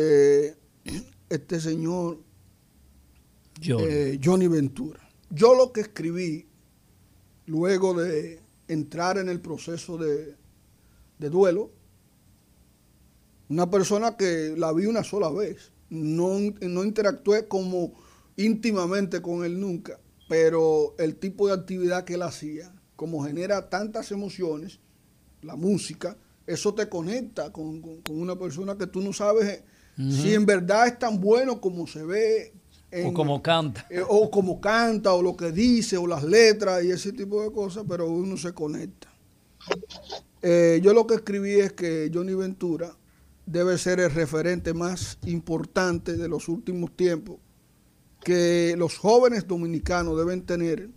eh, 0.00 0.54
este 1.28 1.60
señor 1.60 2.20
eh, 3.62 4.18
Johnny. 4.22 4.48
Ventura. 4.48 5.00
Yo 5.30 5.54
lo 5.54 5.72
que 5.72 5.82
escribí 5.82 6.46
luego 7.46 7.94
de 7.94 8.40
entrar 8.68 9.18
en 9.18 9.28
el 9.28 9.40
proceso 9.40 9.98
de, 9.98 10.36
de 11.18 11.30
duelo, 11.30 11.70
una 13.48 13.70
persona 13.70 14.16
que 14.16 14.54
la 14.56 14.72
vi 14.72 14.86
una 14.86 15.02
sola 15.02 15.30
vez, 15.30 15.72
no, 15.90 16.38
no 16.60 16.84
interactué 16.84 17.48
como 17.48 17.92
íntimamente 18.36 19.22
con 19.22 19.44
él 19.44 19.58
nunca, 19.58 19.98
pero 20.28 20.94
el 20.98 21.16
tipo 21.16 21.48
de 21.48 21.54
actividad 21.54 22.04
que 22.04 22.14
él 22.14 22.22
hacía, 22.22 22.72
como 22.96 23.24
genera 23.24 23.68
tantas 23.70 24.12
emociones, 24.12 24.80
la 25.42 25.56
música, 25.56 26.16
eso 26.46 26.74
te 26.74 26.88
conecta 26.88 27.52
con, 27.52 27.82
una 28.10 28.38
persona 28.38 28.76
que 28.76 28.86
tú 28.86 29.00
no 29.00 29.12
sabes 29.12 29.62
si 29.96 30.32
en 30.32 30.46
verdad 30.46 30.86
es 30.86 30.98
tan 30.98 31.20
bueno 31.20 31.60
como 31.60 31.86
se 31.88 32.04
ve. 32.04 32.54
O 33.04 33.12
como 33.12 33.42
canta. 33.42 33.86
Eh, 33.90 34.02
o 34.06 34.30
como 34.30 34.60
canta, 34.60 35.12
o 35.12 35.22
lo 35.22 35.36
que 35.36 35.52
dice, 35.52 35.96
o 35.96 36.06
las 36.06 36.24
letras 36.24 36.84
y 36.84 36.90
ese 36.90 37.12
tipo 37.12 37.42
de 37.42 37.52
cosas, 37.52 37.84
pero 37.88 38.08
uno 38.08 38.36
se 38.36 38.52
conecta. 38.52 39.08
Eh, 40.40 40.80
yo 40.82 40.94
lo 40.94 41.06
que 41.06 41.16
escribí 41.16 41.54
es 41.54 41.72
que 41.72 42.10
Johnny 42.12 42.34
Ventura 42.34 42.96
debe 43.44 43.76
ser 43.78 44.00
el 44.00 44.10
referente 44.10 44.72
más 44.72 45.18
importante 45.26 46.16
de 46.16 46.28
los 46.28 46.48
últimos 46.48 46.96
tiempos 46.96 47.36
que 48.20 48.74
los 48.76 48.98
jóvenes 48.98 49.46
dominicanos 49.46 50.16
deben 50.16 50.44
tener 50.44 50.90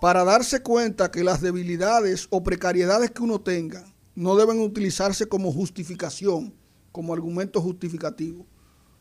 para 0.00 0.24
darse 0.24 0.62
cuenta 0.62 1.10
que 1.10 1.24
las 1.24 1.40
debilidades 1.40 2.26
o 2.30 2.42
precariedades 2.42 3.10
que 3.10 3.22
uno 3.22 3.40
tenga 3.40 3.84
no 4.14 4.36
deben 4.36 4.60
utilizarse 4.60 5.26
como 5.26 5.52
justificación, 5.52 6.54
como 6.92 7.14
argumento 7.14 7.60
justificativo, 7.60 8.46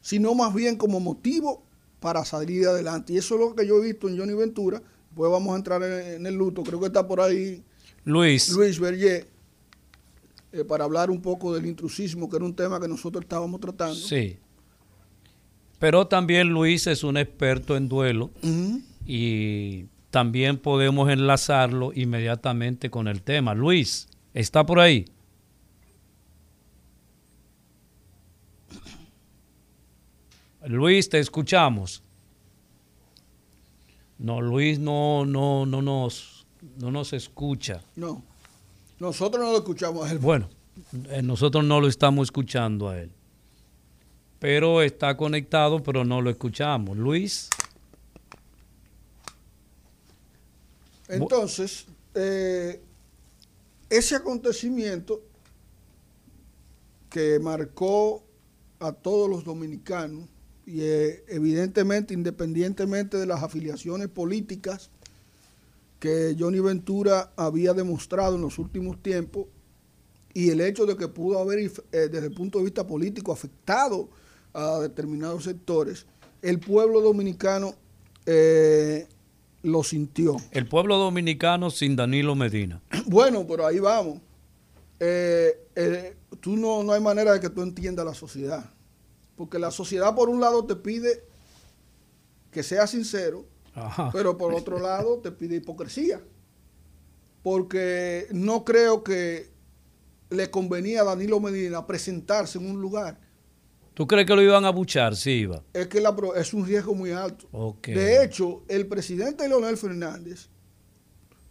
sino 0.01 0.33
más 0.33 0.53
bien 0.53 0.75
como 0.75 0.99
motivo 0.99 1.63
para 2.03 2.25
salir 2.25 2.67
adelante. 2.67 3.13
Y 3.13 3.17
eso 3.17 3.35
es 3.35 3.39
lo 3.39 3.55
que 3.55 3.65
yo 3.65 3.81
he 3.81 3.85
visto 3.85 4.09
en 4.09 4.19
Johnny 4.19 4.33
Ventura. 4.33 4.81
Pues 5.15 5.31
vamos 5.31 5.53
a 5.53 5.55
entrar 5.55 5.81
en, 5.81 6.25
el 6.25 6.35
luto. 6.35 6.61
Creo 6.61 6.77
que 6.81 6.87
está 6.87 7.07
por 7.07 7.21
ahí 7.21 7.63
Luis. 8.03 8.49
Luis 8.49 8.77
Berger 8.77 9.25
eh, 10.51 10.65
para 10.65 10.83
hablar 10.83 11.09
un 11.09 11.21
poco 11.21 11.55
del 11.55 11.65
intrusismo, 11.65 12.29
que 12.29 12.35
era 12.35 12.43
un 12.43 12.53
tema 12.53 12.77
que 12.81 12.89
nosotros 12.89 13.23
estábamos 13.23 13.61
tratando. 13.61 13.95
Sí. 13.95 14.35
Pero 15.79 16.05
también 16.05 16.49
Luis 16.49 16.87
es 16.87 17.05
un 17.05 17.15
experto 17.15 17.77
en 17.77 17.87
duelo 17.87 18.31
y 19.05 19.85
también 20.09 20.57
podemos 20.57 21.09
enlazarlo 21.09 21.93
inmediatamente 21.95 22.89
con 22.89 23.07
el 23.07 23.21
tema. 23.21 23.53
Luis, 23.53 24.09
¿está 24.33 24.65
por 24.65 24.81
ahí? 24.81 25.05
Luis, 30.67 31.09
te 31.09 31.19
escuchamos. 31.19 32.01
No, 34.17 34.39
Luis 34.39 34.79
no, 34.79 35.25
no, 35.25 35.65
no 35.65 35.81
nos, 35.81 36.45
no 36.77 36.91
nos 36.91 37.11
escucha. 37.13 37.81
No, 37.95 38.23
nosotros 38.99 39.43
no 39.43 39.51
lo 39.51 39.57
escuchamos 39.57 40.07
a 40.07 40.11
él. 40.11 40.19
Bueno, 40.19 40.47
eh, 41.09 41.21
nosotros 41.21 41.63
no 41.65 41.81
lo 41.81 41.87
estamos 41.87 42.27
escuchando 42.27 42.89
a 42.89 42.99
él. 42.99 43.11
Pero 44.39 44.81
está 44.81 45.17
conectado, 45.17 45.81
pero 45.83 46.05
no 46.05 46.21
lo 46.21 46.29
escuchamos. 46.29 46.97
Luis. 46.97 47.49
Entonces, 51.07 51.85
eh, 52.15 52.81
ese 53.89 54.15
acontecimiento 54.15 55.21
que 57.09 57.39
marcó 57.39 58.23
a 58.79 58.91
todos 58.91 59.29
los 59.29 59.43
dominicanos 59.43 60.32
y 60.65 60.81
eh, 60.81 61.23
evidentemente 61.27 62.13
independientemente 62.13 63.17
de 63.17 63.25
las 63.25 63.43
afiliaciones 63.43 64.07
políticas 64.07 64.89
que 65.99 66.35
Johnny 66.37 66.59
Ventura 66.59 67.31
había 67.35 67.73
demostrado 67.73 68.35
en 68.35 68.41
los 68.41 68.59
últimos 68.59 69.01
tiempos 69.01 69.47
y 70.33 70.49
el 70.49 70.61
hecho 70.61 70.85
de 70.85 70.97
que 70.97 71.07
pudo 71.07 71.39
haber 71.39 71.59
eh, 71.59 71.71
desde 71.91 72.27
el 72.27 72.33
punto 72.33 72.57
de 72.57 72.65
vista 72.65 72.87
político 72.87 73.31
afectado 73.31 74.09
a 74.53 74.79
determinados 74.79 75.43
sectores, 75.43 76.05
el 76.41 76.59
pueblo 76.59 77.01
dominicano 77.01 77.75
eh, 78.25 79.07
lo 79.61 79.83
sintió. 79.83 80.37
El 80.51 80.67
pueblo 80.67 80.97
dominicano 80.97 81.69
sin 81.69 81.95
Danilo 81.95 82.35
Medina. 82.35 82.81
Bueno, 83.05 83.45
pero 83.45 83.67
ahí 83.67 83.79
vamos. 83.79 84.19
tú 86.39 86.55
no, 86.55 86.83
no 86.83 86.93
hay 86.93 87.01
manera 87.01 87.33
de 87.33 87.39
que 87.39 87.49
tú 87.49 87.61
entiendas 87.61 88.05
la 88.05 88.13
sociedad. 88.13 88.72
Porque 89.43 89.59
la 89.59 89.71
sociedad 89.71 90.15
por 90.15 90.29
un 90.29 90.39
lado 90.39 90.65
te 90.65 90.73
pide 90.73 91.21
que 92.49 92.63
seas 92.63 92.91
sincero, 92.91 93.45
pero 94.13 94.37
por 94.37 94.53
otro 94.53 94.79
lado 94.79 95.19
te 95.19 95.33
pide 95.33 95.57
hipocresía. 95.57 96.21
Porque 97.41 98.27
no 98.31 98.63
creo 98.63 99.03
que 99.03 99.51
le 100.29 100.49
convenía 100.49 101.01
a 101.01 101.03
Danilo 101.03 101.41
Medina 101.41 101.85
presentarse 101.85 102.57
en 102.57 102.71
un 102.71 102.79
lugar. 102.79 103.19
¿Tú 103.93 104.07
crees 104.07 104.25
que 104.25 104.33
lo 104.33 104.41
iban 104.41 104.63
a 104.63 104.69
buchar 104.69 105.13
si 105.17 105.31
iba? 105.31 105.61
Es 105.73 105.87
que 105.87 106.01
es 106.37 106.53
un 106.53 106.65
riesgo 106.65 106.95
muy 106.95 107.11
alto. 107.11 107.75
De 107.85 108.23
hecho, 108.23 108.63
el 108.69 108.87
presidente 108.87 109.45
Leonel 109.49 109.75
Fernández 109.75 110.47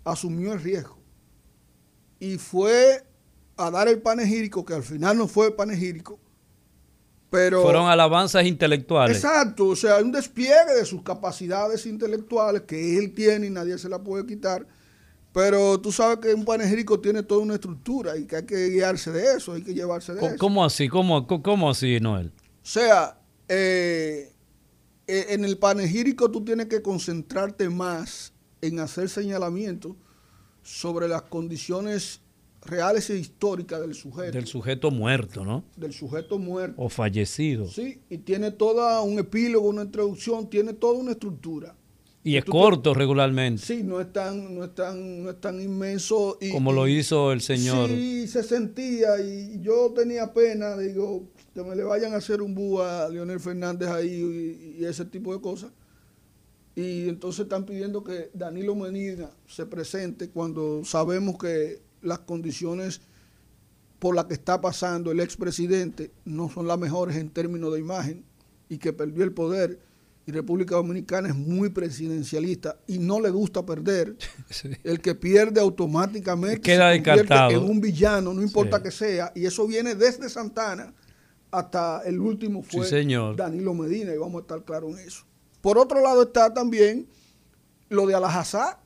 asumió 0.02 0.54
el 0.54 0.62
riesgo 0.62 0.98
y 2.18 2.38
fue 2.38 3.04
a 3.58 3.70
dar 3.70 3.86
el 3.86 4.00
panegírico, 4.00 4.64
que 4.64 4.72
al 4.72 4.82
final 4.82 5.18
no 5.18 5.28
fue 5.28 5.48
el 5.48 5.52
panegírico, 5.52 6.21
fueron 7.32 7.88
alabanzas 7.88 8.44
intelectuales. 8.44 9.16
Exacto, 9.16 9.68
o 9.68 9.76
sea, 9.76 9.98
un 9.98 10.12
despliegue 10.12 10.74
de 10.76 10.84
sus 10.84 11.02
capacidades 11.02 11.86
intelectuales 11.86 12.62
que 12.62 12.98
él 12.98 13.14
tiene 13.14 13.46
y 13.46 13.50
nadie 13.50 13.78
se 13.78 13.88
la 13.88 13.98
puede 13.98 14.26
quitar. 14.26 14.66
Pero 15.32 15.80
tú 15.80 15.90
sabes 15.90 16.18
que 16.18 16.34
un 16.34 16.44
panegírico 16.44 17.00
tiene 17.00 17.22
toda 17.22 17.40
una 17.40 17.54
estructura 17.54 18.18
y 18.18 18.26
que 18.26 18.36
hay 18.36 18.44
que 18.44 18.68
guiarse 18.68 19.10
de 19.10 19.36
eso, 19.36 19.54
hay 19.54 19.62
que 19.62 19.72
llevarse 19.72 20.12
de 20.12 20.20
¿Cómo, 20.20 20.30
eso. 20.30 20.38
¿Cómo 20.38 20.64
así? 20.64 20.88
¿Cómo, 20.88 21.26
cómo 21.26 21.70
así, 21.70 21.98
Noel? 22.00 22.32
O 22.62 22.66
sea, 22.66 23.18
eh, 23.48 24.30
eh, 25.06 25.26
en 25.30 25.46
el 25.46 25.56
panegírico 25.56 26.30
tú 26.30 26.44
tienes 26.44 26.66
que 26.66 26.82
concentrarte 26.82 27.70
más 27.70 28.34
en 28.60 28.78
hacer 28.78 29.08
señalamientos 29.08 29.96
sobre 30.62 31.08
las 31.08 31.22
condiciones 31.22 32.20
reales 32.64 33.10
e 33.10 33.18
históricas 33.18 33.80
del 33.80 33.94
sujeto. 33.94 34.32
Del 34.32 34.46
sujeto 34.46 34.90
muerto, 34.90 35.44
¿no? 35.44 35.64
Del 35.76 35.92
sujeto 35.92 36.38
muerto. 36.38 36.80
O 36.80 36.88
fallecido. 36.88 37.66
Sí, 37.66 38.00
y 38.08 38.18
tiene 38.18 38.50
todo 38.50 39.02
un 39.02 39.18
epílogo, 39.18 39.68
una 39.68 39.82
introducción, 39.82 40.48
tiene 40.48 40.72
toda 40.72 40.98
una 40.98 41.12
estructura. 41.12 41.76
Y 42.24 42.36
es 42.36 42.44
corto 42.44 42.94
regularmente. 42.94 43.60
Sí, 43.60 43.82
no 43.82 44.00
es 44.00 44.12
tan, 44.12 44.54
no 44.54 44.64
es 44.64 44.74
tan, 44.74 45.24
no 45.24 45.30
es 45.30 45.40
tan 45.40 45.60
inmenso. 45.60 46.38
Y, 46.40 46.50
Como 46.50 46.72
lo 46.72 46.86
hizo 46.86 47.32
el 47.32 47.40
señor. 47.40 47.88
Sí, 47.88 48.28
se 48.28 48.44
sentía 48.44 49.20
y 49.20 49.60
yo 49.60 49.92
tenía 49.92 50.32
pena, 50.32 50.76
digo, 50.76 51.24
que 51.52 51.64
me 51.64 51.74
le 51.74 51.82
vayan 51.82 52.14
a 52.14 52.18
hacer 52.18 52.40
un 52.40 52.54
búho 52.54 52.82
a 52.82 53.08
Leonel 53.08 53.40
Fernández 53.40 53.88
ahí 53.88 54.76
y, 54.78 54.84
ese 54.84 55.04
tipo 55.04 55.34
de 55.34 55.40
cosas. 55.40 55.72
Y 56.76 57.08
entonces 57.08 57.40
están 57.40 57.66
pidiendo 57.66 58.04
que 58.04 58.30
Danilo 58.32 58.76
Medina 58.76 59.30
se 59.46 59.66
presente 59.66 60.30
cuando 60.30 60.84
sabemos 60.84 61.36
que 61.36 61.81
las 62.02 62.20
condiciones 62.20 63.00
por 63.98 64.14
las 64.16 64.24
que 64.24 64.34
está 64.34 64.60
pasando 64.60 65.12
el 65.12 65.20
expresidente 65.20 66.10
no 66.24 66.50
son 66.50 66.66
las 66.66 66.78
mejores 66.78 67.16
en 67.16 67.30
términos 67.30 67.72
de 67.72 67.78
imagen 67.78 68.24
y 68.68 68.78
que 68.78 68.92
perdió 68.92 69.22
el 69.22 69.32
poder. 69.32 69.78
Y 70.26 70.32
República 70.32 70.76
Dominicana 70.76 71.28
es 71.28 71.34
muy 71.34 71.68
presidencialista 71.68 72.78
y 72.86 72.98
no 72.98 73.20
le 73.20 73.30
gusta 73.30 73.66
perder. 73.66 74.16
El 74.84 75.00
que 75.00 75.16
pierde 75.16 75.60
automáticamente 75.60 76.60
queda 76.60 76.90
descartado. 76.90 77.50
en 77.50 77.58
un 77.58 77.80
villano, 77.80 78.32
no 78.32 78.40
importa 78.40 78.80
que 78.80 78.92
sea. 78.92 79.32
Y 79.34 79.46
eso 79.46 79.66
viene 79.66 79.96
desde 79.96 80.28
Santana 80.28 80.94
hasta 81.52 82.02
el 82.04 82.18
último 82.18 82.62
fue 82.62 82.88
Danilo 83.36 83.74
Medina 83.74 84.12
y 84.14 84.16
vamos 84.16 84.36
a 84.36 84.42
estar 84.42 84.64
claros 84.64 84.92
en 84.92 85.06
eso. 85.06 85.24
Por 85.60 85.78
otro 85.78 86.00
lado 86.00 86.22
está 86.22 86.52
también 86.52 87.06
lo 87.88 88.06
de 88.06 88.14
Alajazá, 88.14 88.80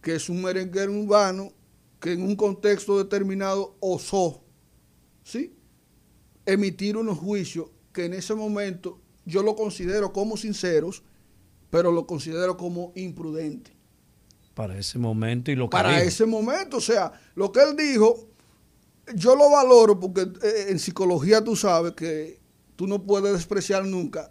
que 0.00 0.16
es 0.16 0.28
un 0.28 0.42
merenguero 0.42 0.92
urbano 0.92 1.52
que 2.00 2.12
en 2.12 2.22
un 2.22 2.36
contexto 2.36 2.98
determinado 2.98 3.76
osó, 3.80 4.42
¿sí? 5.24 5.54
Emitir 6.44 6.96
unos 6.96 7.18
juicios 7.18 7.68
que 7.92 8.04
en 8.04 8.14
ese 8.14 8.34
momento 8.34 9.00
yo 9.24 9.42
lo 9.42 9.56
considero 9.56 10.12
como 10.12 10.36
sinceros, 10.36 11.02
pero 11.70 11.90
lo 11.90 12.06
considero 12.06 12.56
como 12.56 12.92
imprudente. 12.94 13.72
Para 14.54 14.78
ese 14.78 14.98
momento 14.98 15.50
y 15.50 15.56
lo 15.56 15.68
que 15.68 15.72
Para 15.72 16.00
ese 16.00 16.24
momento, 16.24 16.78
o 16.78 16.80
sea, 16.80 17.12
lo 17.34 17.52
que 17.52 17.60
él 17.62 17.76
dijo, 17.76 18.28
yo 19.14 19.36
lo 19.36 19.50
valoro 19.50 19.98
porque 19.98 20.22
eh, 20.22 20.66
en 20.68 20.78
psicología 20.78 21.42
tú 21.44 21.56
sabes 21.56 21.92
que 21.92 22.40
tú 22.76 22.86
no 22.86 23.02
puedes 23.02 23.32
despreciar 23.32 23.84
nunca 23.84 24.30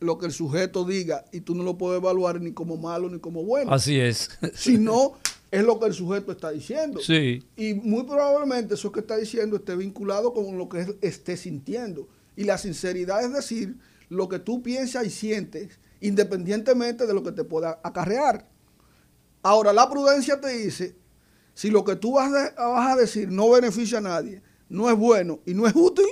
lo 0.00 0.18
que 0.18 0.26
el 0.26 0.32
sujeto 0.32 0.84
diga 0.84 1.24
y 1.32 1.40
tú 1.40 1.54
no 1.54 1.62
lo 1.62 1.76
puedes 1.76 2.00
evaluar 2.00 2.40
ni 2.40 2.52
como 2.52 2.76
malo 2.76 3.08
ni 3.08 3.18
como 3.18 3.42
bueno. 3.44 3.72
Así 3.72 3.98
es. 3.98 4.30
Sino 4.54 5.14
es 5.50 5.64
lo 5.64 5.78
que 5.80 5.86
el 5.86 5.94
sujeto 5.94 6.32
está 6.32 6.50
diciendo. 6.50 7.00
Sí. 7.00 7.42
Y 7.56 7.74
muy 7.74 8.04
probablemente 8.04 8.74
eso 8.74 8.92
que 8.92 9.00
está 9.00 9.16
diciendo 9.16 9.56
esté 9.56 9.76
vinculado 9.76 10.32
con 10.32 10.58
lo 10.58 10.68
que 10.68 10.96
esté 11.00 11.36
sintiendo. 11.36 12.08
Y 12.36 12.44
la 12.44 12.58
sinceridad 12.58 13.24
es 13.24 13.32
decir 13.32 13.76
lo 14.08 14.28
que 14.28 14.38
tú 14.38 14.62
piensas 14.62 15.06
y 15.06 15.10
sientes, 15.10 15.78
independientemente 16.00 17.06
de 17.06 17.14
lo 17.14 17.22
que 17.22 17.32
te 17.32 17.44
pueda 17.44 17.80
acarrear. 17.82 18.48
Ahora, 19.42 19.72
la 19.72 19.88
prudencia 19.88 20.40
te 20.40 20.48
dice, 20.48 20.96
si 21.54 21.70
lo 21.70 21.84
que 21.84 21.96
tú 21.96 22.12
vas, 22.12 22.52
a 22.56 22.96
decir 22.96 23.28
no 23.30 23.50
beneficia 23.50 23.98
a 23.98 24.02
nadie, 24.02 24.42
no 24.68 24.90
es 24.90 24.96
bueno 24.96 25.40
y 25.46 25.54
no 25.54 25.66
es 25.66 25.74
útil, 25.74 26.06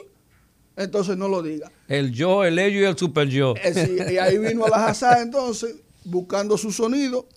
entonces 0.76 1.16
no 1.16 1.28
lo 1.28 1.42
digas. 1.42 1.70
El 1.88 2.12
yo, 2.12 2.44
el 2.44 2.58
ello 2.58 2.80
y 2.80 2.84
el 2.84 2.96
super 2.96 3.28
yo. 3.28 3.54
Eh, 3.62 4.12
y 4.12 4.16
ahí 4.18 4.38
vino 4.38 4.64
a 4.64 4.70
la 4.70 5.20
entonces, 5.20 5.76
buscando 6.04 6.56
su 6.56 6.72
sonido, 6.72 7.28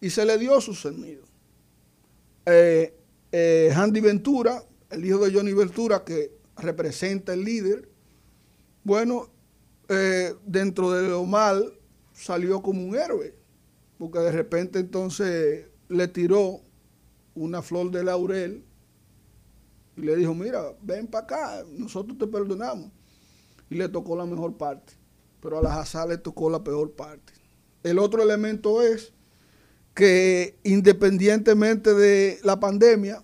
y 0.00 0.10
se 0.10 0.24
le 0.24 0.38
dio 0.38 0.60
su 0.60 0.74
sonido. 0.74 1.27
Eh, 2.50 2.94
eh, 3.30 3.70
Andy 3.76 4.00
Ventura, 4.00 4.64
el 4.88 5.04
hijo 5.04 5.18
de 5.18 5.30
Johnny 5.30 5.52
Ventura, 5.52 6.02
que 6.02 6.32
representa 6.56 7.34
el 7.34 7.44
líder, 7.44 7.90
bueno, 8.84 9.28
eh, 9.90 10.34
dentro 10.46 10.90
de 10.92 11.10
lo 11.10 11.26
mal 11.26 11.78
salió 12.14 12.62
como 12.62 12.82
un 12.82 12.96
héroe, 12.96 13.34
porque 13.98 14.20
de 14.20 14.32
repente 14.32 14.78
entonces 14.78 15.66
le 15.90 16.08
tiró 16.08 16.62
una 17.34 17.60
flor 17.60 17.90
de 17.90 18.02
laurel 18.02 18.64
y 19.98 20.00
le 20.00 20.16
dijo, 20.16 20.32
mira, 20.32 20.72
ven 20.80 21.06
para 21.06 21.24
acá, 21.24 21.64
nosotros 21.70 22.16
te 22.16 22.26
perdonamos. 22.26 22.90
Y 23.68 23.74
le 23.74 23.90
tocó 23.90 24.16
la 24.16 24.24
mejor 24.24 24.56
parte, 24.56 24.94
pero 25.42 25.58
a 25.58 25.62
la 25.62 25.80
Hazá 25.80 26.06
le 26.06 26.16
tocó 26.16 26.48
la 26.48 26.64
peor 26.64 26.92
parte. 26.92 27.34
El 27.82 27.98
otro 27.98 28.22
elemento 28.22 28.80
es 28.80 29.12
que 29.98 30.54
independientemente 30.62 31.92
de 31.92 32.38
la 32.44 32.60
pandemia, 32.60 33.20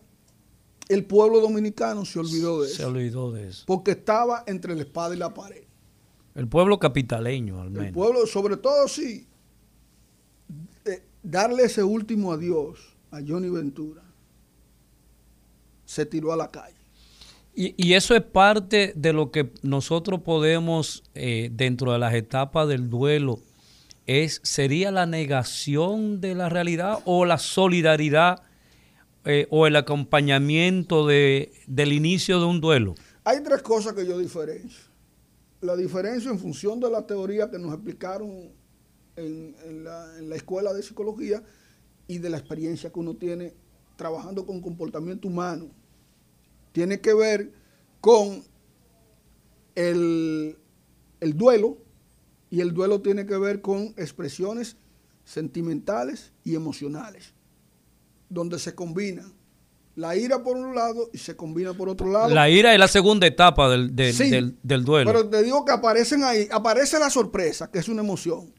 el 0.89 1.05
pueblo 1.05 1.39
dominicano 1.41 2.05
se 2.05 2.19
olvidó 2.19 2.63
de 2.63 2.69
Se 2.69 2.75
eso. 2.83 2.89
olvidó 2.89 3.31
de 3.31 3.47
eso. 3.49 3.63
Porque 3.65 3.93
estaba 3.93 4.43
entre 4.49 4.75
la 4.75 4.83
espada 4.83 5.15
y 5.15 5.19
la 5.19 5.33
pared. 5.33 5.63
El 6.35 6.49
pueblo 6.49 6.81
capitaleño, 6.81 7.61
al 7.61 7.69
El 7.69 7.73
menos. 7.75 7.93
pueblo, 7.93 8.27
sobre 8.27 8.57
todo 8.57 8.89
sí, 8.89 9.25
eh, 10.85 11.01
darle 11.23 11.63
ese 11.63 11.85
último 11.85 12.33
adiós 12.33 12.81
a 13.13 13.21
Johnny 13.25 13.51
Ventura, 13.51 14.03
se 15.85 16.05
tiró 16.07 16.33
a 16.33 16.37
la 16.37 16.51
calle. 16.51 16.75
Y, 17.55 17.73
y 17.77 17.95
eso 17.95 18.17
es 18.17 18.23
parte 18.23 18.93
de 18.97 19.13
lo 19.13 19.31
que 19.31 19.53
nosotros 19.63 20.23
podemos, 20.23 21.05
eh, 21.15 21.51
dentro 21.53 21.93
de 21.93 22.01
las 22.01 22.15
etapas 22.15 22.67
del 22.67 22.91
duelo, 22.91 23.39
es 24.07 24.41
sería 24.43 24.91
la 24.91 25.07
negación 25.07 26.21
de 26.21 26.35
la 26.35 26.49
realidad 26.49 26.99
o 27.05 27.25
la 27.25 27.39
solidaridad 27.39 28.43
eh, 29.25 29.47
o 29.51 29.67
el 29.67 29.77
acompañamiento 29.77 31.07
de, 31.07 31.53
del 31.67 31.93
inicio 31.93 32.41
de 32.41 32.47
un 32.47 32.61
duelo. 32.61 32.95
Hay 33.25 33.43
tres 33.43 33.63
cosas 33.63 33.95
que 33.95 34.07
yo 34.07 34.19
diferencio. 34.19 34.85
La 35.63 35.77
diferencia 35.77 36.31
en 36.31 36.39
función 36.39 36.79
de 36.79 36.91
la 36.91 37.07
teoría 37.07 37.51
que 37.51 37.59
nos 37.59 37.73
explicaron 37.73 38.53
en, 39.17 39.85
la, 39.85 40.19
en 40.19 40.29
la 40.29 40.37
escuela 40.37 40.75
de 40.75 40.83
psicología 40.83 41.43
y 42.07 42.19
de 42.19 42.29
la 42.29 42.37
experiencia 42.37 42.93
que 42.93 43.01
uno 43.01 43.15
tiene 43.15 43.55
trabajando 43.97 44.45
con 44.45 44.61
comportamiento 44.61 45.29
humano. 45.29 45.71
Tiene 46.73 47.01
que 47.01 47.15
ver 47.15 47.53
con 48.01 48.45
el, 49.75 50.59
el 51.21 51.37
duelo 51.37 51.79
y 52.55 52.61
el 52.61 52.73
duelo 52.73 53.01
tiene 53.01 53.27
que 53.27 53.37
ver 53.37 53.61
con 53.61 53.95
expresiones 53.97 54.77
sentimentales 55.25 56.33
y 56.45 56.55
emocionales, 56.55 57.35
donde 58.29 58.59
se 58.59 58.75
combinan 58.75 59.33
la 59.97 60.17
ira 60.17 60.43
por 60.43 60.57
un 60.57 60.75
lado 60.75 61.09
y 61.13 61.19
se 61.19 61.37
combina 61.37 61.73
por 61.73 61.89
otro 61.89 62.11
lado. 62.11 62.29
La 62.31 62.49
ira 62.51 62.73
es 62.73 62.79
la 62.81 62.89
segunda 62.89 63.27
etapa 63.29 63.71
del, 63.71 63.95
del- 63.95 64.13
Sí, 64.15 64.29
del- 64.29 64.57
del 64.63 64.85
duelo. 64.85 65.09
Pero 65.11 65.29
te 65.29 65.43
digo 65.43 65.65
que 65.65 65.71
aparecen 65.73 66.25
ahí, 66.25 66.49
aparece 66.51 66.99
la 66.99 67.11
sorpresa, 67.11 67.71
que 67.71 67.79
es 67.79 67.89
una 67.89 68.03
emoción. 68.03 68.53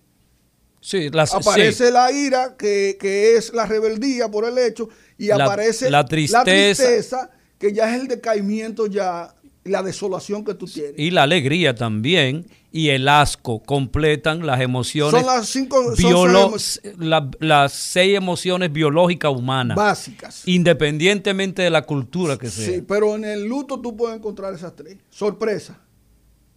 sí, 0.80 1.10
la, 1.10 1.26
sí. 1.26 1.36
Aparece 1.38 1.92
la 1.92 2.12
ira, 2.12 2.56
que, 2.58 2.96
que 3.00 3.36
es 3.36 3.54
la 3.54 3.66
rebeldía 3.66 4.30
por 4.32 4.46
el 4.46 4.58
hecho, 4.58 4.88
y 5.18 5.28
La- 5.28 5.44
aparece 5.46 5.90
la 5.90 6.06
tristeza. 6.06 6.44
tristeza, 6.44 7.32
que 7.58 7.74
ya 7.74 7.94
es 7.94 8.02
el 8.02 8.08
decaimiento 8.08 8.86
ya, 8.88 9.36
la 9.66 9.82
desolación 9.84 10.46
que 10.46 10.54
tú 10.54 10.66
tienes. 10.68 10.94
y 10.98 11.12
la 11.12 11.24
alegría 11.24 11.74
también 11.76 12.46
y 12.72 12.90
el 12.90 13.08
asco 13.08 13.64
completan 13.64 14.46
las 14.46 14.62
emociones 14.62 15.22
son 15.22 15.26
las 15.26 15.48
cinco 15.50 15.96
son 15.96 16.52
la- 17.00 17.30
las 17.40 17.74
seis 17.74 18.16
emociones 18.16 18.72
biológicas 18.72 19.32
humanas 19.32 19.76
básicas. 19.76 20.44
independientemente 20.48 21.64
de 21.64 21.70
la 21.72 21.82
cultura 21.82 22.38
que 22.38 22.50
sea 22.50 22.66
Sí, 22.76 22.82
pero 22.88 23.16
en 23.16 23.26
el 23.26 23.46
luto 23.46 23.80
tú 23.82 23.96
puedes 23.98 24.16
encontrar 24.18 24.54
esas 24.54 24.76
tres. 24.76 24.98
Sorpresa. 25.10 25.80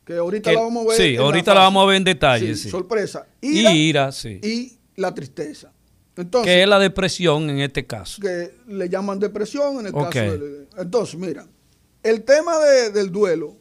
Que 0.04 0.14
ahorita 0.14 0.50
Que- 0.50 0.56
la 0.56 0.62
vamos 0.62 0.84
a 0.86 0.88
ver. 0.88 0.96
sí, 0.96 1.16
ahorita 1.16 1.54
la 1.54 1.60
vamos 1.60 1.82
a 1.82 1.86
ver 1.86 1.96
en 1.96 2.04
detalle, 2.04 2.54
sí. 2.56 2.68
Sorpresa. 2.70 3.26
y 3.40 3.60
Ira, 3.60 3.72
ira 3.72 4.12
sí 4.12 4.38
y 4.42 4.72
la 4.96 5.14
tristeza. 5.14 5.72
Entonces, 6.16 6.52
que 6.52 6.62
es 6.62 6.68
la 6.68 6.78
depresión 6.78 7.48
en 7.48 7.60
este 7.60 7.86
caso 7.86 8.20
que 8.20 8.52
le 8.66 8.88
llaman 8.88 9.18
depresión 9.20 9.80
en 9.80 9.86
el 9.86 9.92
caso 9.92 10.18
del... 10.18 10.66
Entonces, 10.76 11.18
mira, 11.18 11.46
el 12.02 12.24
tema 12.24 12.58
de- 12.58 12.90
del 12.90 13.10
duelo 13.12 13.56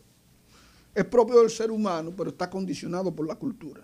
es 0.96 1.06
propio 1.06 1.42
del 1.42 1.50
ser 1.50 1.72
humano, 1.72 2.14
pero 2.16 2.30
está 2.32 2.50
condicionado 2.50 3.14
por 3.16 3.28
la 3.28 3.36
cultura. 3.36 3.84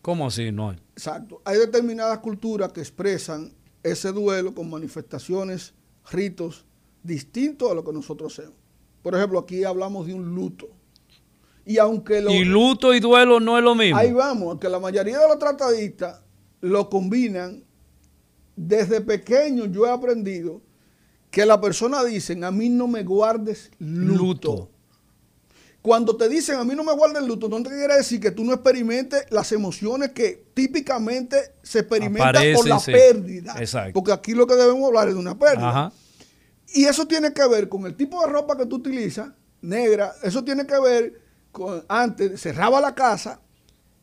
¿cómo 0.00 0.26
así 0.26 0.50
no 0.50 0.72
Exacto. 0.72 1.40
Hay 1.44 1.58
determinadas 1.58 2.18
culturas 2.18 2.72
que 2.72 2.80
expresan 2.80 3.52
ese 3.84 4.10
duelo 4.10 4.52
con 4.52 4.68
manifestaciones, 4.68 5.74
ritos 6.10 6.64
distintos 7.04 7.70
a 7.70 7.74
lo 7.74 7.84
que 7.84 7.92
nosotros 7.92 8.32
hacemos. 8.36 8.56
Por 9.02 9.14
ejemplo, 9.14 9.38
aquí 9.38 9.62
hablamos 9.62 10.06
de 10.08 10.14
un 10.14 10.34
luto. 10.34 10.68
Y 11.64 11.78
aunque 11.78 12.20
lo, 12.20 12.32
y 12.32 12.44
luto 12.44 12.92
y 12.92 12.98
duelo 12.98 13.38
no 13.38 13.56
es 13.56 13.62
lo 13.62 13.76
mismo 13.76 13.96
Ahí 13.96 14.12
vamos, 14.12 14.48
aunque 14.48 14.68
la 14.68 14.80
mayoría 14.80 15.18
de 15.20 15.28
los 15.28 15.38
tratadistas 15.38 16.20
lo 16.60 16.90
combinan, 16.90 17.62
desde 18.56 19.00
pequeño 19.00 19.66
yo 19.66 19.86
he 19.86 19.90
aprendido 19.90 20.60
que 21.32 21.46
la 21.46 21.60
persona 21.60 22.04
dicen, 22.04 22.44
a 22.44 22.50
mí 22.50 22.68
no 22.68 22.86
me 22.86 23.02
guardes 23.02 23.70
luto. 23.78 24.16
Luto. 24.16 24.68
Cuando 25.80 26.14
te 26.14 26.28
dicen, 26.28 26.56
a 26.56 26.64
mí 26.64 26.74
no 26.76 26.84
me 26.84 26.92
guardes 26.92 27.22
luto, 27.22 27.48
no 27.48 27.60
te 27.62 27.70
quiere 27.70 27.96
decir 27.96 28.20
que 28.20 28.30
tú 28.30 28.44
no 28.44 28.52
experimentes 28.52 29.24
las 29.30 29.50
emociones 29.50 30.12
que 30.12 30.44
típicamente 30.52 31.54
se 31.62 31.80
experimentan 31.80 32.44
por 32.54 32.68
la 32.68 32.78
sí. 32.78 32.92
pérdida. 32.92 33.54
Exacto. 33.58 33.94
Porque 33.94 34.12
aquí 34.12 34.34
lo 34.34 34.46
que 34.46 34.54
debemos 34.54 34.86
hablar 34.86 35.08
es 35.08 35.14
de 35.14 35.20
una 35.20 35.36
pérdida. 35.36 35.70
Ajá. 35.70 35.92
Y 36.74 36.84
eso 36.84 37.08
tiene 37.08 37.32
que 37.32 37.48
ver 37.48 37.70
con 37.70 37.86
el 37.86 37.96
tipo 37.96 38.20
de 38.20 38.30
ropa 38.30 38.54
que 38.54 38.66
tú 38.66 38.76
utilizas, 38.76 39.30
negra. 39.62 40.14
Eso 40.22 40.44
tiene 40.44 40.66
que 40.66 40.78
ver 40.78 41.20
con, 41.50 41.82
antes 41.88 42.38
cerraba 42.42 42.78
la 42.78 42.94
casa, 42.94 43.40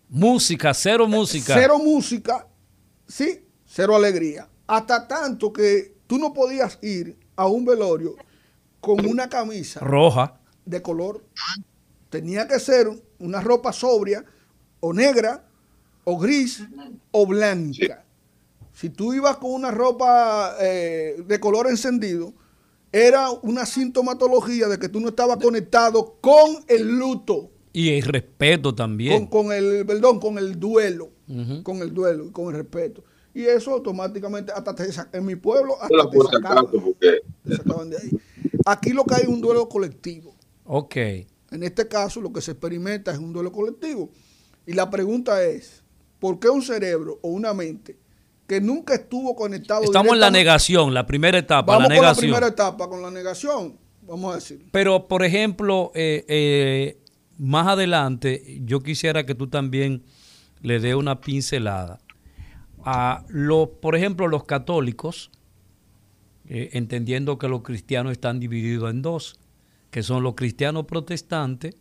música 0.09 0.73
cero 0.73 1.07
música 1.07 1.53
Cero 1.53 1.77
música, 1.77 2.47
sí, 3.07 3.45
cero 3.67 3.95
alegría. 3.95 4.49
Hasta 4.65 5.07
tanto 5.07 5.53
que 5.53 5.98
tú 6.09 6.17
no 6.17 6.33
podías 6.33 6.79
ir 6.81 7.15
a 7.35 7.45
un 7.45 7.65
velorio 7.65 8.15
con 8.81 9.05
una 9.05 9.29
camisa 9.29 9.79
roja 9.79 10.39
de 10.65 10.81
color. 10.81 11.23
Tenía 12.09 12.47
que 12.47 12.59
ser 12.59 12.87
una 13.19 13.41
ropa 13.41 13.71
sobria, 13.71 14.25
o 14.79 14.91
negra, 14.91 15.45
o 16.05 16.17
gris, 16.17 16.63
o 17.11 17.27
blanca. 17.27 18.03
Si 18.73 18.89
tú 18.89 19.13
ibas 19.13 19.37
con 19.37 19.51
una 19.51 19.69
ropa 19.69 20.55
eh, 20.59 21.23
de 21.27 21.39
color 21.39 21.67
encendido, 21.67 22.33
era 22.91 23.29
una 23.29 23.67
sintomatología 23.67 24.67
de 24.67 24.79
que 24.79 24.89
tú 24.89 24.99
no 24.99 25.09
estabas 25.09 25.37
conectado 25.37 26.17
con 26.21 26.63
el 26.67 26.97
luto. 26.97 27.51
y 27.71 27.89
el 27.89 28.01
respeto 28.01 28.73
también 28.73 29.27
con 29.27 29.51
el 29.51 29.85
perdón 29.85 30.19
con 30.19 30.39
el 30.39 30.59
duelo 30.59 31.11
con 31.61 31.83
el 31.83 31.93
duelo 31.93 32.25
y 32.25 32.31
con 32.31 32.47
el 32.47 32.61
respeto 32.61 33.03
y 33.33 33.45
eso 33.45 33.71
automáticamente 33.71 34.51
hasta 34.51 34.73
te 34.75 34.89
en 35.13 35.25
mi 35.25 35.35
pueblo 35.35 35.81
hasta 35.81 35.95
La 35.95 36.09
te 36.09 36.17
sacaban, 36.19 36.67
porque 36.67 37.21
te 37.43 37.55
sacaban 37.55 37.89
de 37.89 37.97
ahí. 37.97 38.09
Aquí 38.65 38.91
lo 38.91 39.03
que 39.05 39.15
hay 39.15 39.21
es 39.23 39.27
un 39.27 39.41
duelo 39.41 39.69
colectivo. 39.69 40.35
Ok. 40.65 40.95
En 40.95 41.63
este 41.63 41.87
caso 41.87 42.21
lo 42.21 42.31
que 42.31 42.41
se 42.41 42.51
experimenta 42.51 43.11
es 43.11 43.17
un 43.17 43.33
duelo 43.33 43.51
colectivo. 43.51 44.09
Y 44.65 44.73
la 44.73 44.89
pregunta 44.89 45.43
es 45.43 45.83
¿por 46.19 46.39
qué 46.39 46.49
un 46.49 46.61
cerebro 46.61 47.19
o 47.21 47.29
una 47.29 47.53
mente 47.53 47.97
que 48.47 48.59
nunca 48.59 48.95
estuvo 48.95 49.35
conectado 49.35 49.83
estamos 49.83 50.13
en 50.13 50.19
la 50.19 50.31
negación 50.31 50.93
la 50.93 51.05
primera 51.05 51.37
etapa 51.37 51.73
vamos 51.73 51.89
la 51.89 51.95
con 51.95 52.05
la 52.05 52.15
primera 52.15 52.47
etapa 52.47 52.89
con 52.89 53.01
la 53.01 53.11
negación 53.11 53.77
vamos 54.09 54.31
a 54.31 54.35
decir. 54.35 54.65
Pero, 54.71 55.07
por 55.07 55.23
ejemplo, 55.23 55.91
eh, 55.93 56.25
eh, 56.27 56.97
más 57.37 57.67
adelante, 57.67 58.59
yo 58.65 58.81
quisiera 58.81 59.25
que 59.25 59.35
tú 59.35 59.47
también 59.47 60.03
le 60.61 60.79
dé 60.79 60.95
una 60.95 61.21
pincelada 61.21 61.99
a 62.83 63.25
los, 63.29 63.69
por 63.81 63.95
ejemplo, 63.95 64.27
los 64.27 64.43
católicos, 64.45 65.31
eh, 66.47 66.69
entendiendo 66.73 67.37
que 67.37 67.47
los 67.47 67.61
cristianos 67.61 68.11
están 68.11 68.39
divididos 68.39 68.89
en 68.91 69.01
dos, 69.01 69.39
que 69.91 70.03
son 70.03 70.23
los 70.23 70.35
cristianos 70.35 70.85
protestantes 70.85 71.75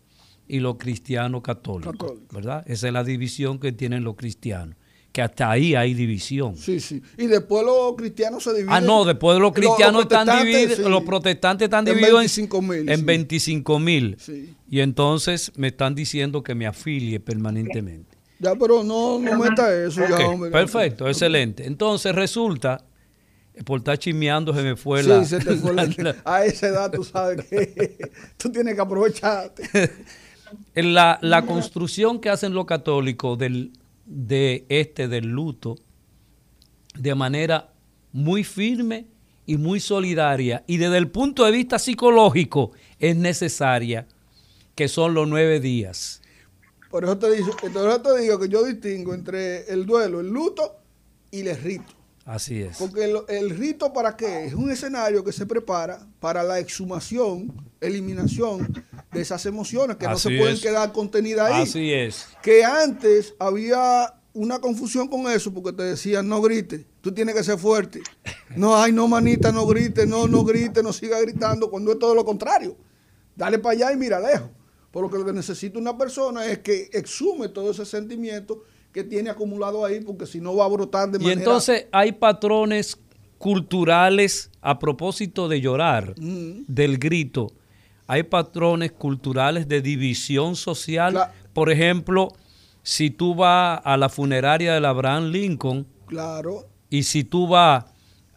y 0.46 0.60
los 0.60 0.76
cristianos 0.78 1.42
católicos. 1.42 2.14
¿verdad? 2.32 2.64
Esa 2.66 2.86
es 2.88 2.92
la 2.92 3.04
división 3.04 3.58
que 3.58 3.72
tienen 3.72 4.02
los 4.04 4.16
cristianos, 4.16 4.76
que 5.12 5.20
hasta 5.22 5.50
ahí 5.50 5.74
hay 5.74 5.92
división. 5.94 6.56
sí 6.56 6.80
sí 6.80 7.02
y 7.18 7.26
después 7.26 7.64
los 7.64 7.94
cristianos 7.96 8.42
se 8.44 8.50
dividen 8.50 8.70
Ah, 8.72 8.80
no, 8.80 9.04
después 9.04 9.38
los 9.38 9.52
cristianos 9.52 10.02
están 10.02 10.26
divididos, 10.44 10.76
sí. 10.76 10.82
los 10.88 11.02
protestantes 11.02 11.66
están 11.66 11.86
En 11.86 11.94
divididos 11.96 12.22
25.000, 12.24 12.90
en 12.92 12.98
sí. 12.98 13.04
25 13.04 13.78
mil. 13.78 14.16
Sí. 14.18 14.54
Y 14.70 14.80
entonces 14.80 15.52
me 15.56 15.68
están 15.68 15.94
diciendo 15.94 16.42
que 16.42 16.54
me 16.54 16.66
afilie 16.66 17.20
permanentemente. 17.20 18.07
Ya, 18.40 18.54
pero 18.54 18.84
no, 18.84 19.18
no 19.18 19.36
meta 19.38 19.74
eso 19.84 20.02
ya, 20.08 20.28
hombre. 20.28 20.50
perfecto, 20.50 21.08
excelente. 21.08 21.66
Entonces 21.66 22.14
resulta, 22.14 22.84
por 23.64 23.78
estar 23.78 23.98
chismeando 23.98 24.54
se 24.54 24.62
me 24.62 24.76
fue 24.76 25.02
Sí, 25.02 25.08
la... 25.08 25.24
se 25.24 25.38
te 25.40 25.56
fue 25.56 25.74
la- 25.74 25.86
la- 25.98 26.16
a 26.24 26.44
esa 26.44 26.68
edad 26.68 26.90
tú 26.92 27.02
sabes 27.02 27.44
que 27.46 27.98
tú 28.36 28.50
tienes 28.50 28.74
que 28.76 28.80
aprovecharte. 28.80 29.68
la, 30.74 31.18
la 31.20 31.44
construcción 31.44 32.20
que 32.20 32.30
hacen 32.30 32.54
los 32.54 32.64
católicos 32.66 33.36
del, 33.38 33.72
de 34.06 34.64
este 34.68 35.08
del 35.08 35.26
luto 35.26 35.76
de 36.96 37.14
manera 37.14 37.72
muy 38.12 38.44
firme 38.44 39.06
y 39.46 39.56
muy 39.56 39.80
solidaria 39.80 40.62
y 40.66 40.76
desde 40.76 40.98
el 40.98 41.08
punto 41.08 41.44
de 41.44 41.50
vista 41.52 41.78
psicológico 41.78 42.72
es 42.98 43.16
necesaria 43.16 44.06
que 44.74 44.88
son 44.88 45.14
los 45.14 45.28
nueve 45.28 45.58
días. 45.60 46.17
Por 46.90 47.04
eso 47.04 47.18
te 47.18 47.30
digo, 47.30 47.50
eso 47.62 48.00
te 48.00 48.20
digo 48.20 48.38
que 48.38 48.48
yo 48.48 48.64
distingo 48.64 49.14
entre 49.14 49.70
el 49.70 49.84
duelo, 49.86 50.20
el 50.20 50.28
luto 50.28 50.76
y 51.30 51.46
el 51.46 51.56
rito. 51.56 51.92
Así 52.24 52.60
es. 52.62 52.76
Porque 52.76 53.04
el, 53.04 53.18
el 53.28 53.50
rito 53.50 53.92
para 53.92 54.16
qué? 54.16 54.44
Es 54.44 54.54
un 54.54 54.70
escenario 54.70 55.24
que 55.24 55.32
se 55.32 55.46
prepara 55.46 56.06
para 56.20 56.42
la 56.42 56.58
exhumación, 56.58 57.54
eliminación 57.80 58.84
de 59.10 59.20
esas 59.20 59.46
emociones 59.46 59.96
que 59.96 60.06
no 60.06 60.18
se 60.18 60.36
pueden 60.36 60.60
quedar 60.60 60.92
contenidas 60.92 61.50
ahí. 61.50 61.62
Así 61.62 61.92
es. 61.92 62.26
que 62.42 62.64
antes 62.64 63.34
había 63.38 64.14
una 64.34 64.60
confusión 64.60 65.08
con 65.08 65.30
eso 65.30 65.52
porque 65.52 65.72
te 65.72 65.82
decían 65.82 66.28
no 66.28 66.42
grites, 66.42 66.84
tú 67.00 67.12
tienes 67.12 67.34
que 67.34 67.44
ser 67.44 67.58
fuerte. 67.58 68.02
No, 68.56 68.80
ay, 68.80 68.92
no, 68.92 69.06
manita, 69.06 69.52
no 69.52 69.66
grites, 69.66 70.08
no, 70.08 70.26
no 70.26 70.42
grites, 70.42 70.82
no 70.82 70.90
siga 70.90 71.20
gritando, 71.20 71.70
cuando 71.70 71.92
es 71.92 71.98
todo 71.98 72.14
lo 72.14 72.24
contrario. 72.24 72.74
Dale 73.36 73.58
para 73.58 73.74
allá 73.74 73.92
y 73.92 73.96
mira 73.96 74.18
lejos. 74.18 74.48
Por 74.90 75.02
lo 75.04 75.10
que 75.10 75.18
lo 75.18 75.24
que 75.24 75.32
necesita 75.32 75.78
una 75.78 75.96
persona 75.98 76.46
es 76.46 76.58
que 76.60 76.88
exume 76.92 77.48
todo 77.48 77.70
ese 77.70 77.84
sentimiento 77.84 78.62
que 78.92 79.04
tiene 79.04 79.28
acumulado 79.30 79.84
ahí, 79.84 80.00
porque 80.00 80.26
si 80.26 80.40
no 80.40 80.56
va 80.56 80.64
a 80.64 80.68
brotar 80.68 81.10
de 81.10 81.18
Y 81.18 81.20
manera... 81.20 81.40
entonces 81.40 81.86
hay 81.92 82.12
patrones 82.12 82.96
culturales 83.36 84.50
a 84.60 84.78
propósito 84.78 85.48
de 85.48 85.60
llorar, 85.60 86.14
Mm. 86.18 86.64
del 86.66 86.98
grito. 86.98 87.52
Hay 88.06 88.22
patrones 88.22 88.92
culturales 88.92 89.68
de 89.68 89.82
división 89.82 90.56
social. 90.56 91.30
Por 91.52 91.70
ejemplo, 91.70 92.28
si 92.82 93.10
tú 93.10 93.34
vas 93.34 93.80
a 93.84 93.96
la 93.96 94.08
funeraria 94.08 94.80
de 94.80 94.86
Abraham 94.86 95.26
Lincoln 95.30 95.86
Claro, 96.06 96.66
y 96.88 97.02
si 97.02 97.22
tú 97.24 97.46
vas 97.48 97.84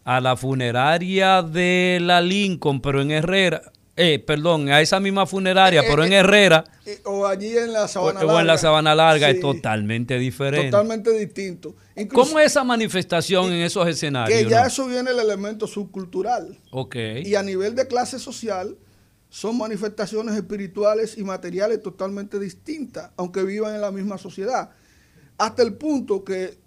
a 0.04 0.20
la 0.20 0.36
funeraria 0.36 1.42
de 1.42 1.98
la 2.02 2.20
Lincoln, 2.20 2.80
pero 2.82 3.00
en 3.00 3.12
Herrera, 3.12 3.71
eh, 3.94 4.18
perdón, 4.18 4.70
a 4.70 4.80
esa 4.80 5.00
misma 5.00 5.26
funeraria, 5.26 5.82
Eh, 5.82 5.86
pero 5.86 6.02
eh, 6.02 6.06
en 6.06 6.12
Herrera 6.14 6.64
eh, 6.86 7.00
o 7.04 7.26
allí 7.26 7.56
en 7.56 7.72
la 7.72 7.84
o, 7.84 7.88
sabana 7.88 8.20
o 8.20 8.22
en 8.22 8.28
la 8.28 8.44
Larga. 8.44 8.58
Sabana 8.58 8.94
Larga 8.94 9.30
es 9.30 9.40
totalmente 9.40 10.18
diferente. 10.18 10.70
Totalmente 10.70 11.10
distinto. 11.10 11.74
Incluso 11.94 12.28
¿Cómo 12.28 12.40
es 12.40 12.46
esa 12.46 12.64
manifestación 12.64 13.52
en 13.52 13.60
esos 13.60 13.86
escenarios? 13.86 14.38
que 14.38 14.48
ya 14.48 14.62
no? 14.62 14.66
eso 14.68 14.86
viene 14.86 15.10
el 15.10 15.18
elemento 15.18 15.66
subcultural. 15.66 16.58
Ok. 16.70 16.96
Y 17.24 17.34
a 17.34 17.42
nivel 17.42 17.74
de 17.74 17.86
clase 17.86 18.18
social, 18.18 18.78
son 19.28 19.58
manifestaciones 19.58 20.34
espirituales 20.36 21.16
y 21.18 21.24
materiales 21.24 21.82
totalmente 21.82 22.38
distintas, 22.38 23.10
aunque 23.16 23.42
vivan 23.42 23.74
en 23.74 23.80
la 23.82 23.90
misma 23.90 24.16
sociedad. 24.16 24.70
Hasta 25.36 25.62
el 25.62 25.74
punto 25.74 26.24
que 26.24 26.58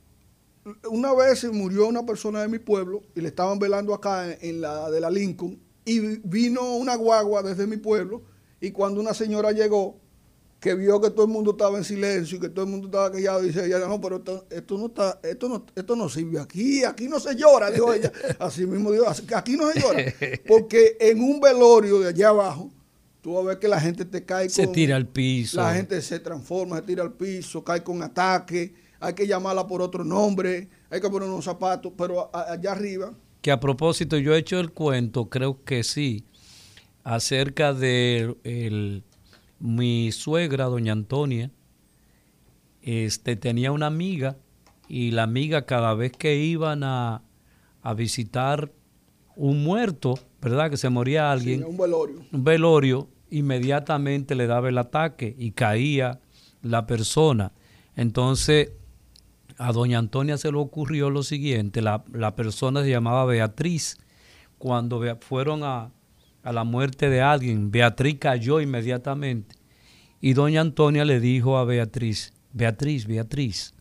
una 0.89 1.13
vez 1.13 1.43
murió 1.51 1.87
una 1.87 2.05
persona 2.05 2.41
de 2.41 2.47
mi 2.47 2.59
pueblo 2.59 3.01
y 3.15 3.21
le 3.21 3.27
estaban 3.27 3.59
velando 3.59 3.93
acá 3.93 4.31
en, 4.31 4.37
en 4.41 4.61
la 4.61 4.89
de 4.89 4.99
la 4.99 5.09
Lincoln 5.09 5.64
y 5.85 5.99
vino 6.27 6.75
una 6.75 6.95
guagua 6.95 7.43
desde 7.43 7.67
mi 7.67 7.77
pueblo 7.77 8.23
y 8.59 8.71
cuando 8.71 8.99
una 8.99 9.13
señora 9.13 9.51
llegó 9.51 9.99
que 10.59 10.73
vio 10.73 10.99
que 10.99 11.11
todo 11.11 11.25
el 11.25 11.31
mundo 11.31 11.51
estaba 11.51 11.77
en 11.77 11.83
silencio 11.83 12.37
y 12.37 12.39
que 12.41 12.49
todo 12.49 12.65
el 12.65 12.71
mundo 12.71 12.87
estaba 12.87 13.11
callado 13.11 13.41
dice 13.41 13.65
ella 13.65 13.79
no 13.87 14.01
pero 14.01 14.15
esto, 14.17 14.45
esto 14.49 14.77
no 14.77 14.87
está 14.87 15.19
esto 15.21 15.47
no 15.47 15.63
esto 15.75 15.95
no 15.95 16.09
sirve 16.09 16.39
aquí 16.39 16.83
aquí 16.83 17.07
no 17.07 17.19
se 17.19 17.35
llora 17.35 17.69
dijo 17.69 17.93
ella 17.93 18.11
así 18.39 18.65
mismo 18.65 18.91
dijo 18.91 19.07
"Así 19.07 19.23
que 19.27 19.35
aquí 19.35 19.55
no 19.57 19.71
se 19.71 19.79
llora 19.81 20.03
porque 20.47 20.97
en 20.99 21.21
un 21.21 21.39
velorio 21.39 21.99
de 21.99 22.07
allá 22.09 22.29
abajo 22.29 22.71
tú 23.21 23.33
vas 23.33 23.43
a 23.43 23.47
ver 23.49 23.59
que 23.59 23.67
la 23.67 23.79
gente 23.79 24.05
te 24.05 24.23
cae 24.25 24.49
Se 24.49 24.63
con- 24.65 24.73
tira 24.73 24.95
al 24.95 25.07
piso. 25.07 25.57
la 25.61 25.73
gente 25.75 26.01
se 26.01 26.19
transforma, 26.19 26.77
se 26.77 26.81
tira 26.83 27.03
al 27.03 27.13
piso, 27.13 27.63
cae 27.63 27.83
con 27.83 28.01
ataque, 28.03 28.73
hay 28.99 29.13
que 29.13 29.25
llamarla 29.27 29.65
por 29.67 29.81
otro 29.81 30.03
nombre, 30.03 30.69
hay 30.91 31.01
que 31.01 31.09
poner 31.09 31.27
unos 31.29 31.43
zapatos, 31.45 31.91
pero 31.97 32.29
allá 32.35 32.71
arriba, 32.71 33.13
Que 33.45 33.51
a 33.51 33.59
propósito, 33.59 34.17
yo 34.17 34.33
he 34.33 34.39
hecho 34.39 34.59
el 34.59 34.71
cuento, 34.71 35.29
creo 35.29 35.63
que 35.63 35.83
sí, 35.83 36.23
acerca 37.03 37.75
de 37.75 38.35
el- 38.43 39.03
mi 39.59 40.11
suegra, 40.11 40.65
doña 40.65 40.93
Antonia, 40.93 41.51
este, 42.81 43.35
tenía 43.35 43.71
una 43.71 43.85
amiga 43.85 44.35
y 44.87 45.11
la 45.11 45.21
amiga 45.21 45.67
cada 45.67 45.93
vez 45.93 46.11
que 46.13 46.37
iban 46.37 46.83
a, 46.83 47.21
a 47.83 47.93
visitar 47.93 48.71
un 49.35 49.63
muerto, 49.63 50.17
¿verdad? 50.41 50.71
Que 50.71 50.77
se 50.77 50.89
moría 50.89 51.31
alguien, 51.31 51.61
en 51.61 51.67
un 51.67 51.77
velorio. 51.77 52.25
un 52.31 52.43
velorio, 52.43 53.09
inmediatamente 53.29 54.33
le 54.33 54.47
daba 54.47 54.69
el 54.69 54.79
ataque 54.79 55.35
y 55.37 55.51
caía 55.51 56.19
la 56.63 56.87
persona. 56.87 57.51
Entonces, 57.95 58.71
a 59.57 59.71
doña 59.71 59.99
Antonia 59.99 60.37
se 60.37 60.51
le 60.51 60.57
ocurrió 60.57 61.09
lo 61.09 61.23
siguiente, 61.23 61.81
la, 61.81 62.03
la 62.11 62.35
persona 62.35 62.83
se 62.83 62.89
llamaba 62.89 63.25
Beatriz. 63.25 63.97
Cuando 64.57 65.01
fueron 65.21 65.63
a, 65.63 65.91
a 66.43 66.51
la 66.53 66.63
muerte 66.63 67.09
de 67.09 67.21
alguien, 67.21 67.71
Beatriz 67.71 68.17
cayó 68.19 68.61
inmediatamente. 68.61 69.55
Y 70.21 70.33
doña 70.33 70.61
Antonia 70.61 71.05
le 71.05 71.19
dijo 71.19 71.57
a 71.57 71.65
Beatriz, 71.65 72.33
Beatriz, 72.53 73.05
Beatriz, 73.05 73.73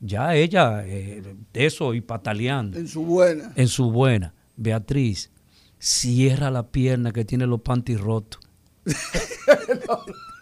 ya 0.00 0.34
ella, 0.34 0.82
eh, 0.86 1.22
de 1.52 1.66
eso 1.66 1.94
y 1.94 2.00
pataleando 2.00 2.78
En 2.78 2.88
su 2.88 3.02
buena. 3.04 3.52
en 3.56 3.68
su 3.68 3.90
buena. 3.90 4.34
Beatriz, 4.56 5.30
cierra 5.78 6.50
la 6.50 6.66
pierna 6.70 7.12
que 7.12 7.24
tiene 7.24 7.46
los 7.46 7.60
panties 7.60 8.00
rotos. 8.00 8.40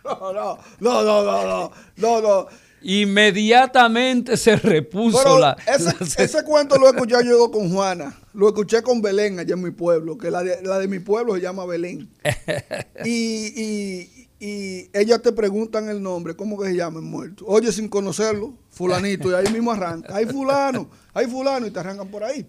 No, 0.04 0.32
no, 0.34 0.58
no, 0.80 1.02
no, 1.02 1.22
no, 1.24 1.44
no, 1.46 1.72
no, 1.96 2.20
no. 2.20 2.46
Inmediatamente 2.84 4.36
se 4.36 4.56
repuso 4.56 5.18
Pero 5.22 5.38
la, 5.38 5.56
ese, 5.66 5.84
la- 5.84 6.24
ese 6.24 6.44
cuento 6.44 6.76
lo 6.78 6.86
he 6.86 6.90
escuchado 6.90 7.22
yo 7.22 7.50
con 7.50 7.72
Juana, 7.72 8.16
lo 8.34 8.48
escuché 8.48 8.82
con 8.82 9.00
Belén 9.02 9.38
allá 9.38 9.54
en 9.54 9.62
mi 9.62 9.70
pueblo, 9.70 10.16
que 10.18 10.30
la 10.30 10.42
de, 10.42 10.62
la 10.62 10.78
de 10.78 10.86
mi 10.88 10.98
pueblo 10.98 11.34
se 11.34 11.40
llama 11.40 11.64
Belén. 11.66 12.08
Y, 13.04 13.52
y, 13.60 14.28
y 14.40 14.90
ellas 14.92 15.20
te 15.22 15.32
preguntan 15.32 15.88
el 15.88 16.02
nombre, 16.02 16.34
¿cómo 16.36 16.58
que 16.58 16.68
se 16.68 16.76
llama 16.76 17.00
el 17.00 17.04
muerto? 17.06 17.44
Oye, 17.46 17.72
sin 17.72 17.88
conocerlo, 17.88 18.54
fulanito, 18.70 19.30
y 19.30 19.34
ahí 19.34 19.52
mismo 19.52 19.72
arranca. 19.72 20.14
Hay 20.16 20.26
fulano, 20.26 20.88
hay 21.12 21.26
fulano, 21.26 21.66
y 21.66 21.70
te 21.70 21.78
arrancan 21.80 22.08
por 22.08 22.24
ahí. 22.24 22.46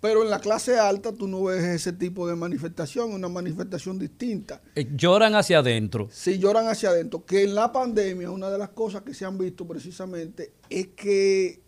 Pero 0.00 0.22
en 0.22 0.30
la 0.30 0.40
clase 0.40 0.78
alta 0.78 1.12
tú 1.12 1.28
no 1.28 1.44
ves 1.44 1.62
ese 1.62 1.92
tipo 1.92 2.26
de 2.26 2.34
manifestación, 2.34 3.12
una 3.12 3.28
manifestación 3.28 3.98
distinta. 3.98 4.62
Eh, 4.74 4.88
lloran 4.96 5.34
hacia 5.34 5.58
adentro. 5.58 6.08
Si 6.10 6.38
lloran 6.38 6.68
hacia 6.68 6.88
adentro, 6.88 7.24
que 7.26 7.44
en 7.44 7.54
la 7.54 7.70
pandemia 7.70 8.30
una 8.30 8.48
de 8.50 8.56
las 8.56 8.70
cosas 8.70 9.02
que 9.02 9.12
se 9.12 9.26
han 9.26 9.36
visto 9.36 9.66
precisamente 9.68 10.54
es 10.70 10.88
que 10.88 11.60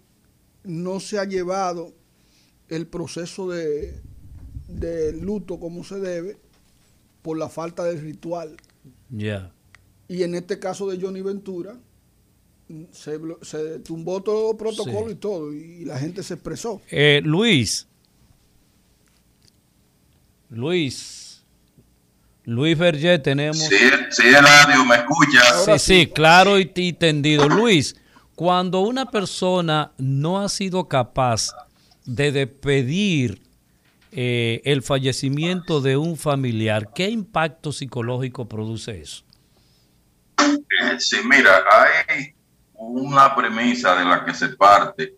no 0.64 0.98
se 1.00 1.18
ha 1.18 1.24
llevado 1.24 1.92
el 2.68 2.86
proceso 2.86 3.50
de, 3.50 4.00
de 4.68 5.12
luto 5.12 5.60
como 5.60 5.84
se 5.84 6.00
debe 6.00 6.38
por 7.20 7.36
la 7.36 7.50
falta 7.50 7.84
del 7.84 8.00
ritual. 8.00 8.56
Ya. 9.10 9.52
Y 10.08 10.22
en 10.22 10.34
este 10.34 10.58
caso 10.58 10.88
de 10.90 10.98
Johnny 10.98 11.20
Ventura, 11.20 11.78
mm, 12.68 12.84
se, 12.92 13.20
se 13.42 13.78
tumbó 13.80 14.22
todo 14.22 14.52
el 14.52 14.56
protocolo 14.56 15.08
Sí. 15.08 15.12
y 15.12 15.16
todo, 15.16 15.52
y 15.52 15.84
la 15.84 15.98
gente 15.98 16.22
se 16.22 16.34
expresó. 16.34 16.80
Eh, 16.90 17.20
Luis. 17.22 17.88
Luis. 20.52 21.44
Luis 22.44 22.76
Berger 22.76 23.22
tenemos. 23.22 23.58
Sí, 23.58 23.76
sí, 24.10 24.28
Eladio, 24.28 24.84
¿me 24.84 24.96
escuchas? 24.96 25.64
Sí, 25.64 25.78
sí, 25.78 26.06
claro 26.06 26.58
y, 26.58 26.70
y 26.74 26.92
tendido. 26.92 27.48
Luis, 27.48 27.96
cuando 28.34 28.80
una 28.80 29.06
persona 29.06 29.92
no 29.98 30.40
ha 30.40 30.48
sido 30.48 30.88
capaz 30.88 31.50
de 32.04 32.32
despedir 32.32 33.42
eh, 34.10 34.60
el 34.64 34.82
fallecimiento 34.82 35.80
de 35.80 35.96
un 35.96 36.16
familiar, 36.16 36.92
¿qué 36.94 37.08
impacto 37.08 37.72
psicológico 37.72 38.46
produce 38.48 39.00
eso? 39.00 39.24
Eh, 40.38 40.98
Sí, 40.98 41.16
mira, 41.24 41.62
hay 41.70 42.34
una 42.74 43.34
premisa 43.34 43.96
de 43.96 44.04
la 44.04 44.24
que 44.24 44.34
se 44.34 44.48
parte 44.50 45.14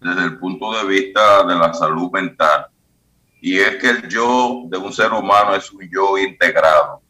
desde 0.00 0.24
el 0.24 0.38
punto 0.38 0.72
de 0.78 0.86
vista 0.86 1.44
de 1.44 1.56
la 1.56 1.74
salud 1.74 2.10
mental, 2.12 2.66
y 3.40 3.58
es 3.58 3.76
que 3.76 3.90
el 3.90 4.08
yo 4.08 4.62
de 4.66 4.78
un 4.78 4.92
ser 4.92 5.12
humano 5.12 5.54
es 5.54 5.70
un 5.72 5.88
yo 5.90 6.18
integrado. 6.18 7.00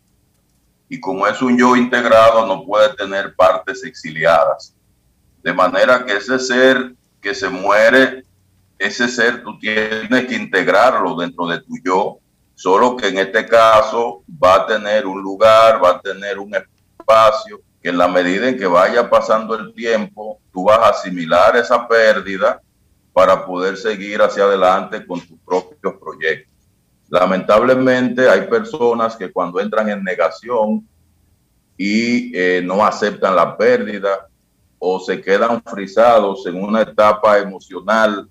Y 0.88 1.00
como 1.00 1.26
es 1.26 1.40
un 1.42 1.58
yo 1.58 1.76
integrado, 1.76 2.46
no 2.46 2.64
puede 2.64 2.94
tener 2.94 3.34
partes 3.34 3.84
exiliadas. 3.84 4.74
De 5.42 5.52
manera 5.52 6.04
que 6.04 6.16
ese 6.16 6.38
ser 6.38 6.94
que 7.20 7.34
se 7.34 7.48
muere, 7.48 8.24
ese 8.78 9.08
ser 9.08 9.42
tú 9.42 9.58
tienes 9.58 10.26
que 10.26 10.34
integrarlo 10.34 11.16
dentro 11.16 11.46
de 11.46 11.60
tu 11.60 11.74
yo, 11.84 12.18
solo 12.54 12.96
que 12.96 13.08
en 13.08 13.18
este 13.18 13.46
caso 13.46 14.22
va 14.42 14.56
a 14.56 14.66
tener 14.66 15.06
un 15.06 15.22
lugar, 15.22 15.82
va 15.82 15.90
a 15.90 16.00
tener 16.00 16.38
un 16.38 16.54
espacio 16.54 17.60
que 17.82 17.90
en 17.90 17.98
la 17.98 18.08
medida 18.08 18.48
en 18.48 18.58
que 18.58 18.66
vaya 18.66 19.08
pasando 19.08 19.54
el 19.54 19.72
tiempo, 19.74 20.40
tú 20.52 20.64
vas 20.64 20.78
a 20.78 20.88
asimilar 20.88 21.56
esa 21.56 21.86
pérdida 21.86 22.60
para 23.18 23.44
poder 23.44 23.76
seguir 23.76 24.22
hacia 24.22 24.44
adelante 24.44 25.04
con 25.04 25.20
tus 25.20 25.36
propios 25.44 25.94
proyectos. 26.00 26.54
Lamentablemente 27.08 28.28
hay 28.30 28.42
personas 28.42 29.16
que 29.16 29.32
cuando 29.32 29.58
entran 29.58 29.88
en 29.90 30.04
negación 30.04 30.86
y 31.76 32.30
eh, 32.36 32.62
no 32.64 32.84
aceptan 32.86 33.34
la 33.34 33.56
pérdida 33.56 34.28
o 34.78 35.00
se 35.00 35.20
quedan 35.20 35.60
frisados 35.64 36.46
en 36.46 36.62
una 36.62 36.82
etapa 36.82 37.38
emocional 37.40 38.28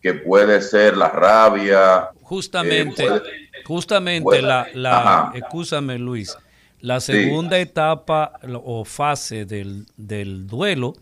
que 0.00 0.14
puede 0.14 0.60
ser 0.62 0.96
la 0.96 1.08
rabia. 1.08 2.10
Justamente, 2.22 3.02
eh, 3.04 3.08
puede- 3.08 3.64
justamente 3.64 4.22
puede- 4.22 4.42
la, 4.42 4.68
la 4.74 5.32
escúchame 5.34 5.98
Luis, 5.98 6.38
la 6.80 7.00
segunda 7.00 7.58
etapa 7.58 8.38
o 8.64 8.84
fase 8.84 9.46
del, 9.46 9.84
del 9.96 10.46
duelo 10.46 10.92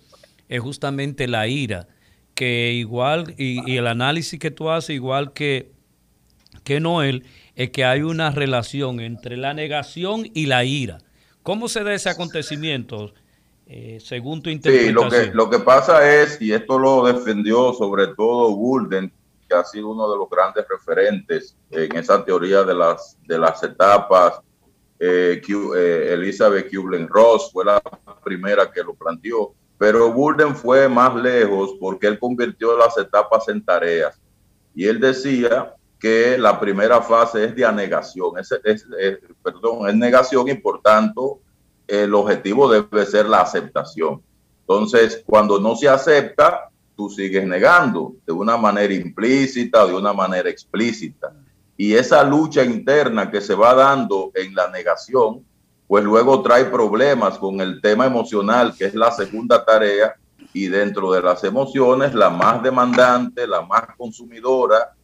es 0.49 0.61
justamente 0.63 1.29
la 1.29 1.47
ira, 1.49 1.87
que 2.41 2.73
igual, 2.73 3.35
y, 3.37 3.51
y 3.71 3.77
el 3.77 3.87
análisis 3.87 4.39
que 4.41 4.51
tú 4.51 4.71
haces, 4.71 4.97
igual 4.97 5.25
que, 5.33 5.71
que 6.65 6.81
Noel, 6.81 7.25
es 7.55 7.69
que 7.71 7.85
hay 7.85 8.01
una 8.03 8.31
relación 8.31 9.01
entre 9.01 9.37
la 9.37 9.53
negación 9.53 10.19
y 10.33 10.47
la 10.47 10.65
ira. 10.65 10.99
¿Cómo 11.43 11.69
se 11.69 11.85
da 11.85 11.93
ese 11.93 12.09
acontecimiento, 12.09 13.13
Eh, 13.73 13.99
según 14.01 14.43
tu 14.43 14.51
interpretación. 14.51 15.11
Sí, 15.11 15.17
lo 15.17 15.31
que, 15.31 15.31
lo 15.33 15.47
que 15.49 15.61
pasa 15.61 15.95
es, 16.03 16.43
y 16.43 16.53
esto 16.53 16.77
lo 16.77 17.05
defendió 17.05 17.73
sobre 17.73 18.09
todo 18.19 18.51
Gulden, 18.63 19.13
que 19.47 19.55
ha 19.55 19.63
sido 19.63 19.91
uno 19.95 20.11
de 20.11 20.17
los 20.19 20.29
grandes 20.29 20.65
referentes 20.69 21.55
en 21.71 21.97
esa 21.97 22.25
teoría 22.25 22.65
de 22.65 22.75
las, 22.75 23.17
de 23.29 23.39
las 23.39 23.63
etapas. 23.63 24.41
Eh, 24.99 25.41
eh, 25.41 26.15
Elizabeth 26.15 26.69
Kubler-Ross 26.69 27.53
fue 27.53 27.65
la 27.65 27.81
primera 28.25 28.73
que 28.73 28.83
lo 28.83 28.93
planteó, 28.95 29.55
pero 29.81 30.13
Gulden 30.13 30.55
fue 30.55 30.91
más 30.91 31.15
lejos 31.15 31.71
porque 31.81 32.07
él 32.07 32.19
convirtió 32.19 32.77
las 32.77 32.99
etapas 32.99 33.49
en 33.49 33.65
tareas. 33.65 34.21
Y 34.75 34.85
él 34.87 35.01
decía 35.01 35.75
que 35.99 36.37
la 36.37 36.61
primera 36.61 37.01
fase 37.01 37.47
es 37.47 37.57
de 37.57 37.65
anegación, 37.65 38.35
perdón, 39.43 39.89
es 39.89 39.95
negación 39.95 40.49
y 40.49 40.55
por 40.55 40.83
tanto 40.83 41.39
el 41.89 42.15
objetivo 42.15 42.71
debe 42.71 43.07
ser 43.07 43.25
la 43.25 43.41
aceptación. 43.41 44.21
Entonces, 44.61 45.23
cuando 45.25 45.59
no 45.59 45.75
se 45.75 45.89
acepta, 45.89 46.69
tú 46.95 47.09
sigues 47.09 47.47
negando 47.47 48.17
de 48.27 48.35
una 48.35 48.59
manera 48.59 48.93
implícita 48.93 49.87
de 49.87 49.95
una 49.95 50.13
manera 50.13 50.51
explícita. 50.51 51.33
Y 51.79 51.95
esa 51.95 52.23
lucha 52.23 52.63
interna 52.63 53.31
que 53.31 53.41
se 53.41 53.55
va 53.55 53.73
dando 53.73 54.31
en 54.35 54.55
la 54.55 54.69
negación, 54.69 55.43
pues 55.91 56.05
luego 56.05 56.41
trae 56.41 56.67
problemas 56.67 57.37
con 57.37 57.61
el 57.61 57.81
tema 57.81 58.07
emocional, 58.07 58.77
que 58.79 58.85
es 58.85 58.95
la 58.95 59.11
segunda 59.11 59.65
tarea, 59.65 60.15
y 60.53 60.69
dentro 60.69 61.11
de 61.11 61.21
las 61.21 61.43
emociones, 61.43 62.15
la 62.15 62.31
más 62.31 62.63
demandante, 62.63 63.45
la 63.45 63.63
más 63.63 63.97
consumidora, 63.99 64.95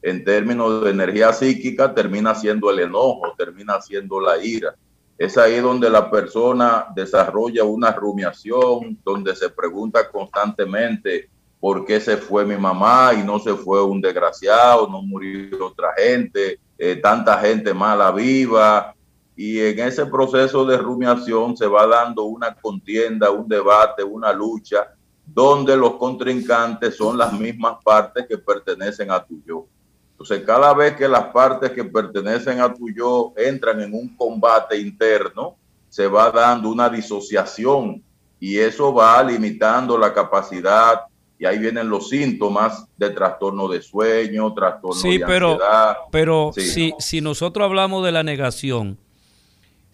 en 0.00 0.22
términos 0.22 0.84
de 0.84 0.90
energía 0.90 1.32
psíquica, 1.32 1.92
termina 1.92 2.32
siendo 2.36 2.70
el 2.70 2.78
enojo, 2.78 3.34
termina 3.36 3.80
siendo 3.80 4.20
la 4.20 4.38
ira. 4.38 4.76
Es 5.18 5.36
ahí 5.36 5.58
donde 5.58 5.90
la 5.90 6.08
persona 6.08 6.86
desarrolla 6.94 7.64
una 7.64 7.90
rumiación, 7.90 9.00
donde 9.04 9.34
se 9.34 9.50
pregunta 9.50 10.08
constantemente 10.08 11.28
por 11.58 11.84
qué 11.84 12.00
se 12.00 12.18
fue 12.18 12.44
mi 12.44 12.56
mamá 12.56 13.14
y 13.14 13.24
no 13.24 13.40
se 13.40 13.52
fue 13.54 13.82
un 13.82 14.00
desgraciado, 14.00 14.86
no 14.86 15.02
murió 15.02 15.66
otra 15.66 15.92
gente, 15.96 16.60
eh, 16.78 16.94
tanta 17.02 17.36
gente 17.38 17.74
mala 17.74 18.12
viva. 18.12 18.95
Y 19.36 19.60
en 19.60 19.78
ese 19.80 20.06
proceso 20.06 20.64
de 20.64 20.78
rumiación 20.78 21.56
se 21.56 21.66
va 21.66 21.86
dando 21.86 22.24
una 22.24 22.54
contienda, 22.54 23.30
un 23.30 23.46
debate, 23.46 24.02
una 24.02 24.32
lucha, 24.32 24.94
donde 25.26 25.76
los 25.76 25.96
contrincantes 25.96 26.96
son 26.96 27.18
las 27.18 27.32
mismas 27.32 27.76
partes 27.84 28.26
que 28.26 28.38
pertenecen 28.38 29.10
a 29.10 29.22
tu 29.22 29.42
yo. 29.46 29.66
Entonces, 30.12 30.42
cada 30.46 30.72
vez 30.72 30.96
que 30.96 31.06
las 31.06 31.26
partes 31.26 31.72
que 31.72 31.84
pertenecen 31.84 32.60
a 32.60 32.72
tu 32.72 32.88
yo 32.88 33.34
entran 33.36 33.82
en 33.82 33.92
un 33.92 34.16
combate 34.16 34.78
interno, 34.78 35.56
se 35.90 36.06
va 36.06 36.30
dando 36.30 36.70
una 36.70 36.88
disociación 36.88 38.02
y 38.40 38.58
eso 38.58 38.94
va 38.94 39.22
limitando 39.22 39.98
la 39.98 40.14
capacidad 40.14 41.02
y 41.38 41.44
ahí 41.44 41.58
vienen 41.58 41.88
los 41.90 42.08
síntomas 42.08 42.86
de 42.96 43.10
trastorno 43.10 43.68
de 43.68 43.82
sueño, 43.82 44.54
trastorno 44.54 44.94
sí, 45.00 45.18
de 45.18 45.26
pero, 45.26 45.52
ansiedad. 45.52 45.96
Pero 46.10 46.50
si, 46.54 46.94
si 46.98 47.20
nosotros 47.20 47.64
hablamos 47.66 48.04
de 48.04 48.12
la 48.12 48.22
negación, 48.22 48.98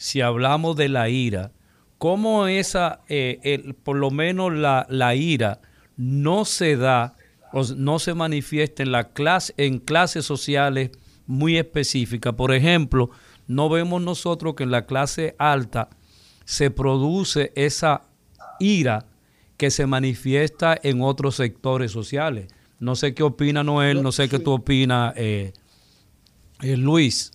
si 0.02 0.20
hablamos 0.20 0.74
de 0.74 0.88
la 0.88 1.08
ira, 1.08 1.52
¿cómo 1.96 2.48
esa, 2.48 3.02
eh, 3.08 3.38
el, 3.44 3.74
por 3.74 3.96
lo 3.96 4.10
menos 4.10 4.52
la, 4.52 4.84
la 4.90 5.14
ira, 5.14 5.60
no 5.96 6.44
se 6.44 6.76
da 6.76 7.14
no 7.76 7.98
se 8.00 8.14
manifiesta 8.14 8.82
en, 8.82 8.90
la 8.90 9.12
clase, 9.12 9.54
en 9.58 9.78
clases 9.78 10.24
sociales 10.24 10.90
muy 11.26 11.56
específicas. 11.58 12.34
Por 12.34 12.52
ejemplo, 12.52 13.10
no 13.46 13.68
vemos 13.68 14.02
nosotros 14.02 14.54
que 14.54 14.64
en 14.64 14.70
la 14.70 14.86
clase 14.86 15.36
alta 15.38 15.90
se 16.44 16.70
produce 16.70 17.52
esa 17.54 18.02
ira 18.58 19.04
que 19.56 19.70
se 19.70 19.86
manifiesta 19.86 20.76
en 20.82 21.02
otros 21.02 21.36
sectores 21.36 21.92
sociales. 21.92 22.48
No 22.80 22.96
sé 22.96 23.14
qué 23.14 23.22
opina 23.22 23.62
Noel, 23.62 24.02
no 24.02 24.10
sé 24.10 24.28
qué 24.28 24.38
tú 24.38 24.52
opinas, 24.52 25.14
eh, 25.16 25.52
eh, 26.62 26.76
Luis. 26.76 27.32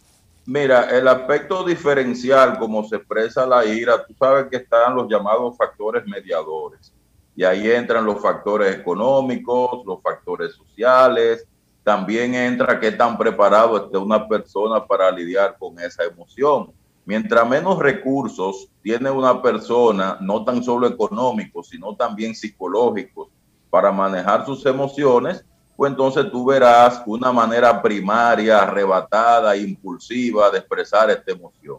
Mira, 0.50 0.90
el 0.98 1.10
aspecto 1.10 1.62
diferencial, 1.66 2.58
como 2.58 2.82
se 2.88 2.96
expresa 2.96 3.46
la 3.46 3.66
ira, 3.66 4.06
tú 4.06 4.14
sabes 4.18 4.46
que 4.50 4.56
están 4.56 4.96
los 4.96 5.10
llamados 5.10 5.58
factores 5.58 6.08
mediadores. 6.08 6.94
Y 7.36 7.44
ahí 7.44 7.70
entran 7.70 8.06
los 8.06 8.22
factores 8.22 8.74
económicos, 8.74 9.86
los 9.86 10.02
factores 10.02 10.54
sociales, 10.54 11.46
también 11.84 12.34
entra 12.34 12.80
qué 12.80 12.94
tan 12.94 13.18
preparado 13.18 13.76
esté 13.76 13.98
una 13.98 14.26
persona 14.26 14.86
para 14.86 15.12
lidiar 15.12 15.58
con 15.60 15.78
esa 15.82 16.06
emoción. 16.06 16.72
Mientras 17.04 17.46
menos 17.46 17.78
recursos 17.80 18.70
tiene 18.82 19.12
una 19.12 19.42
persona, 19.42 20.18
no 20.22 20.46
tan 20.46 20.64
solo 20.64 20.88
económicos, 20.88 21.68
sino 21.68 21.94
también 21.98 22.34
psicológicos, 22.34 23.28
para 23.70 23.92
manejar 23.92 24.46
sus 24.46 24.66
emociones, 24.66 25.44
pues 25.78 25.92
entonces 25.92 26.32
tú 26.32 26.44
verás 26.44 27.04
una 27.06 27.32
manera 27.32 27.82
primaria, 27.84 28.64
arrebatada, 28.64 29.56
impulsiva 29.56 30.50
de 30.50 30.58
expresar 30.58 31.12
esta 31.12 31.32
emoción. 31.32 31.78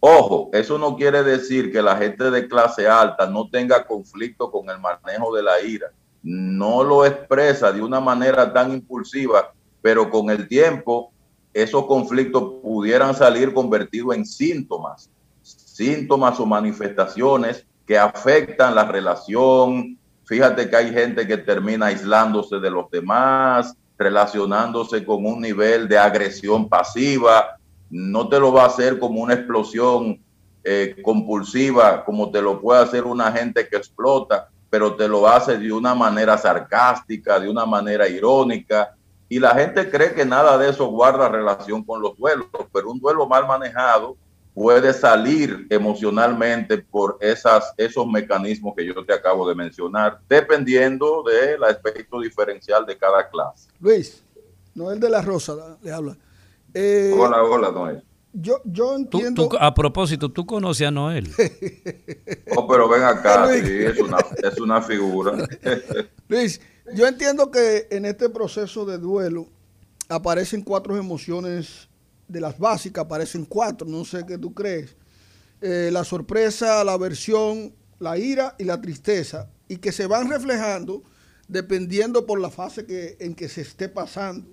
Ojo, 0.00 0.50
eso 0.52 0.76
no 0.78 0.96
quiere 0.96 1.22
decir 1.22 1.72
que 1.72 1.80
la 1.80 1.96
gente 1.96 2.28
de 2.30 2.48
clase 2.48 2.88
alta 2.88 3.26
no 3.26 3.48
tenga 3.48 3.86
conflicto 3.86 4.50
con 4.50 4.68
el 4.68 4.80
manejo 4.80 5.34
de 5.34 5.44
la 5.44 5.60
ira. 5.62 5.92
No 6.24 6.82
lo 6.82 7.06
expresa 7.06 7.70
de 7.70 7.80
una 7.80 8.00
manera 8.00 8.52
tan 8.52 8.72
impulsiva, 8.72 9.54
pero 9.80 10.10
con 10.10 10.28
el 10.28 10.48
tiempo 10.48 11.12
esos 11.52 11.86
conflictos 11.86 12.54
pudieran 12.62 13.14
salir 13.14 13.54
convertidos 13.54 14.16
en 14.16 14.26
síntomas, 14.26 15.08
síntomas 15.40 16.40
o 16.40 16.46
manifestaciones 16.46 17.64
que 17.86 17.96
afectan 17.96 18.74
la 18.74 18.84
relación. 18.84 19.96
Fíjate 20.26 20.70
que 20.70 20.76
hay 20.76 20.92
gente 20.92 21.26
que 21.26 21.36
termina 21.36 21.86
aislándose 21.86 22.58
de 22.58 22.70
los 22.70 22.90
demás, 22.90 23.76
relacionándose 23.98 25.04
con 25.04 25.24
un 25.26 25.40
nivel 25.40 25.86
de 25.88 25.98
agresión 25.98 26.68
pasiva, 26.68 27.56
no 27.90 28.28
te 28.28 28.40
lo 28.40 28.52
va 28.52 28.64
a 28.64 28.66
hacer 28.66 28.98
como 28.98 29.20
una 29.20 29.34
explosión 29.34 30.20
eh, 30.64 30.96
compulsiva, 31.02 32.04
como 32.04 32.30
te 32.30 32.40
lo 32.40 32.60
puede 32.60 32.82
hacer 32.82 33.04
una 33.04 33.30
gente 33.30 33.68
que 33.68 33.76
explota, 33.76 34.48
pero 34.70 34.96
te 34.96 35.06
lo 35.06 35.28
hace 35.28 35.58
de 35.58 35.72
una 35.72 35.94
manera 35.94 36.36
sarcástica, 36.38 37.38
de 37.38 37.48
una 37.48 37.66
manera 37.66 38.08
irónica. 38.08 38.96
Y 39.28 39.38
la 39.38 39.54
gente 39.54 39.90
cree 39.90 40.14
que 40.14 40.24
nada 40.24 40.58
de 40.58 40.70
eso 40.70 40.86
guarda 40.86 41.28
relación 41.28 41.84
con 41.84 42.00
los 42.00 42.16
duelos, 42.16 42.48
pero 42.72 42.90
un 42.90 42.98
duelo 42.98 43.26
mal 43.28 43.46
manejado 43.46 44.16
puede 44.54 44.92
salir 44.92 45.66
emocionalmente 45.68 46.78
por 46.78 47.18
esas, 47.20 47.74
esos 47.76 48.06
mecanismos 48.06 48.74
que 48.76 48.86
yo 48.86 49.04
te 49.04 49.12
acabo 49.12 49.48
de 49.48 49.54
mencionar, 49.54 50.20
dependiendo 50.28 51.24
del 51.24 51.62
aspecto 51.64 52.20
diferencial 52.20 52.86
de 52.86 52.96
cada 52.96 53.28
clase. 53.28 53.68
Luis, 53.80 54.22
Noel 54.74 55.00
de 55.00 55.10
la 55.10 55.20
Rosa 55.20 55.76
le 55.82 55.92
habla. 55.92 56.16
Eh, 56.72 57.12
hola, 57.16 57.42
hola, 57.42 57.70
Noel. 57.72 58.02
Yo, 58.32 58.60
yo 58.64 58.96
entiendo. 58.96 59.48
a 59.60 59.72
propósito, 59.74 60.28
¿tú 60.28 60.44
conoces 60.44 60.88
a 60.88 60.90
Noel? 60.90 61.30
oh, 62.56 62.66
pero 62.66 62.88
ven 62.88 63.02
acá, 63.02 63.48
sí, 63.52 63.60
es, 63.64 63.98
una, 64.00 64.18
es 64.42 64.60
una 64.60 64.82
figura. 64.82 65.46
Luis, 66.28 66.60
yo 66.94 67.06
entiendo 67.06 67.50
que 67.52 67.86
en 67.90 68.04
este 68.04 68.28
proceso 68.28 68.84
de 68.84 68.98
duelo 68.98 69.46
aparecen 70.08 70.62
cuatro 70.62 70.96
emociones, 70.96 71.88
de 72.28 72.40
las 72.40 72.58
básicas 72.58 73.04
aparecen 73.04 73.44
cuatro, 73.44 73.86
no 73.86 74.04
sé 74.04 74.24
qué 74.26 74.38
tú 74.38 74.54
crees. 74.54 74.96
Eh, 75.60 75.90
la 75.92 76.04
sorpresa, 76.04 76.84
la 76.84 76.92
aversión, 76.92 77.74
la 77.98 78.18
ira 78.18 78.54
y 78.58 78.64
la 78.64 78.80
tristeza, 78.80 79.48
y 79.68 79.76
que 79.76 79.92
se 79.92 80.06
van 80.06 80.28
reflejando 80.28 81.02
dependiendo 81.48 82.26
por 82.26 82.40
la 82.40 82.50
fase 82.50 82.86
que, 82.86 83.16
en 83.20 83.34
que 83.34 83.48
se 83.48 83.60
esté 83.60 83.88
pasando. 83.88 84.46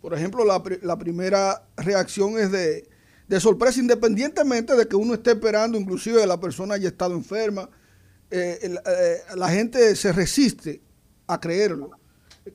Por 0.00 0.14
ejemplo, 0.14 0.44
la, 0.44 0.62
la 0.82 0.98
primera 0.98 1.62
reacción 1.76 2.38
es 2.38 2.50
de, 2.50 3.40
sorpresa, 3.40 3.80
independientemente 3.80 4.74
de 4.74 4.86
que 4.88 4.96
uno 4.96 5.14
esté 5.14 5.32
esperando, 5.32 5.78
inclusive 5.78 6.26
la 6.26 6.40
persona 6.40 6.74
haya 6.74 6.88
estado 6.88 7.14
enferma. 7.14 7.68
Eh, 8.30 8.58
eh, 8.62 9.16
la 9.36 9.48
gente 9.48 9.94
se 9.96 10.12
resiste 10.12 10.80
a 11.26 11.38
creerlo. 11.40 11.90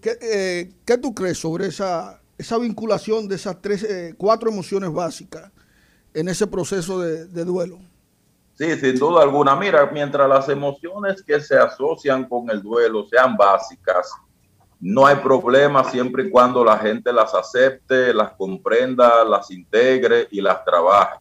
¿Qué, 0.01 0.73
¿qué 0.85 0.97
tú 0.97 1.13
crees 1.13 1.37
sobre 1.37 1.67
esa, 1.67 2.22
esa 2.43 2.57
vinculación 2.57 3.27
de 3.27 3.35
esas 3.35 3.61
tres, 3.61 3.87
cuatro 4.17 4.49
emociones 4.49 4.91
básicas 4.91 5.51
en 6.13 6.27
ese 6.27 6.45
proceso 6.45 6.99
de, 6.99 7.45
duelo? 7.45 7.79
Sí, 8.55 8.75
sin 8.77 8.95
duda 8.97 9.23
alguna. 9.23 9.55
Mira, 9.55 9.89
mientras 9.91 10.29
las 10.29 10.47
emociones 10.49 11.23
que 11.23 11.39
se 11.39 11.57
asocian 11.57 12.27
con 12.27 12.49
el 12.49 12.61
duelo 12.61 13.07
sean 13.09 13.35
básicas, 13.35 14.11
no 14.79 15.05
hay 15.05 15.15
problema 15.15 15.83
siempre 15.85 16.25
y 16.25 16.29
cuando 16.29 16.63
la 16.63 16.77
gente 16.77 17.11
las 17.11 17.33
acepte, 17.33 18.13
las 18.13 18.33
comprenda, 18.33 19.23
las 19.23 19.49
integre 19.49 20.27
y 20.29 20.41
las 20.41 20.63
trabaje. 20.65 21.17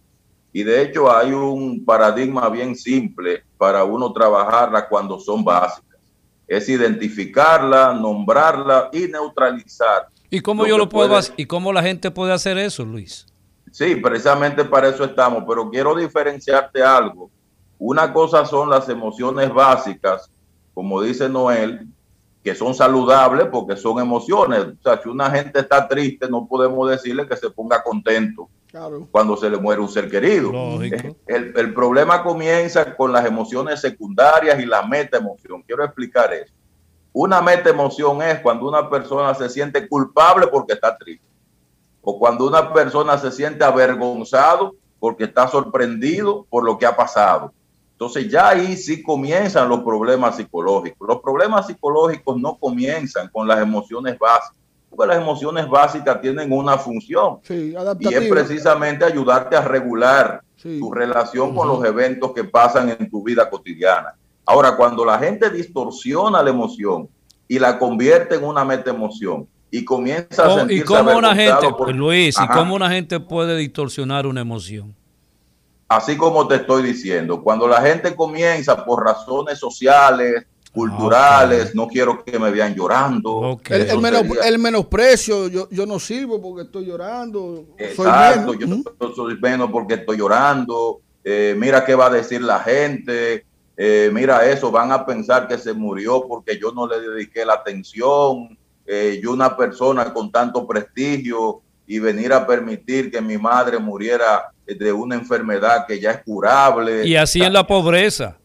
Y 0.53 0.65
de 0.65 0.83
hecho 0.83 1.11
hay 1.11 1.33
un 1.33 1.85
paradigma 1.85 2.49
bien 2.51 2.77
simple 2.77 3.45
para 3.57 3.85
uno 3.85 4.13
trabajarla 4.13 4.89
cuando 4.89 5.19
son 5.19 5.43
básicas. 5.43 5.99
Es 6.47 6.69
identificarla, 6.69 7.95
nombrarla 7.95 8.91
y 8.93 9.07
neutralizar. 9.07 10.09
¿Y 10.33 10.41
cómo 10.41 10.67
yo 10.67 10.79
lo 10.79 10.89
puedo 10.89 11.15
hacer? 11.15 11.35
¿Y 11.37 11.45
cómo 11.45 11.75
la 11.75 11.83
gente 11.83 12.11
puede 12.11 12.33
hacer 12.33 12.57
eso, 12.57 12.87
Luis? 12.87 13.27
Sí, 13.71 13.97
precisamente 13.97 14.65
para 14.65 14.89
eso 14.89 15.05
estamos, 15.05 15.45
pero 15.47 15.69
quiero 15.71 15.95
diferenciarte 15.95 16.83
algo 16.83 17.31
Una 17.79 18.13
cosa 18.15 18.47
son 18.47 18.71
las 18.71 18.89
emociones 18.89 19.53
básicas, 19.53 20.31
como 20.73 21.03
dice 21.03 21.29
Noel, 21.29 21.87
que 22.43 22.55
son 22.55 22.75
saludables 22.75 23.49
porque 23.53 23.77
son 23.77 24.01
emociones. 24.01 24.61
O 24.61 24.83
sea, 24.83 25.03
si 25.03 25.11
una 25.11 25.31
gente 25.31 25.61
está 25.61 25.87
triste, 25.87 26.27
no 26.31 26.47
podemos 26.47 26.89
decirle 26.89 27.29
que 27.29 27.37
se 27.37 27.51
ponga 27.51 27.83
contento 27.83 28.49
cuando 29.11 29.37
se 29.37 29.51
le 29.51 29.59
muere 29.59 29.83
un 29.83 29.89
ser 29.91 30.11
querido. 30.11 30.51
El, 31.27 31.53
el, 31.55 31.75
problema 31.75 32.23
comienza 32.23 32.97
con 32.97 33.13
las 33.13 33.27
emociones 33.27 33.83
secundarias 33.83 34.59
y 34.59 34.65
la 34.65 34.83
meta 34.83 35.19
emoción. 35.19 35.63
Quiero 35.63 35.85
explicar 35.85 36.33
eso. 36.33 36.55
Una 37.13 37.43
meta 37.43 37.69
emoción 37.69 38.23
es 38.23 38.41
cuando 38.41 38.67
una 38.67 38.89
persona 38.89 39.35
se 39.35 39.49
siente 39.49 39.87
culpable 39.87 40.47
porque 40.47 40.73
está 40.73 40.97
triste. 40.97 41.27
O 42.01 42.19
cuando 42.19 42.47
una 42.47 42.73
persona 42.73 43.19
se 43.19 43.31
siente 43.31 43.65
avergonzado 43.65 44.75
porque 44.99 45.25
está 45.25 45.49
sorprendido 45.49 46.47
por 46.49 46.65
lo 46.65 46.79
que 46.79 46.87
ha 46.87 46.97
pasado. 46.97 47.53
Entonces 47.93 48.29
ya 48.29 48.49
ahí 48.49 48.77
sí 48.77 49.03
comienzan 49.03 49.69
los 49.69 49.81
problemas 49.81 50.37
psicológicos. 50.37 51.07
Los 51.07 51.21
problemas 51.21 51.67
psicológicos 51.67 52.37
no 52.37 52.57
comienzan 52.57 53.29
con 53.29 53.47
las 53.47 53.61
emociones 53.61 54.19
básicas, 54.19 54.57
porque 54.89 55.07
las 55.07 55.19
emociones 55.19 55.69
básicas 55.69 56.21
tienen 56.21 56.51
una 56.51 56.79
función 56.79 57.39
y 57.49 58.15
es 58.15 58.29
precisamente 58.29 59.05
ayudarte 59.05 59.55
a 59.55 59.61
regular 59.61 60.43
tu 60.61 60.93
relación 60.93 61.55
con 61.55 61.69
los 61.69 61.85
eventos 61.85 62.33
que 62.33 62.45
pasan 62.45 62.89
en 62.89 63.11
tu 63.11 63.23
vida 63.23 63.49
cotidiana. 63.49 64.15
Ahora, 64.45 64.77
cuando 64.77 65.05
la 65.05 65.19
gente 65.19 65.51
distorsiona 65.51 66.43
la 66.43 66.51
emoción 66.51 67.09
y 67.49 67.59
la 67.59 67.79
convierte 67.79 68.37
en 68.37 68.45
una 68.45 68.65
meta 68.65 68.91
emoción 68.91 69.47
y 69.71 69.85
comienza 69.85 70.47
a 70.47 70.59
sentirse 70.59 70.85
¿Y 70.85 70.87
cómo 70.87 71.17
una 71.17 71.35
gente, 71.35 71.67
Luis, 71.95 72.37
y 72.39 72.49
cómo 72.49 72.75
una 72.75 72.91
gente 72.91 73.21
puede 73.21 73.57
distorsionar 73.57 74.27
una 74.27 74.41
emoción? 74.41 74.95
Así 75.89 76.17
como 76.17 76.49
te 76.49 76.57
estoy 76.57 76.83
diciendo, 76.83 77.43
cuando 77.43 77.69
la 77.69 77.81
gente 77.83 78.15
comienza 78.17 78.85
por 78.85 79.05
razones 79.05 79.59
sociales, 79.59 80.47
culturales, 80.73 81.75
no 81.75 81.87
quiero 81.87 82.25
que 82.25 82.39
me 82.39 82.51
vean 82.51 82.75
llorando. 82.75 83.61
El, 83.69 84.59
menosprecio, 84.59 85.49
yo, 85.49 85.69
yo 85.71 85.87
no 85.87 85.99
sirvo 85.99 86.41
porque 86.41 86.63
estoy 86.63 86.87
llorando. 86.87 87.67
Exacto, 87.77 88.55
yo 88.55 88.67
no 88.67 89.15
soy 89.15 89.39
menos 89.39 89.71
porque 89.71 89.95
estoy 89.95 90.17
llorando. 90.17 91.01
Eh, 91.23 91.55
mira 91.59 91.85
qué 91.85 91.95
va 91.95 92.07
a 92.07 92.11
decir 92.11 92.43
la 92.43 92.61
gente. 92.61 93.45
Eh, 93.77 94.11
mira 94.13 94.45
eso, 94.47 94.71
van 94.71 94.93
a 94.93 95.05
pensar 95.05 95.49
que 95.49 95.59
se 95.59 95.73
murió 95.73 96.27
porque 96.29 96.59
yo 96.59 96.73
no 96.73 96.87
le 96.87 97.01
dediqué 97.01 97.45
la 97.45 97.55
atención. 97.55 98.57
Eh, 98.87 99.21
yo 99.23 99.33
una 99.33 99.57
persona 99.57 100.13
con 100.13 100.31
tanto 100.31 100.67
prestigio 100.67 101.63
y 101.87 101.99
venir 101.99 102.33
a 102.33 102.47
permitir 102.47 103.11
que 103.11 103.21
mi 103.21 103.39
madre 103.39 103.79
muriera 103.79 104.51
de 104.67 104.93
una 104.93 105.15
enfermedad 105.15 105.87
que 105.87 106.01
ya 106.01 106.13
es 106.13 106.23
curable. 106.23 107.07
Y 107.07 107.17
así 107.17 107.43
en 107.43 107.53
la 107.53 107.67
pobreza. 107.67 108.37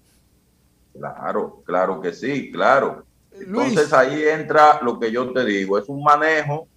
Claro, 0.94 1.62
claro 1.66 2.02
que 2.02 2.14
sí, 2.14 2.52
claro. 2.52 3.04
Entonces 3.40 3.94
ahí 3.94 4.24
entra 4.24 4.80
lo 4.82 5.00
que 5.00 5.12
yo 5.12 5.32
te 5.32 5.46
digo, 5.46 5.78
es 5.78 5.88
un 5.88 6.04
manejo 6.04 6.68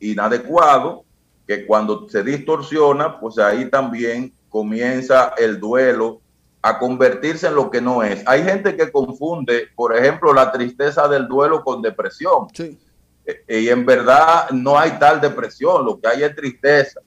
inadecuado 0.00 1.04
que 1.46 1.66
cuando 1.66 2.08
se 2.08 2.22
distorsiona, 2.22 3.20
pues 3.20 3.38
ahí 3.38 3.70
también 3.70 4.32
comienza 4.48 5.34
el 5.36 5.60
duelo 5.60 6.20
a 6.62 6.78
convertirse 6.78 7.46
en 7.46 7.54
lo 7.54 7.70
que 7.70 7.80
no 7.80 8.02
es. 8.02 8.22
Hay 8.26 8.42
gente 8.42 8.76
que 8.76 8.90
confunde, 8.90 9.68
por 9.74 9.96
ejemplo, 9.96 10.32
la 10.32 10.50
tristeza 10.50 11.06
del 11.08 11.28
duelo 11.28 11.62
con 11.62 11.82
depresión. 11.82 12.48
Sí. 12.52 12.78
E, 13.24 13.60
y 13.60 13.68
en 13.68 13.84
verdad 13.84 14.50
no 14.50 14.78
hay 14.78 14.92
tal 14.98 15.20
depresión, 15.20 15.84
lo 15.84 16.00
que 16.00 16.08
hay 16.08 16.22
es 16.22 16.34
tristeza. 16.34 17.00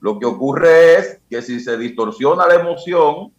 Lo 0.00 0.18
que 0.18 0.26
ocurre 0.26 0.94
es 0.96 1.20
que 1.30 1.42
si 1.42 1.60
se 1.60 1.78
distorsiona 1.78 2.46
la 2.46 2.54
emoción, 2.54 3.32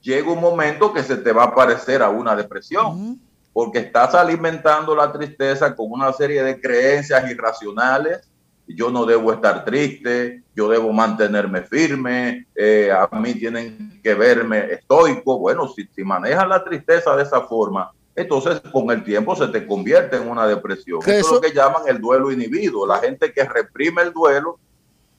llega 0.00 0.32
un 0.32 0.40
momento 0.40 0.92
que 0.92 1.02
se 1.02 1.16
te 1.16 1.32
va 1.32 1.44
a 1.44 1.54
parecer 1.54 2.02
a 2.02 2.08
una 2.08 2.34
depresión, 2.34 3.20
porque 3.52 3.80
estás 3.80 4.14
alimentando 4.14 4.94
la 4.94 5.12
tristeza 5.12 5.74
con 5.74 5.90
una 5.90 6.12
serie 6.12 6.42
de 6.42 6.60
creencias 6.60 7.30
irracionales. 7.30 8.28
Yo 8.68 8.90
no 8.90 9.06
debo 9.06 9.32
estar 9.32 9.64
triste, 9.64 10.42
yo 10.54 10.68
debo 10.68 10.92
mantenerme 10.92 11.62
firme, 11.62 12.46
eh, 12.54 12.90
a 12.90 13.08
mí 13.16 13.34
tienen 13.34 14.00
que 14.02 14.14
verme 14.14 14.72
estoico. 14.72 15.38
Bueno, 15.38 15.68
si, 15.68 15.86
si 15.94 16.02
manejas 16.02 16.48
la 16.48 16.64
tristeza 16.64 17.14
de 17.16 17.22
esa 17.22 17.42
forma, 17.42 17.92
entonces 18.16 18.60
con 18.72 18.90
el 18.90 19.04
tiempo 19.04 19.36
se 19.36 19.46
te 19.48 19.66
convierte 19.66 20.16
en 20.16 20.28
una 20.28 20.46
depresión. 20.46 21.00
Eso 21.02 21.12
es 21.12 21.30
lo 21.30 21.40
que 21.40 21.52
llaman 21.52 21.82
el 21.86 22.00
duelo 22.00 22.32
inhibido. 22.32 22.86
La 22.86 22.98
gente 22.98 23.32
que 23.32 23.44
reprime 23.44 24.02
el 24.02 24.12
duelo 24.12 24.58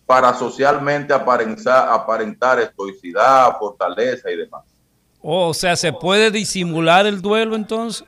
para 0.07 0.33
socialmente 0.33 1.13
aparentar, 1.13 1.89
aparentar 1.89 2.59
estoicidad, 2.59 3.55
fortaleza 3.59 4.31
y 4.31 4.37
demás. 4.37 4.63
o 5.21 5.53
sea, 5.53 5.75
¿se 5.75 5.93
puede 5.93 6.31
disimular 6.31 7.05
el 7.05 7.21
duelo 7.21 7.55
entonces? 7.55 8.07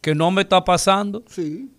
¿Que 0.00 0.14
no 0.14 0.30
me 0.30 0.42
está 0.42 0.64
pasando? 0.64 1.22
Sí. 1.28 1.70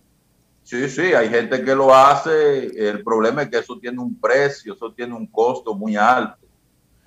Sí, 0.73 0.89
sí, 0.89 1.13
hay 1.13 1.29
gente 1.29 1.63
que 1.63 1.75
lo 1.75 1.93
hace. 1.93 2.65
El 2.89 3.03
problema 3.03 3.43
es 3.43 3.49
que 3.49 3.59
eso 3.59 3.77
tiene 3.77 3.99
un 3.99 4.19
precio, 4.19 4.73
eso 4.73 4.91
tiene 4.91 5.13
un 5.13 5.27
costo 5.27 5.75
muy 5.75 5.95
alto 5.95 6.39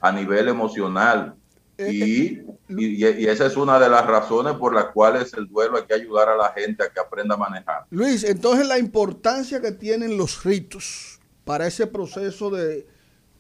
a 0.01 0.13
nivel 0.13 0.47
emocional. 0.47 1.35
Eh, 1.77 1.91
y, 1.93 2.43
y, 2.69 3.05
y, 3.05 3.27
esa 3.27 3.47
es 3.47 3.57
una 3.57 3.81
de 3.81 3.89
las 3.89 4.07
razones 4.07 4.55
por 4.55 4.73
las 4.73 4.87
cuales 4.93 5.35
el 5.35 5.49
duelo 5.49 5.79
hay 5.79 5.83
que 5.83 5.95
ayudar 5.95 6.29
a 6.29 6.37
la 6.37 6.53
gente 6.53 6.85
a 6.85 6.91
que 6.91 7.01
aprenda 7.01 7.35
a 7.35 7.39
manejar. 7.39 7.87
Luis, 7.91 8.23
entonces 8.23 8.69
la 8.69 8.79
importancia 8.79 9.61
que 9.61 9.73
tienen 9.73 10.17
los 10.17 10.45
ritos 10.45 11.19
para 11.45 11.67
ese 11.67 11.89
proceso 11.89 12.51
de 12.51 12.87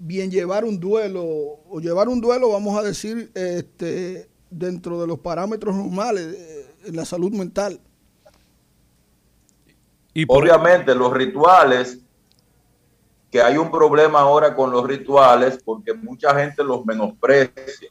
bien 0.00 0.32
llevar 0.32 0.64
un 0.64 0.80
duelo 0.80 1.24
o 1.24 1.78
llevar 1.80 2.08
un 2.08 2.20
duelo, 2.20 2.50
vamos 2.50 2.76
a 2.76 2.82
decir, 2.82 3.30
este, 3.34 4.28
dentro 4.50 5.00
de 5.00 5.06
los 5.06 5.20
parámetros 5.20 5.76
normales 5.76 6.36
en 6.84 6.96
la 6.96 7.04
salud 7.04 7.30
mental. 7.30 7.80
Y 10.16 10.24
Obviamente 10.28 10.94
los 10.94 11.12
rituales, 11.12 11.98
que 13.30 13.42
hay 13.42 13.58
un 13.58 13.70
problema 13.70 14.20
ahora 14.20 14.54
con 14.54 14.70
los 14.70 14.86
rituales 14.86 15.58
porque 15.62 15.92
mucha 15.92 16.34
gente 16.34 16.64
los 16.64 16.86
menosprecia, 16.86 17.90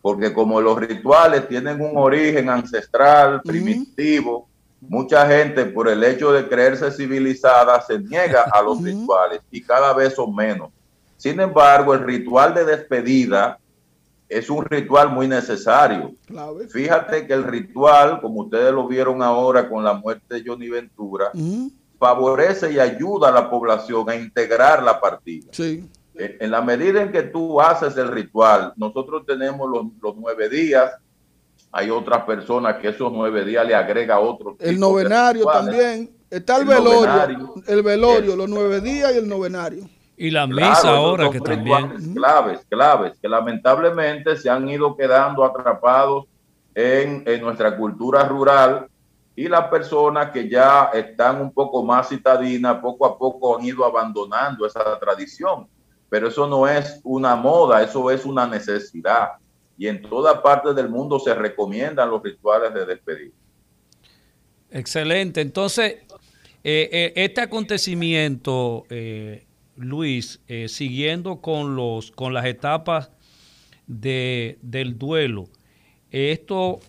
porque 0.00 0.32
como 0.32 0.60
los 0.60 0.78
rituales 0.78 1.48
tienen 1.48 1.80
un 1.80 1.96
origen 1.96 2.48
ancestral, 2.48 3.42
primitivo, 3.42 4.48
Mucha 4.86 5.26
gente, 5.26 5.64
por 5.64 5.88
el 5.88 6.04
hecho 6.04 6.30
de 6.30 6.46
creerse 6.46 6.90
civilizada, 6.90 7.80
se 7.80 7.98
niega 7.98 8.42
a 8.52 8.60
los 8.60 8.82
rituales 8.82 9.40
y 9.50 9.62
cada 9.62 9.94
vez 9.94 10.14
son 10.14 10.36
menos. 10.36 10.70
Sin 11.16 11.40
embargo, 11.40 11.94
el 11.94 12.04
ritual 12.04 12.52
de 12.52 12.66
despedida 12.66 13.58
es 14.28 14.50
un 14.50 14.64
ritual 14.64 15.10
muy 15.10 15.28
necesario. 15.28 16.14
Fíjate 16.70 17.26
que 17.26 17.32
el 17.32 17.44
ritual, 17.44 18.20
como 18.20 18.42
ustedes 18.42 18.72
lo 18.72 18.86
vieron 18.86 19.22
ahora 19.22 19.68
con 19.68 19.84
la 19.84 19.94
muerte 19.94 20.34
de 20.34 20.44
Johnny 20.46 20.68
Ventura, 20.68 21.30
favorece 21.98 22.72
y 22.72 22.78
ayuda 22.78 23.28
a 23.28 23.32
la 23.32 23.50
población 23.50 24.08
a 24.08 24.16
integrar 24.16 24.82
la 24.82 25.00
partida. 25.00 25.50
En, 26.16 26.50
la 26.50 26.62
medida 26.62 27.02
en 27.02 27.12
que 27.12 27.22
tú 27.22 27.60
haces 27.60 27.96
el 27.96 28.08
ritual, 28.08 28.72
nosotros 28.76 29.24
tenemos 29.26 29.68
los 30.00 30.16
nueve 30.16 30.48
días, 30.48 30.92
hay 31.72 31.90
otras 31.90 32.24
personas 32.24 32.76
que 32.76 32.88
esos 32.88 33.12
nueve 33.12 33.44
días 33.44 33.66
le 33.66 33.74
agrega 33.74 34.20
otro. 34.20 34.56
El 34.60 34.78
novenario 34.78 35.44
también. 35.46 36.10
Está 36.30 36.56
el, 36.56 36.64
velorio, 36.64 37.54
el 37.66 37.82
velorio, 37.82 38.34
los 38.34 38.48
nueve 38.48 38.80
días 38.80 39.12
y 39.14 39.18
el 39.18 39.28
novenario. 39.28 39.88
Y 40.16 40.30
la 40.30 40.46
misa 40.46 40.90
ahora 40.90 41.30
que 41.30 41.40
también. 41.40 42.14
Claves, 42.14 42.64
claves, 42.68 43.18
que 43.20 43.28
lamentablemente 43.28 44.36
se 44.36 44.48
han 44.48 44.68
ido 44.68 44.96
quedando 44.96 45.44
atrapados 45.44 46.26
en, 46.74 47.24
en 47.26 47.40
nuestra 47.40 47.76
cultura 47.76 48.24
rural 48.24 48.88
y 49.36 49.48
las 49.48 49.68
personas 49.68 50.30
que 50.30 50.48
ya 50.48 50.90
están 50.94 51.40
un 51.40 51.52
poco 51.52 51.82
más 51.82 52.08
citadinas, 52.08 52.78
poco 52.78 53.06
a 53.06 53.18
poco 53.18 53.58
han 53.58 53.64
ido 53.64 53.84
abandonando 53.84 54.66
esa 54.66 54.98
tradición. 55.00 55.66
Pero 56.08 56.28
eso 56.28 56.46
no 56.46 56.68
es 56.68 57.00
una 57.02 57.34
moda, 57.34 57.82
eso 57.82 58.10
es 58.10 58.24
una 58.24 58.46
necesidad 58.46 59.30
y 59.76 59.88
en 59.88 60.02
toda 60.02 60.42
parte 60.42 60.72
del 60.72 60.88
mundo 60.88 61.18
se 61.18 61.34
recomiendan 61.34 62.10
los 62.10 62.22
rituales 62.22 62.72
de 62.72 62.86
despedida. 62.86 63.32
Excelente. 64.70 65.40
Entonces, 65.40 65.96
eh, 66.62 66.88
eh, 66.92 67.12
este 67.16 67.40
acontecimiento, 67.40 68.84
eh, 68.88 69.46
Luis, 69.76 70.40
siguiendo 70.68 71.40
con, 71.40 71.76
los, 71.76 72.10
con 72.10 72.32
las 72.34 72.46
etapas 72.46 73.10
de, 73.86 74.58
del 74.62 74.98
duelo, 74.98 75.48
esto, 76.10 76.80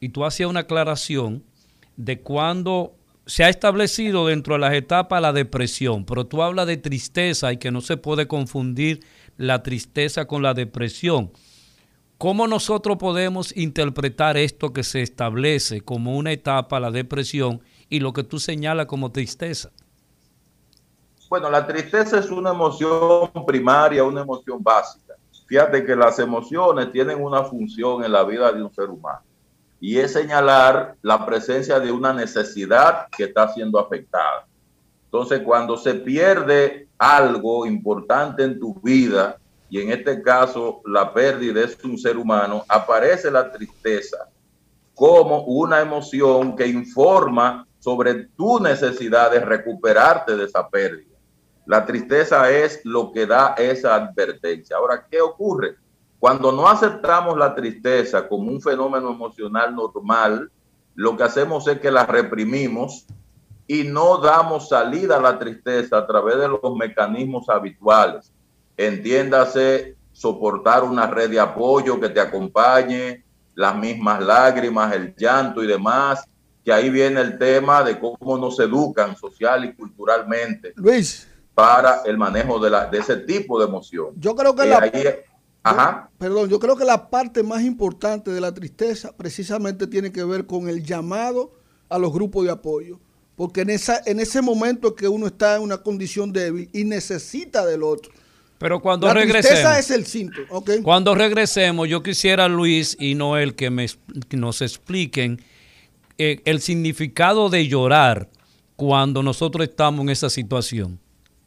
y 0.00 0.08
tú 0.08 0.24
hacías 0.24 0.48
una 0.48 0.60
aclaración 0.60 1.44
de 1.96 2.20
cuando 2.20 2.96
se 3.26 3.44
ha 3.44 3.48
establecido 3.48 4.26
dentro 4.26 4.54
de 4.54 4.60
las 4.60 4.74
etapas 4.74 5.22
la 5.22 5.32
depresión, 5.32 6.04
pero 6.04 6.26
tú 6.26 6.42
hablas 6.42 6.66
de 6.66 6.78
tristeza 6.78 7.52
y 7.52 7.58
que 7.58 7.70
no 7.70 7.80
se 7.80 7.96
puede 7.96 8.26
confundir 8.26 9.00
la 9.36 9.62
tristeza 9.62 10.26
con 10.26 10.42
la 10.42 10.54
depresión. 10.54 11.30
¿Cómo 12.18 12.48
nosotros 12.48 12.96
podemos 12.98 13.56
interpretar 13.56 14.36
esto 14.36 14.72
que 14.72 14.82
se 14.82 15.02
establece 15.02 15.80
como 15.82 16.16
una 16.16 16.32
etapa, 16.32 16.80
la 16.80 16.90
depresión, 16.90 17.62
y 17.88 18.00
lo 18.00 18.12
que 18.12 18.24
tú 18.24 18.38
señalas 18.40 18.86
como 18.86 19.12
tristeza? 19.12 19.70
Bueno, 21.30 21.48
la 21.48 21.64
tristeza 21.64 22.18
es 22.18 22.28
una 22.28 22.50
emoción 22.50 23.30
primaria, 23.46 24.02
una 24.02 24.22
emoción 24.22 24.60
básica. 24.60 25.14
Fíjate 25.46 25.86
que 25.86 25.94
las 25.94 26.18
emociones 26.18 26.90
tienen 26.90 27.22
una 27.22 27.44
función 27.44 28.02
en 28.02 28.10
la 28.10 28.24
vida 28.24 28.50
de 28.50 28.60
un 28.60 28.74
ser 28.74 28.90
humano 28.90 29.20
y 29.78 29.96
es 29.98 30.12
señalar 30.12 30.96
la 31.02 31.24
presencia 31.24 31.78
de 31.78 31.92
una 31.92 32.12
necesidad 32.12 33.06
que 33.16 33.24
está 33.24 33.46
siendo 33.46 33.78
afectada. 33.78 34.48
Entonces, 35.04 35.42
cuando 35.44 35.76
se 35.76 35.94
pierde 35.94 36.88
algo 36.98 37.64
importante 37.64 38.42
en 38.42 38.58
tu 38.58 38.74
vida, 38.80 39.36
y 39.68 39.80
en 39.80 39.92
este 39.92 40.20
caso 40.22 40.82
la 40.84 41.14
pérdida 41.14 41.62
es 41.62 41.78
un 41.84 41.96
ser 41.96 42.16
humano, 42.16 42.64
aparece 42.68 43.30
la 43.30 43.52
tristeza 43.52 44.28
como 44.96 45.44
una 45.44 45.80
emoción 45.80 46.56
que 46.56 46.66
informa 46.66 47.68
sobre 47.78 48.24
tu 48.36 48.58
necesidad 48.58 49.30
de 49.30 49.38
recuperarte 49.38 50.34
de 50.34 50.46
esa 50.46 50.68
pérdida. 50.68 51.09
La 51.70 51.86
tristeza 51.86 52.50
es 52.50 52.80
lo 52.82 53.12
que 53.12 53.26
da 53.26 53.54
esa 53.56 53.94
advertencia. 53.94 54.76
Ahora, 54.76 55.06
¿qué 55.08 55.20
ocurre? 55.20 55.76
Cuando 56.18 56.50
no 56.50 56.66
aceptamos 56.66 57.38
la 57.38 57.54
tristeza 57.54 58.26
como 58.26 58.50
un 58.50 58.60
fenómeno 58.60 59.08
emocional 59.08 59.76
normal, 59.76 60.50
lo 60.96 61.16
que 61.16 61.22
hacemos 61.22 61.68
es 61.68 61.78
que 61.78 61.92
la 61.92 62.04
reprimimos 62.06 63.06
y 63.68 63.84
no 63.84 64.18
damos 64.18 64.68
salida 64.68 65.18
a 65.18 65.20
la 65.20 65.38
tristeza 65.38 65.98
a 65.98 66.06
través 66.08 66.38
de 66.38 66.48
los 66.48 66.74
mecanismos 66.74 67.48
habituales. 67.48 68.32
Entiéndase, 68.76 69.94
soportar 70.10 70.82
una 70.82 71.06
red 71.06 71.30
de 71.30 71.38
apoyo 71.38 72.00
que 72.00 72.08
te 72.08 72.18
acompañe, 72.18 73.24
las 73.54 73.76
mismas 73.76 74.20
lágrimas, 74.20 74.92
el 74.92 75.14
llanto 75.14 75.62
y 75.62 75.68
demás, 75.68 76.24
que 76.64 76.72
ahí 76.72 76.90
viene 76.90 77.20
el 77.20 77.38
tema 77.38 77.84
de 77.84 77.96
cómo 77.96 78.36
nos 78.36 78.58
educan 78.58 79.16
social 79.16 79.64
y 79.64 79.72
culturalmente. 79.72 80.72
Luis. 80.74 81.29
Para 81.54 82.02
el 82.04 82.16
manejo 82.16 82.58
de, 82.58 82.70
la, 82.70 82.86
de 82.86 82.98
ese 82.98 83.16
tipo 83.16 83.58
de 83.58 83.66
emoción. 83.66 84.14
Yo 84.16 84.34
creo 84.34 84.54
que 84.54 84.66
la... 84.66 84.90
Ajá. 85.62 86.10
perdón, 86.16 86.48
yo 86.48 86.58
creo 86.58 86.74
que 86.74 86.86
la 86.86 87.10
parte 87.10 87.42
más 87.42 87.62
importante 87.62 88.30
de 88.30 88.40
la 88.40 88.54
tristeza 88.54 89.14
precisamente 89.14 89.86
tiene 89.86 90.10
que 90.10 90.24
ver 90.24 90.46
con 90.46 90.70
el 90.70 90.82
llamado 90.82 91.52
a 91.90 91.98
los 91.98 92.12
grupos 92.12 92.46
de 92.46 92.50
apoyo. 92.50 92.98
Porque 93.36 93.62
en, 93.62 93.70
esa, 93.70 94.00
en 94.06 94.20
ese 94.20 94.42
momento 94.42 94.94
que 94.94 95.08
uno 95.08 95.26
está 95.26 95.56
en 95.56 95.62
una 95.62 95.78
condición 95.78 96.32
débil 96.32 96.68
y 96.72 96.84
necesita 96.84 97.64
del 97.66 97.82
otro. 97.82 98.12
Pero 98.58 98.80
cuando 98.80 99.06
la 99.06 99.14
regresemos. 99.14 99.60
Tristeza 99.60 99.78
es 99.78 99.90
el 99.90 100.04
síntoma. 100.04 100.46
Cuando 100.82 101.14
regresemos, 101.14 101.88
yo 101.88 102.02
quisiera, 102.02 102.48
Luis 102.48 102.94
y 103.00 103.14
Noel, 103.14 103.54
que, 103.54 103.70
me, 103.70 103.86
nos 104.32 104.60
expliquen 104.60 105.42
eh, 106.18 106.42
el 106.44 106.60
significado 106.60 107.48
de 107.48 107.66
llorar 107.66 108.28
cuando 108.76 109.22
nosotros 109.22 109.66
estamos 109.66 110.02
en 110.02 110.10
esa 110.10 110.28
situación. 110.28 111.00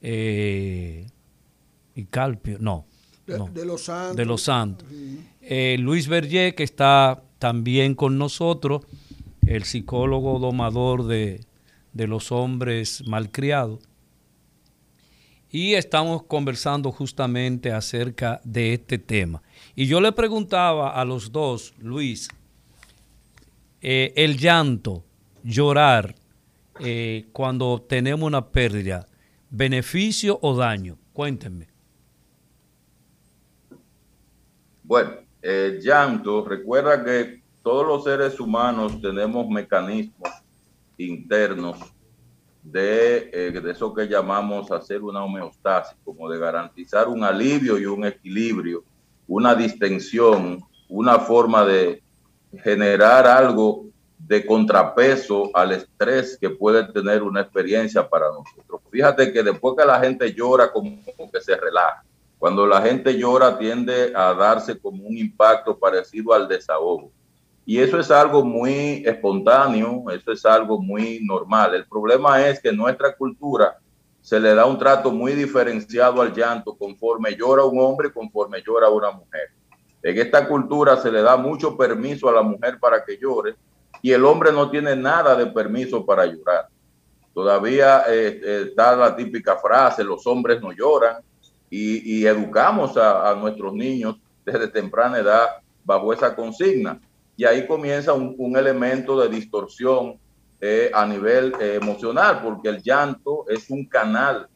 eh, 0.00 1.06
y 1.94 2.04
Calpio, 2.06 2.56
no, 2.58 2.86
de, 3.26 3.64
los 3.64 3.82
Santos. 3.82 4.16
De 4.16 4.24
los 4.24 4.42
Santos. 4.42 4.88
Eh, 5.40 5.76
Luis 5.78 6.08
Berger, 6.08 6.54
que 6.54 6.62
está 6.62 7.22
también 7.38 7.94
con 7.94 8.16
nosotros 8.16 8.82
el 9.46 9.64
psicólogo 9.64 10.38
domador 10.38 11.04
de, 11.06 11.44
los 11.92 12.32
hombres 12.32 13.06
malcriados. 13.06 13.80
Y 15.50 15.74
estamos 15.74 16.24
conversando 16.24 16.90
justamente 16.90 17.70
acerca 17.70 18.40
de 18.42 18.74
este 18.74 18.98
tema. 18.98 19.42
Y 19.76 19.86
yo 19.86 20.00
le 20.00 20.10
preguntaba 20.10 20.90
a 21.00 21.04
los 21.04 21.30
dos, 21.30 21.74
Luis, 21.78 22.28
eh, 23.80 24.12
el 24.16 24.36
llanto, 24.36 25.04
llorar, 25.44 26.16
eh, 26.80 27.26
cuando 27.32 27.80
tenemos 27.80 28.26
una 28.26 28.48
pérdida, 28.48 29.06
beneficio 29.50 30.40
o 30.42 30.56
daño. 30.56 30.98
Cuéntenme. 31.12 31.68
Bueno, 34.82 35.12
el 35.40 35.80
llanto, 35.80 36.44
recuerda 36.44 37.04
que 37.04 37.43
todos 37.64 37.86
los 37.86 38.04
seres 38.04 38.38
humanos 38.38 39.00
tenemos 39.00 39.48
mecanismos 39.48 40.28
internos 40.98 41.78
de, 42.62 43.30
eh, 43.32 43.50
de, 43.50 43.70
eso 43.72 43.92
que 43.94 44.06
llamamos 44.06 44.70
hacer 44.70 45.02
una 45.02 45.24
homeostasis, 45.24 45.96
como 46.04 46.30
de 46.30 46.38
garantizar 46.38 47.08
un 47.08 47.24
alivio 47.24 47.78
y 47.78 47.86
un 47.86 48.04
equilibrio, 48.04 48.84
una 49.26 49.54
distensión, 49.54 50.62
una 50.90 51.18
forma 51.18 51.64
de 51.64 52.02
generar 52.62 53.26
algo 53.26 53.86
de 54.18 54.44
contrapeso 54.44 55.50
al 55.54 55.72
estrés 55.72 56.36
que 56.38 56.50
puede 56.50 56.84
tener 56.92 57.22
una 57.22 57.40
experiencia 57.40 58.06
para 58.06 58.26
nosotros. 58.26 58.82
Fíjate 58.90 59.32
que 59.32 59.42
después 59.42 59.74
que 59.76 59.86
la 59.86 60.00
gente 60.00 60.34
llora, 60.34 60.70
como 60.70 61.02
que 61.32 61.40
se 61.40 61.56
relaja. 61.56 62.04
Cuando 62.38 62.66
la 62.66 62.82
gente 62.82 63.18
llora 63.18 63.58
tiende 63.58 64.12
a 64.14 64.34
darse 64.34 64.78
como 64.78 65.04
un 65.04 65.16
impacto 65.16 65.78
parecido 65.78 66.34
al 66.34 66.46
desahogo. 66.46 67.10
Y 67.66 67.78
eso 67.78 67.98
es 67.98 68.10
algo 68.10 68.44
muy 68.44 69.02
espontáneo, 69.06 70.04
eso 70.10 70.32
es 70.32 70.44
algo 70.44 70.80
muy 70.80 71.20
normal. 71.24 71.74
El 71.74 71.86
problema 71.86 72.46
es 72.46 72.60
que 72.60 72.68
en 72.68 72.76
nuestra 72.76 73.16
cultura 73.16 73.78
se 74.20 74.38
le 74.38 74.54
da 74.54 74.66
un 74.66 74.78
trato 74.78 75.10
muy 75.10 75.32
diferenciado 75.32 76.20
al 76.20 76.34
llanto 76.34 76.76
conforme 76.76 77.36
llora 77.36 77.64
un 77.64 77.78
hombre, 77.80 78.12
conforme 78.12 78.62
llora 78.62 78.90
una 78.90 79.12
mujer. 79.12 79.50
En 80.02 80.18
esta 80.18 80.46
cultura 80.46 80.98
se 80.98 81.10
le 81.10 81.22
da 81.22 81.36
mucho 81.38 81.76
permiso 81.76 82.28
a 82.28 82.32
la 82.32 82.42
mujer 82.42 82.78
para 82.78 83.02
que 83.02 83.16
llore 83.16 83.54
y 84.02 84.12
el 84.12 84.24
hombre 84.26 84.52
no 84.52 84.70
tiene 84.70 84.94
nada 84.94 85.34
de 85.34 85.46
permiso 85.46 86.04
para 86.04 86.26
llorar. 86.26 86.68
Todavía 87.32 88.02
eh, 88.08 88.40
eh, 88.44 88.64
está 88.68 88.94
la 88.94 89.16
típica 89.16 89.56
frase, 89.56 90.04
los 90.04 90.26
hombres 90.26 90.60
no 90.60 90.72
lloran, 90.72 91.16
y, 91.70 92.24
educamos 92.24 92.96
a 92.96 93.34
nuestros 93.34 93.74
niños 93.74 94.16
desde 94.44 94.68
temprana 94.68 95.18
edad 95.18 95.56
bajo 95.84 96.12
esa 96.12 96.36
consigna 96.36 97.00
y 97.36 97.44
ahí 97.44 97.66
comienza 97.66 98.12
un, 98.12 98.56
elemento 98.56 99.20
de 99.20 99.28
distorsión 99.28 100.18
eh, 100.60 100.90
a 100.94 101.04
nivel 101.04 101.52
eh, 101.60 101.78
emocional, 101.80 102.40
porque 102.42 102.68
el 102.68 102.82
llanto 102.82 103.44
es 103.48 103.68
un 103.70 103.86
canal 103.86 104.48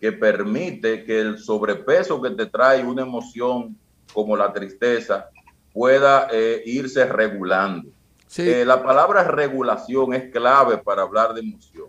que 0.00 0.12
permite 0.12 1.04
que 1.04 1.20
el 1.20 1.38
sobrepeso 1.38 2.20
que 2.20 2.30
te 2.30 2.46
trae 2.46 2.84
una 2.84 3.02
emoción 3.02 3.76
como 4.12 4.36
la 4.36 4.52
tristeza 4.52 5.28
pueda 5.72 6.28
eh, 6.30 6.62
irse 6.66 7.04
regulando. 7.06 7.90
la 8.36 8.82
palabra 8.82 9.24
regulación 9.24 10.14
es 10.14 10.30
clave 10.30 10.78
para 10.78 11.02
hablar 11.02 11.34
de 11.34 11.40
emoción. 11.40 11.88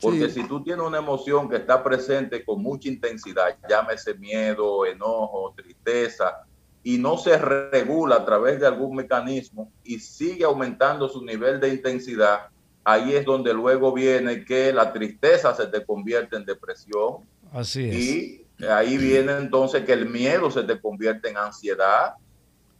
Porque 0.00 0.28
si 0.30 0.42
tú 0.48 0.62
tienes 0.64 0.84
una 0.84 0.98
emoción 0.98 1.48
que 1.48 1.56
está 1.56 1.82
presente 1.82 2.44
con 2.44 2.60
mucha 2.60 2.88
intensidad, 2.88 3.56
llámese 3.68 4.14
miedo, 4.14 4.84
enojo, 4.84 5.54
tristeza, 5.56 6.44
y 6.84 6.98
no 6.98 7.16
se 7.16 7.38
regula 7.38 8.16
a 8.16 8.24
través 8.24 8.60
de 8.60 8.66
algún 8.66 8.96
mecanismo 8.96 9.70
y 9.84 10.00
sigue 10.00 10.44
aumentando 10.44 11.08
su 11.08 11.24
nivel 11.24 11.60
de 11.60 11.68
intensidad, 11.68 12.48
ahí 12.84 13.14
es 13.14 13.24
donde 13.24 13.54
luego 13.54 13.92
viene 13.92 14.44
que 14.44 14.72
la 14.72 14.92
tristeza 14.92 15.54
se 15.54 15.66
te 15.66 15.84
convierte 15.84 16.36
en 16.36 16.44
depresión. 16.44 17.18
Así 17.52 17.88
es. 17.88 17.94
Y 17.94 18.46
ahí 18.68 18.96
viene 18.96 19.32
entonces 19.32 19.84
que 19.84 19.92
el 19.92 20.08
miedo 20.08 20.50
se 20.50 20.64
te 20.64 20.80
convierte 20.80 21.30
en 21.30 21.36
ansiedad. 21.36 22.14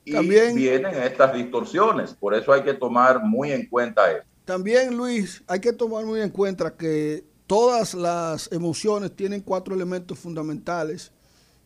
Y 0.05 0.13
también, 0.13 0.57
vienen 0.57 0.95
estas 1.01 1.33
distorsiones. 1.33 2.13
Por 2.15 2.35
eso 2.35 2.53
hay 2.53 2.63
que 2.63 2.75
tomar 2.75 3.23
muy 3.23 3.53
en 3.53 3.69
cuenta 3.69 4.11
esto. 4.11 4.27
También, 4.45 4.97
Luis, 4.97 5.45
hay 5.47 5.61
que 5.61 5.73
tomar 5.73 6.05
muy 6.05 6.21
en 6.21 6.31
cuenta 6.31 6.77
que 6.77 7.25
todas 7.47 7.95
las 7.95 8.51
emociones 8.51 9.15
tienen 9.15 9.41
cuatro 9.41 9.75
elementos 9.75 10.19
fundamentales 10.19 11.13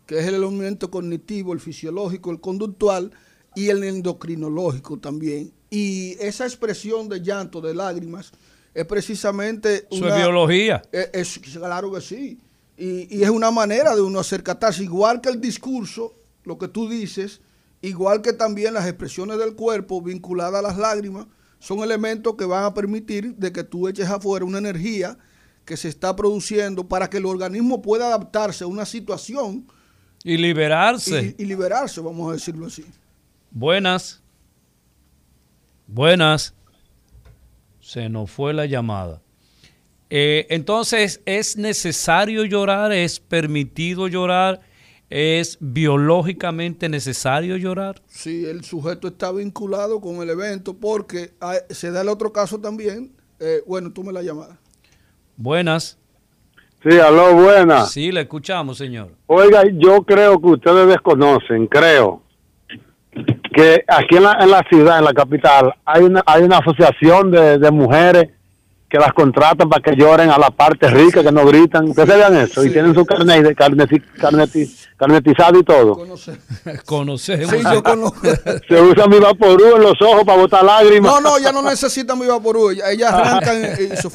que 0.06 0.18
es 0.18 0.26
el 0.26 0.36
elemento 0.36 0.90
cognitivo, 0.90 1.52
el 1.52 1.60
fisiológico, 1.60 2.30
el 2.30 2.40
conductual 2.40 3.12
y 3.54 3.68
el 3.68 3.82
endocrinológico 3.84 4.98
también. 4.98 5.52
Y 5.70 6.16
esa 6.20 6.44
expresión 6.44 7.08
de 7.08 7.20
llanto, 7.20 7.60
de 7.60 7.74
lágrimas, 7.74 8.32
es 8.72 8.84
precisamente 8.84 9.86
una... 9.90 10.10
¿Su 10.10 10.16
biología? 10.16 10.82
Es, 10.92 11.38
claro 11.38 11.92
que 11.92 12.00
sí. 12.00 12.38
Y, 12.76 13.22
es 13.22 13.30
una 13.30 13.50
manera 13.50 13.94
de 13.94 14.02
uno 14.02 14.20
hacer 14.20 14.42
catarsis, 14.42 14.84
igual 14.84 15.20
que 15.20 15.30
el 15.30 15.40
discurso, 15.40 16.14
lo 16.44 16.58
que 16.58 16.68
tú 16.68 16.88
dices, 16.88 17.40
igual 17.80 18.20
que 18.20 18.32
también 18.34 18.74
las 18.74 18.86
expresiones 18.86 19.38
del 19.38 19.54
cuerpo 19.54 20.02
vinculadas 20.02 20.60
a 20.60 20.62
las 20.62 20.76
lágrimas, 20.76 21.26
son 21.58 21.78
elementos 21.78 22.34
que 22.36 22.44
van 22.44 22.64
a 22.64 22.74
permitir 22.74 23.34
de 23.36 23.50
que 23.50 23.64
tú 23.64 23.88
eches 23.88 24.08
afuera 24.08 24.44
una 24.44 24.58
energía 24.58 25.16
que 25.64 25.76
se 25.76 25.88
está 25.88 26.14
produciendo 26.14 26.86
para 26.86 27.08
que 27.08 27.16
el 27.16 27.26
organismo 27.26 27.82
pueda 27.82 28.06
adaptarse 28.06 28.64
a 28.64 28.68
una 28.68 28.84
situación. 28.84 29.66
Y 30.26 30.36
liberarse. 30.38 31.36
Y, 31.38 31.44
y 31.44 31.46
liberarse, 31.46 32.00
vamos 32.00 32.28
a 32.28 32.32
decirlo 32.32 32.66
así. 32.66 32.84
Buenas. 33.52 34.20
Buenas. 35.86 36.52
Se 37.80 38.08
nos 38.08 38.28
fue 38.28 38.52
la 38.52 38.66
llamada. 38.66 39.22
Eh, 40.10 40.48
entonces, 40.50 41.20
¿es 41.26 41.56
necesario 41.56 42.44
llorar? 42.44 42.90
¿Es 42.90 43.20
permitido 43.20 44.08
llorar? 44.08 44.60
¿Es 45.10 45.58
biológicamente 45.60 46.88
necesario 46.88 47.56
llorar? 47.56 48.02
Sí, 48.08 48.46
el 48.46 48.64
sujeto 48.64 49.06
está 49.06 49.30
vinculado 49.30 50.00
con 50.00 50.16
el 50.16 50.30
evento 50.30 50.74
porque 50.74 51.34
se 51.70 51.92
da 51.92 52.00
el 52.00 52.08
otro 52.08 52.32
caso 52.32 52.58
también. 52.58 53.12
Eh, 53.38 53.62
bueno, 53.64 53.92
tú 53.92 54.02
me 54.02 54.12
la 54.12 54.22
llamada. 54.22 54.58
Buenas. 55.36 55.98
Sí, 56.88 57.00
aló, 57.00 57.34
buenas. 57.34 57.90
Sí, 57.90 58.12
le 58.12 58.20
escuchamos, 58.20 58.78
señor. 58.78 59.08
Oiga, 59.26 59.64
yo 59.72 60.04
creo 60.04 60.40
que 60.40 60.46
ustedes 60.46 60.86
desconocen, 60.86 61.66
creo, 61.66 62.22
que 63.52 63.82
aquí 63.88 64.16
en 64.16 64.22
la, 64.22 64.36
en 64.40 64.50
la 64.52 64.62
ciudad, 64.68 64.98
en 64.98 65.04
la 65.04 65.12
capital, 65.12 65.74
hay 65.84 66.04
una, 66.04 66.22
hay 66.24 66.44
una 66.44 66.58
asociación 66.58 67.32
de, 67.32 67.58
de 67.58 67.70
mujeres 67.72 68.30
que 68.88 68.98
las 68.98 69.12
contratan 69.14 69.68
para 69.68 69.82
que 69.82 69.96
lloren 69.96 70.30
a 70.30 70.38
la 70.38 70.50
parte 70.50 70.88
rica, 70.88 71.24
que 71.24 71.32
no 71.32 71.44
gritan. 71.44 71.88
¿Ustedes 71.88 72.06
vean 72.06 72.36
eso? 72.36 72.64
Y 72.64 72.70
tienen 72.70 72.94
su 72.94 73.04
carnet, 73.04 73.42
de 73.42 73.54
carnetizado 74.96 75.58
y 75.58 75.64
todo. 75.64 75.94
Conocemos. 76.84 77.50
Sí, 77.50 77.62
yo 77.64 77.82
conozco. 77.82 78.20
Se 78.68 78.80
usa 78.80 79.08
mi 79.08 79.18
vaporú 79.18 79.74
en 79.74 79.82
los 79.82 80.00
ojos 80.00 80.22
para 80.24 80.40
botar 80.40 80.64
lágrimas. 80.64 81.14
No, 81.14 81.20
no, 81.20 81.38
ya 81.40 81.50
no 81.50 81.62
necesita 81.62 82.14
mi 82.14 82.26
vaporú. 82.26 82.70
Ellas 82.70 83.12
arrancan 83.12 83.72
y 83.92 83.96
su 83.96 84.08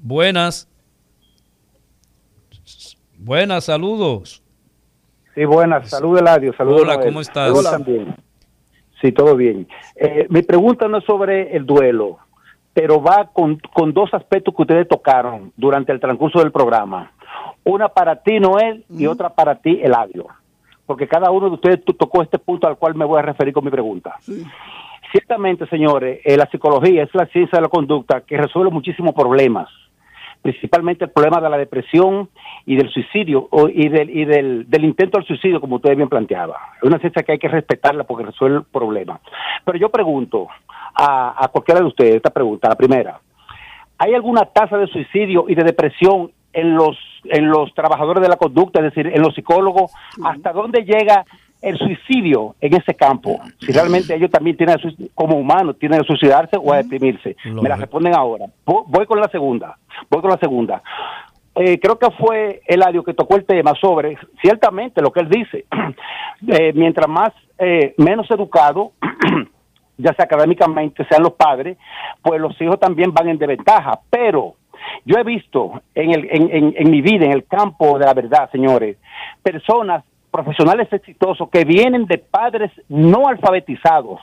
Buenas. 0.00 0.66
Buenas, 3.24 3.64
saludos. 3.64 4.42
Sí, 5.34 5.44
buenas. 5.44 5.88
Saludos, 5.88 6.20
Eladio. 6.20 6.52
Saludos. 6.54 6.82
Hola, 6.82 7.00
¿cómo 7.00 7.20
estás? 7.20 7.50
Hola. 7.50 7.70
También. 7.70 8.14
Sí, 9.00 9.12
todo 9.12 9.36
bien. 9.36 9.66
Eh, 9.96 10.26
mi 10.28 10.42
pregunta 10.42 10.88
no 10.88 10.98
es 10.98 11.04
sobre 11.04 11.56
el 11.56 11.64
duelo 11.66 12.18
pero 12.74 13.02
va 13.02 13.30
con, 13.32 13.58
dos 13.92 14.12
aspectos 14.14 14.54
que 14.54 14.62
ustedes 14.62 14.88
tocaron 14.88 15.52
durante 15.56 15.92
el 15.92 16.00
transcurso 16.00 16.38
del 16.38 16.52
programa. 16.52 17.12
Una 17.64 17.88
para 17.88 18.16
ti, 18.16 18.40
Noel, 18.40 18.84
y 18.88 19.06
otra 19.06 19.30
para 19.30 19.56
ti, 19.56 19.80
Eladio. 19.82 20.26
Porque 20.86 21.06
cada 21.06 21.30
uno 21.30 21.48
de 21.48 21.54
ustedes 21.54 21.84
tocó 21.84 22.22
este 22.22 22.38
punto 22.38 22.66
al 22.66 22.76
cual 22.76 22.94
me 22.94 23.04
voy 23.04 23.18
a 23.18 23.22
referir 23.22 23.52
con 23.52 23.64
mi 23.64 23.70
pregunta. 23.70 24.16
Ciertamente, 25.10 25.66
señores, 25.66 26.20
eh, 26.24 26.36
la 26.36 26.46
psicología 26.46 27.02
es 27.02 27.14
la 27.14 27.26
ciencia 27.26 27.58
de 27.58 27.62
la 27.62 27.68
conducta 27.68 28.22
que 28.22 28.38
resuelve 28.38 28.70
muchísimos 28.70 29.14
problemas, 29.14 29.68
principalmente 30.42 31.04
el 31.04 31.10
problema 31.12 31.40
de 31.40 31.48
la 31.48 31.56
depresión 31.56 32.28
y 32.66 32.76
del 32.76 32.90
suicidio 32.90 33.48
y, 33.72 33.88
del, 33.88 34.10
y 34.10 34.24
del, 34.24 34.68
del 34.68 34.84
intento 34.84 35.18
del 35.18 35.26
suicidio, 35.26 35.60
como 35.60 35.76
usted 35.76 35.96
bien 35.96 36.08
planteaba. 36.08 36.56
Es 36.76 36.82
una 36.82 36.98
ciencia 36.98 37.22
que 37.22 37.32
hay 37.32 37.38
que 37.38 37.48
respetarla 37.48 38.04
porque 38.04 38.26
resuelve 38.26 38.62
problemas. 38.70 39.20
Pero 39.64 39.78
yo 39.78 39.88
pregunto, 39.88 40.48
a, 40.94 41.48
cualquiera 41.52 41.80
de 41.80 41.86
ustedes 41.86 42.16
esta 42.16 42.30
pregunta. 42.30 42.68
La 42.68 42.76
primera, 42.76 43.20
¿hay 43.98 44.14
alguna 44.14 44.44
tasa 44.46 44.76
de 44.76 44.86
suicidio 44.86 45.46
y 45.48 45.54
de 45.54 45.64
depresión 45.64 46.30
en 46.52 46.74
los, 46.74 46.96
en 47.24 47.48
los 47.48 47.72
trabajadores 47.74 48.22
de 48.22 48.28
la 48.28 48.36
conducta, 48.36 48.80
es 48.80 48.94
decir, 48.94 49.06
en 49.06 49.22
los 49.22 49.34
psicólogos? 49.34 49.92
¿Hasta 50.24 50.52
dónde 50.52 50.84
llega 50.84 51.24
el 51.62 51.78
suicidio 51.78 52.56
en 52.60 52.74
ese 52.74 52.94
campo? 52.94 53.40
Si 53.60 53.72
realmente 53.72 54.14
ellos 54.14 54.30
también 54.30 54.56
tienen, 54.56 54.76
como 55.14 55.36
humanos, 55.36 55.78
tienen 55.78 56.00
que 56.00 56.06
suicidarse 56.06 56.56
o 56.60 56.72
a 56.72 56.78
deprimirse. 56.78 57.36
Me 57.44 57.68
la 57.68 57.76
responden 57.76 58.14
ahora. 58.14 58.46
Voy 58.66 59.06
con 59.06 59.20
la 59.20 59.28
segunda. 59.28 59.78
Voy 60.10 60.20
con 60.20 60.30
la 60.30 60.38
segunda. 60.38 60.82
Eh, 61.54 61.78
creo 61.78 61.98
que 61.98 62.10
fue 62.12 62.62
Eladio 62.66 63.04
que 63.04 63.12
tocó 63.12 63.36
el 63.36 63.44
tema 63.44 63.74
sobre, 63.80 64.16
ciertamente, 64.40 65.02
lo 65.02 65.12
que 65.12 65.20
él 65.20 65.28
dice. 65.28 65.64
Eh, 66.48 66.72
mientras 66.74 67.08
más, 67.08 67.30
eh, 67.56 67.94
menos 67.98 68.28
educado 68.32 68.94
ya 69.96 70.12
sea 70.14 70.24
académicamente, 70.24 71.06
sean 71.08 71.22
los 71.22 71.34
padres, 71.34 71.78
pues 72.20 72.40
los 72.40 72.60
hijos 72.60 72.80
también 72.80 73.14
van 73.14 73.28
en 73.28 73.38
desventaja. 73.38 74.00
Pero 74.10 74.56
yo 75.04 75.18
he 75.18 75.22
visto 75.22 75.82
en, 75.94 76.10
el, 76.10 76.28
en, 76.30 76.74
en 76.76 76.90
mi 76.90 77.00
vida, 77.00 77.26
en 77.26 77.32
el 77.32 77.46
campo 77.46 77.96
de 77.96 78.06
la 78.06 78.14
verdad, 78.14 78.50
señores, 78.50 78.96
personas 79.40 80.02
profesionales 80.32 80.88
exitosos 80.90 81.48
que 81.50 81.64
vienen 81.64 82.06
de 82.06 82.18
padres 82.18 82.72
no 82.88 83.28
alfabetizados, 83.28 84.18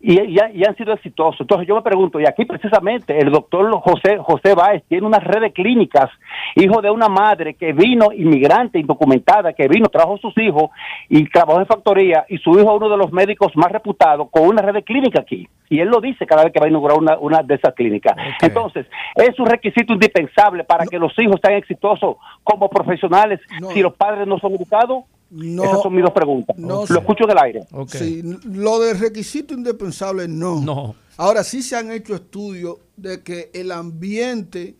y, 0.00 0.38
han 0.38 0.76
sido 0.76 0.92
exitosos. 0.92 1.40
Entonces 1.40 1.66
yo 1.66 1.74
me 1.74 1.82
pregunto, 1.82 2.20
y 2.20 2.24
aquí 2.26 2.44
precisamente 2.44 3.18
el 3.18 3.30
doctor 3.30 3.70
José, 3.80 4.18
José 4.18 4.54
Báez 4.54 4.82
tiene 4.88 5.06
una 5.06 5.18
red 5.18 5.40
de 5.40 5.52
clínicas, 5.52 6.10
hijo 6.54 6.80
de 6.80 6.90
una 6.90 7.08
madre 7.08 7.54
que 7.54 7.72
vino 7.72 8.12
inmigrante, 8.12 8.78
indocumentada, 8.78 9.52
que 9.52 9.68
vino, 9.68 9.88
trajo 9.88 10.18
sus 10.18 10.36
hijos 10.38 10.70
y 11.08 11.28
trabajó 11.28 11.60
en 11.60 11.66
factoría, 11.66 12.24
y 12.28 12.38
su 12.38 12.50
hijo 12.50 12.70
es 12.70 12.76
uno 12.76 12.88
de 12.88 12.96
los 12.96 13.12
médicos 13.12 13.52
más 13.56 13.72
reputados 13.72 14.28
con 14.30 14.46
una 14.46 14.62
red 14.62 14.74
de 14.74 14.82
clínica 14.82 15.20
aquí. 15.20 15.48
Y 15.70 15.80
él 15.80 15.88
lo 15.88 16.00
dice 16.00 16.26
cada 16.26 16.44
vez 16.44 16.52
que 16.52 16.60
va 16.60 16.66
a 16.66 16.70
inaugurar 16.70 16.96
una, 16.98 17.18
una 17.18 17.42
de 17.42 17.56
esas 17.56 17.74
clínicas. 17.74 18.16
Entonces, 18.40 18.86
es 19.16 19.38
un 19.38 19.46
requisito 19.46 19.92
indispensable 19.92 20.64
para 20.64 20.86
que 20.86 20.98
los 20.98 21.12
hijos 21.18 21.36
sean 21.42 21.54
exitosos 21.54 22.16
como 22.42 22.70
profesionales 22.70 23.40
si 23.72 23.82
los 23.82 23.94
padres 23.94 24.26
no 24.26 24.38
son 24.38 24.54
educados. 24.54 25.04
No, 25.30 25.64
Esas 25.64 25.82
son 25.82 25.94
mis 25.94 26.02
dos 26.02 26.12
preguntas. 26.12 26.56
lo 26.58 26.84
escucho 26.84 27.26
del 27.26 27.38
aire. 27.38 27.66
Sí, 27.86 28.22
lo 28.44 28.80
de 28.80 28.94
requisito 28.94 29.54
indispensable, 29.54 30.26
no. 30.26 30.60
no. 30.60 30.94
Ahora 31.16 31.44
sí 31.44 31.62
se 31.62 31.76
han 31.76 31.90
hecho 31.90 32.14
estudios 32.14 32.78
de 32.96 33.22
que 33.22 33.50
el 33.52 33.72
ambiente 33.72 34.76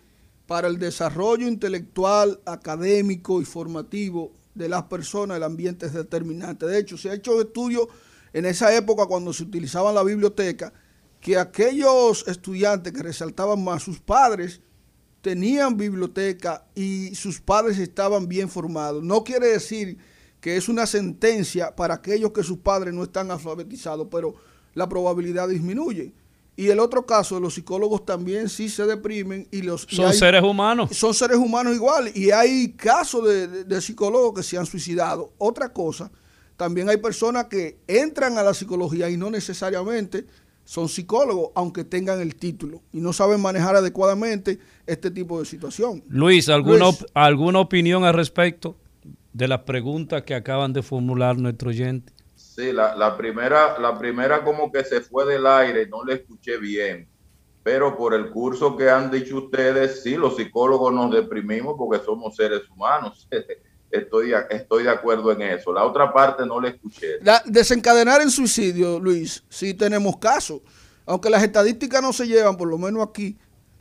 para 0.47 0.69
el 0.69 0.79
desarrollo 0.79 1.47
intelectual, 1.47 2.41
académico 2.47 3.43
y 3.43 3.45
formativo 3.45 4.33
de 4.55 4.69
las 4.69 4.85
personas, 4.85 5.37
el 5.37 5.43
ambiente 5.43 5.87
es 5.87 5.93
determinante. 5.93 6.67
De 6.67 6.79
hecho, 6.79 6.97
se 6.97 7.11
ha 7.11 7.15
hecho 7.15 7.39
estudios 7.41 7.87
en 8.33 8.47
esa 8.47 8.75
época 8.75 9.05
cuando 9.07 9.33
se 9.33 9.43
utilizaba 9.43 9.93
la 9.93 10.03
biblioteca, 10.03 10.73
que 11.21 11.37
aquellos 11.37 12.27
estudiantes 12.27 12.93
que 12.93 13.03
resaltaban 13.03 13.63
más, 13.63 13.83
sus 13.83 14.01
padres 14.01 14.63
tenían 15.21 15.77
biblioteca 15.77 16.65
y 16.75 17.15
sus 17.15 17.41
padres 17.41 17.79
estaban 17.79 18.29
bien 18.29 18.49
formados. 18.49 19.03
No 19.03 19.25
quiere 19.25 19.49
decir 19.49 19.99
que 20.41 20.57
es 20.57 20.69
una 20.69 20.87
sentencia 20.87 21.75
para 21.75 21.95
aquellos 21.95 22.33
que 22.33 22.43
sus 22.43 22.59
padres 22.59 22.95
no 22.95 23.03
están 23.03 23.31
alfabetizados, 23.31 24.09
pero 24.11 24.35
la 24.75 24.89
probabilidad 24.89 25.49
disminuye. 25.49 26.13
Y 26.59 26.71
el 26.71 26.81
otro 26.81 27.07
caso, 27.07 27.39
los 27.39 27.55
psicólogos 27.55 28.05
también 28.05 28.49
sí 28.49 28.69
se 28.69 28.85
deprimen 28.85 29.47
y 29.53 29.63
los... 29.63 29.87
Son 29.89 30.13
seres 30.13 30.43
humanos. 30.43 30.91
Son 30.91 31.15
seres 31.15 31.37
humanos 31.37 31.73
igual. 31.73 32.11
Y 32.17 32.33
hay 32.33 32.73
casos 32.73 33.25
de, 33.65 33.81
psicólogos 33.81 34.35
que 34.35 34.43
se 34.43 34.59
han 34.59 34.67
suicidado. 34.67 35.33
Otra 35.39 35.73
cosa, 35.73 36.11
también 36.57 36.89
hay 36.89 36.97
personas 36.97 37.45
que 37.45 37.79
entran 37.87 38.39
a 38.39 38.43
la 38.43 38.55
psicología 38.55 39.09
y 39.09 39.17
no 39.17 39.31
necesariamente 39.31 40.27
son 40.65 40.89
psicólogos, 40.89 41.51
aunque 41.55 41.85
tengan 41.85 42.21
el 42.21 42.35
título 42.35 42.83
y 42.93 43.01
no 43.01 43.13
saben 43.13 43.41
manejar 43.41 43.77
adecuadamente 43.77 44.59
este 44.85 45.13
tipo 45.13 45.39
de 45.39 45.47
situación. 45.47 46.03
Luis, 46.09 46.49
¿alguna, 46.49 46.87
¿alguna 47.15 47.61
opinión 47.61 48.05
al 48.05 48.15
respecto? 48.15 48.77
De 49.39 49.47
las 49.47 49.61
preguntas 49.61 50.25
que 50.25 50.35
acaban 50.35 50.73
de 50.73 50.83
formular 50.83 51.39
nuestro 51.39 51.71
oyente? 51.71 52.13
Sí, 52.35 52.73
la, 52.73 53.17
primera, 53.17 53.79
la 53.79 53.97
primera 53.97 54.43
como 54.43 54.73
que 54.73 54.83
se 54.83 55.01
fue 55.01 55.25
del 55.27 55.47
aire, 55.47 55.87
no 55.87 56.05
le 56.05 56.15
escuché 56.15 56.59
bien, 56.59 57.09
pero 57.63 57.97
por 57.97 58.15
el 58.15 58.31
curso 58.31 58.77
que 58.77 58.91
han 58.91 59.13
dicho 59.13 59.39
ustedes, 59.39 60.03
sí, 60.03 60.17
los 60.17 60.35
psicólogos 60.35 60.93
nos 60.93 61.13
deprimimos 61.13 61.77
porque 61.79 62.05
somos 62.05 62.35
seres 62.35 62.69
humanos. 62.69 63.29
Estoy, 63.91 64.35
estoy 64.51 64.83
de 64.83 64.91
acuerdo 64.91 65.33
en 65.33 65.41
eso. 65.41 65.73
La 65.73 65.83
otra 65.83 66.13
parte 66.13 66.45
no 66.45 66.61
le 66.61 66.69
escuché. 66.69 67.21
desencadenar 67.47 68.21
el 68.21 68.31
suicidio, 68.31 69.01
Luis, 69.01 69.43
sí 69.49 69.73
tenemos 69.73 70.19
casos. 70.19 70.61
Aunque 71.07 71.31
las 71.31 71.43
estadísticas 71.43 72.03
no 72.03 72.13
se 72.13 72.27
llevan, 72.27 72.59
por 72.59 72.69
lo 72.69 72.77
menos 72.77 73.09
aquí, 73.09 73.39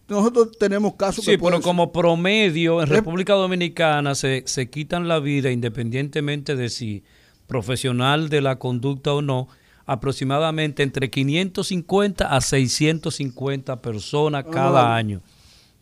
nosotros 0.07 0.57
tenemos 0.57 0.95
casos 0.95 1.25
sí, 1.25 1.37
pero 1.37 1.61
como 1.61 1.91
promedio 1.91 2.81
en 2.81 2.87
República 2.87 3.33
Dominicana 3.33 4.15
se, 4.15 4.43
se 4.45 4.69
quitan 4.69 5.07
la 5.07 5.19
vida 5.19 5.51
independientemente 5.51 6.55
de 6.55 6.69
si 6.69 7.03
profesional 7.47 8.29
de 8.29 8.41
la 8.41 8.59
conducta 8.59 9.13
o 9.13 9.21
no, 9.21 9.47
aproximadamente 9.85 10.83
entre 10.83 11.09
550 11.09 12.35
a 12.35 12.41
650 12.41 13.81
personas 13.81 14.45
cada 14.51 14.95
año. 14.95 15.21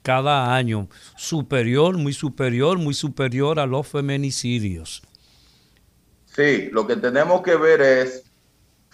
Cada 0.03 0.55
año. 0.55 0.87
Superior, 1.17 1.97
muy 1.97 2.13
superior, 2.13 2.77
muy 2.77 2.93
superior 2.93 3.59
a 3.59 3.65
los 3.65 3.87
feminicidios. 3.87 5.01
Sí, 6.35 6.69
lo 6.71 6.85
que 6.85 6.97
tenemos 6.97 7.41
que 7.41 7.55
ver 7.55 7.81
es 7.81 8.23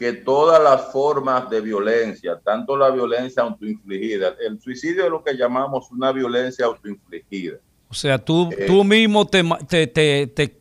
que 0.02 0.14
todas 0.14 0.60
las 0.60 0.92
formas 0.92 1.48
de 1.48 1.62
violencia, 1.62 2.42
tanto 2.44 2.76
la 2.76 2.90
violencia 2.90 3.44
autoinfligida, 3.44 4.34
el 4.40 4.60
suicidio 4.60 5.04
es 5.04 5.12
lo 5.12 5.24
que 5.24 5.38
llamamos 5.38 5.92
una 5.92 6.12
violencia 6.12 6.66
autoinfligida. 6.66 7.58
O 7.88 7.94
sea, 7.94 8.18
tú, 8.18 8.50
eh, 8.52 8.66
tú 8.66 8.84
mismo 8.84 9.28
te, 9.28 9.44
te, 9.68 10.26
te, 10.26 10.58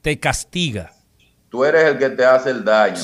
te, 0.00 0.20
castiga. 0.20 0.92
Tú 1.48 1.64
eres 1.64 1.86
el 1.86 1.98
que 1.98 2.08
te 2.10 2.24
hace 2.24 2.50
el 2.50 2.64
daño. 2.64 2.94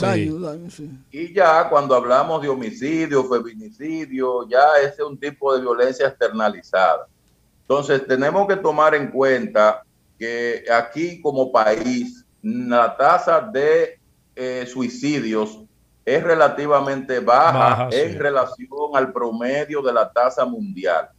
Y 1.11 1.35
ya 1.35 1.69
cuando 1.69 1.97
hablamos 1.97 2.41
de 2.41 2.49
homicidio, 2.49 3.25
feminicidio, 3.25 4.49
ya 4.49 4.77
ese 4.81 5.03
es 5.03 5.09
un 5.09 5.19
tipo 5.19 5.53
de 5.57 5.61
violencia 5.61 6.07
externalizada. 6.07 7.09
Entonces, 7.63 8.07
tenemos 8.07 8.47
que 8.47 8.55
tomar 8.55 8.95
en 8.95 9.11
cuenta 9.11 9.83
que 10.17 10.63
aquí 10.73 11.21
como 11.21 11.51
país, 11.51 12.25
la 12.43 12.97
tasa 12.97 13.41
de 13.41 13.99
eh, 14.35 14.67
suicidios 14.67 15.61
es 16.05 16.23
relativamente 16.23 17.21
baja, 17.21 17.89
en 17.93 18.19
relación 18.19 18.69
al 18.95 19.13
promedio 19.13 19.83
de 19.83 19.93
la 19.93 20.11
tasa 20.13 20.45
mundial. 20.45 21.11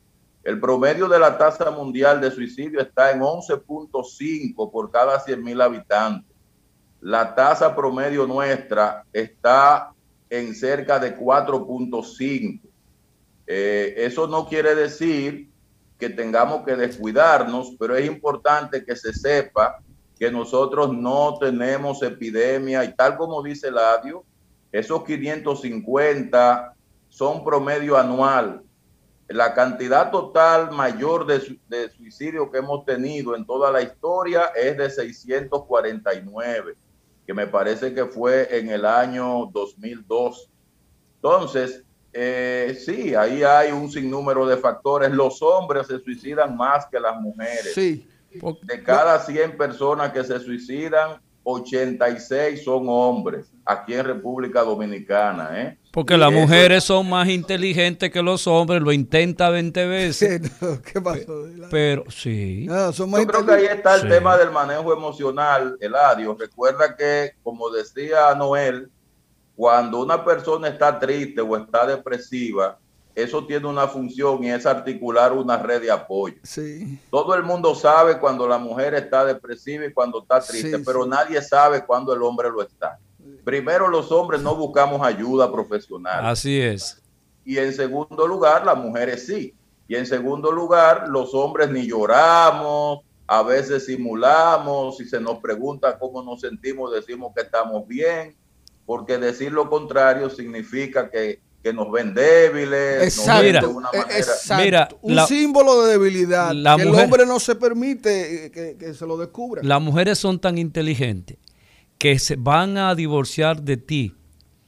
El 0.44 0.60
promedio 0.60 1.08
de 1.08 1.20
la 1.20 1.38
tasa 1.38 1.72
mundial 1.72 2.20
de 2.20 2.30
suicidio 2.30 2.82
está 2.82 3.12
en 3.12 3.22
11.5 3.22 4.72
por 4.72 4.92
cada 4.92 5.20
100 5.20 5.42
mil 5.42 5.62
habitantes. 5.62 6.36
La 7.00 7.34
tasa 7.34 7.74
promedio 7.74 8.28
nuestra 8.28 9.06
está 9.14 9.94
en 10.30 10.54
cerca 10.54 11.00
de 11.00 11.18
4.5. 11.18 12.60
Eh, 13.48 13.94
eso 13.98 14.28
no 14.28 14.48
quiere 14.48 14.76
decir 14.76 15.50
que 15.98 16.10
tengamos 16.10 16.66
que 16.66 16.76
descuidarnos, 16.76 17.76
pero 17.80 17.96
es 17.96 18.06
importante 18.06 18.84
que 18.84 18.96
se 18.96 19.14
sepa 19.14 19.80
que 20.18 20.32
nosotros 20.32 20.94
no 20.94 21.38
tenemos 21.40 22.02
epidemia 22.04 22.84
y 22.84 22.96
tal 22.96 23.18
como 23.18 23.42
dice 23.42 23.68
el 23.68 23.78
ADIO, 23.78 24.24
esos 24.72 25.04
550 25.04 26.76
son 27.10 27.44
promedio 27.44 27.98
anual. 27.98 28.62
La 29.28 29.54
cantidad 29.54 30.12
total 30.12 30.72
mayor 30.72 31.26
de, 31.26 31.60
de 31.68 31.90
suicidios 31.90 32.50
que 32.52 32.58
hemos 32.58 32.86
tenido 32.86 33.36
en 33.36 33.46
toda 33.46 33.72
la 33.72 33.82
historia 33.82 34.52
es 34.56 34.78
de 34.78 34.90
649, 34.90 36.76
que 37.26 37.34
me 37.34 37.48
parece 37.48 37.94
que 37.94 38.06
fue 38.06 38.58
en 38.58 38.70
el 38.70 38.86
año 38.86 39.50
2002. 39.52 40.50
Entonces, 41.16 41.84
eh, 42.12 42.80
sí, 42.80 43.16
ahí 43.16 43.44
hay 43.44 43.72
un 43.72 43.92
sinnúmero 43.92 44.46
de 44.46 44.58
factores. 44.58 45.12
Los 45.12 45.42
hombres 45.42 45.88
se 45.88 46.00
suicidan 46.00 46.56
más 46.56 46.86
que 46.86 47.00
las 47.00 47.20
mujeres. 47.20 47.74
Sí. 47.74 48.08
De 48.64 48.84
cada 48.84 49.20
100 49.20 49.58
personas 49.58 50.12
que 50.12 50.24
se 50.24 50.40
suicidan, 50.40 51.22
86 51.44 52.64
son 52.64 52.86
hombres 52.88 53.52
aquí 53.66 53.94
en 53.94 54.06
República 54.06 54.62
Dominicana. 54.62 55.50
¿eh? 55.62 55.78
Porque 55.92 56.18
las 56.18 56.32
mujeres 56.32 56.84
son 56.86 57.10
más 57.10 57.28
inteligentes 57.28 58.12
que 58.12 58.22
los 58.24 58.48
hombres, 58.48 58.82
lo 58.82 58.92
intenta 58.92 59.50
20 59.50 59.86
veces. 59.86 60.42
¿Qué 60.94 61.02
pasó? 61.02 61.46
Pero 61.70 62.06
sí. 62.10 62.66
Yo 62.68 63.28
creo 63.28 63.46
que 63.46 63.52
ahí 63.52 63.66
está 63.66 63.96
el 63.96 64.08
tema 64.08 64.38
del 64.38 64.52
manejo 64.52 64.94
emocional, 64.94 65.78
Eladio. 65.80 66.36
Recuerda 66.40 66.96
que, 66.96 67.34
como 67.44 67.70
decía 67.70 68.34
Noel, 68.36 68.90
cuando 69.56 70.02
una 70.02 70.24
persona 70.24 70.70
está 70.70 70.98
triste 70.98 71.42
o 71.42 71.58
está 71.58 71.86
depresiva, 71.86 72.80
eso 73.16 73.46
tiene 73.46 73.68
una 73.68 73.88
función 73.88 74.44
y 74.44 74.50
es 74.50 74.66
articular 74.66 75.34
una 75.34 75.58
red 75.58 75.82
de 75.82 75.92
apoyo. 75.92 76.36
Sí. 76.44 77.00
Todo 77.12 77.36
el 77.36 77.44
mundo 77.44 77.76
sabe 77.76 78.20
cuando 78.20 78.48
la 78.48 78.58
mujer 78.58 78.96
está 78.96 79.24
depresiva 79.24 79.86
y 79.86 79.94
cuando 79.94 80.22
está 80.22 80.40
triste, 80.40 80.80
pero 80.80 81.06
nadie 81.06 81.42
sabe 81.42 81.86
cuando 81.86 82.14
el 82.14 82.24
hombre 82.24 82.50
lo 82.50 82.62
está. 82.62 82.98
Primero 83.44 83.88
los 83.88 84.12
hombres 84.12 84.42
no 84.42 84.56
buscamos 84.56 85.06
ayuda 85.06 85.52
profesional. 85.52 86.26
Así 86.26 86.60
es. 86.60 87.02
Y 87.46 87.58
en 87.58 87.74
segundo 87.74 88.26
lugar, 88.26 88.66
las 88.66 88.78
mujeres 88.78 89.26
sí. 89.28 89.54
Y 89.88 89.96
en 89.96 90.08
segundo 90.08 90.52
lugar, 90.52 91.08
los 91.10 91.34
hombres 91.34 91.70
ni 91.70 91.88
lloramos, 91.88 93.02
a 93.28 93.44
veces 93.44 93.86
simulamos, 93.86 94.98
si 94.98 95.06
se 95.06 95.20
nos 95.20 95.40
pregunta 95.40 95.98
cómo 96.00 96.24
nos 96.24 96.42
sentimos, 96.42 96.92
decimos 96.94 97.34
que 97.36 97.42
estamos 97.42 97.88
bien, 97.88 98.36
porque 98.86 99.18
decir 99.18 99.52
lo 99.52 99.70
contrario 99.70 100.30
significa 100.30 101.10
que 101.10 101.42
que 101.64 101.74
nos 101.74 101.90
ven 101.90 102.14
débiles. 102.14 103.04
Exacto, 103.04 103.82
mira, 104.58 104.90
un 105.02 105.28
símbolo 105.28 105.84
de 105.84 105.94
debilidad. 105.94 106.52
que 106.76 106.84
el 106.84 106.94
hombre 106.94 107.26
no 107.26 107.40
se 107.40 107.56
permite 107.56 108.52
que, 108.54 108.76
que, 108.78 108.94
se 108.94 109.08
lo 109.08 109.18
descubra. 109.18 109.64
Las 109.64 109.82
mujeres 109.82 110.20
son 110.20 110.40
tan 110.40 110.58
inteligentes 110.58 111.38
que 111.98 112.20
se 112.20 112.36
van 112.36 112.78
a 112.78 112.94
divorciar 112.96 113.62
de 113.62 113.78
ti, 113.78 114.14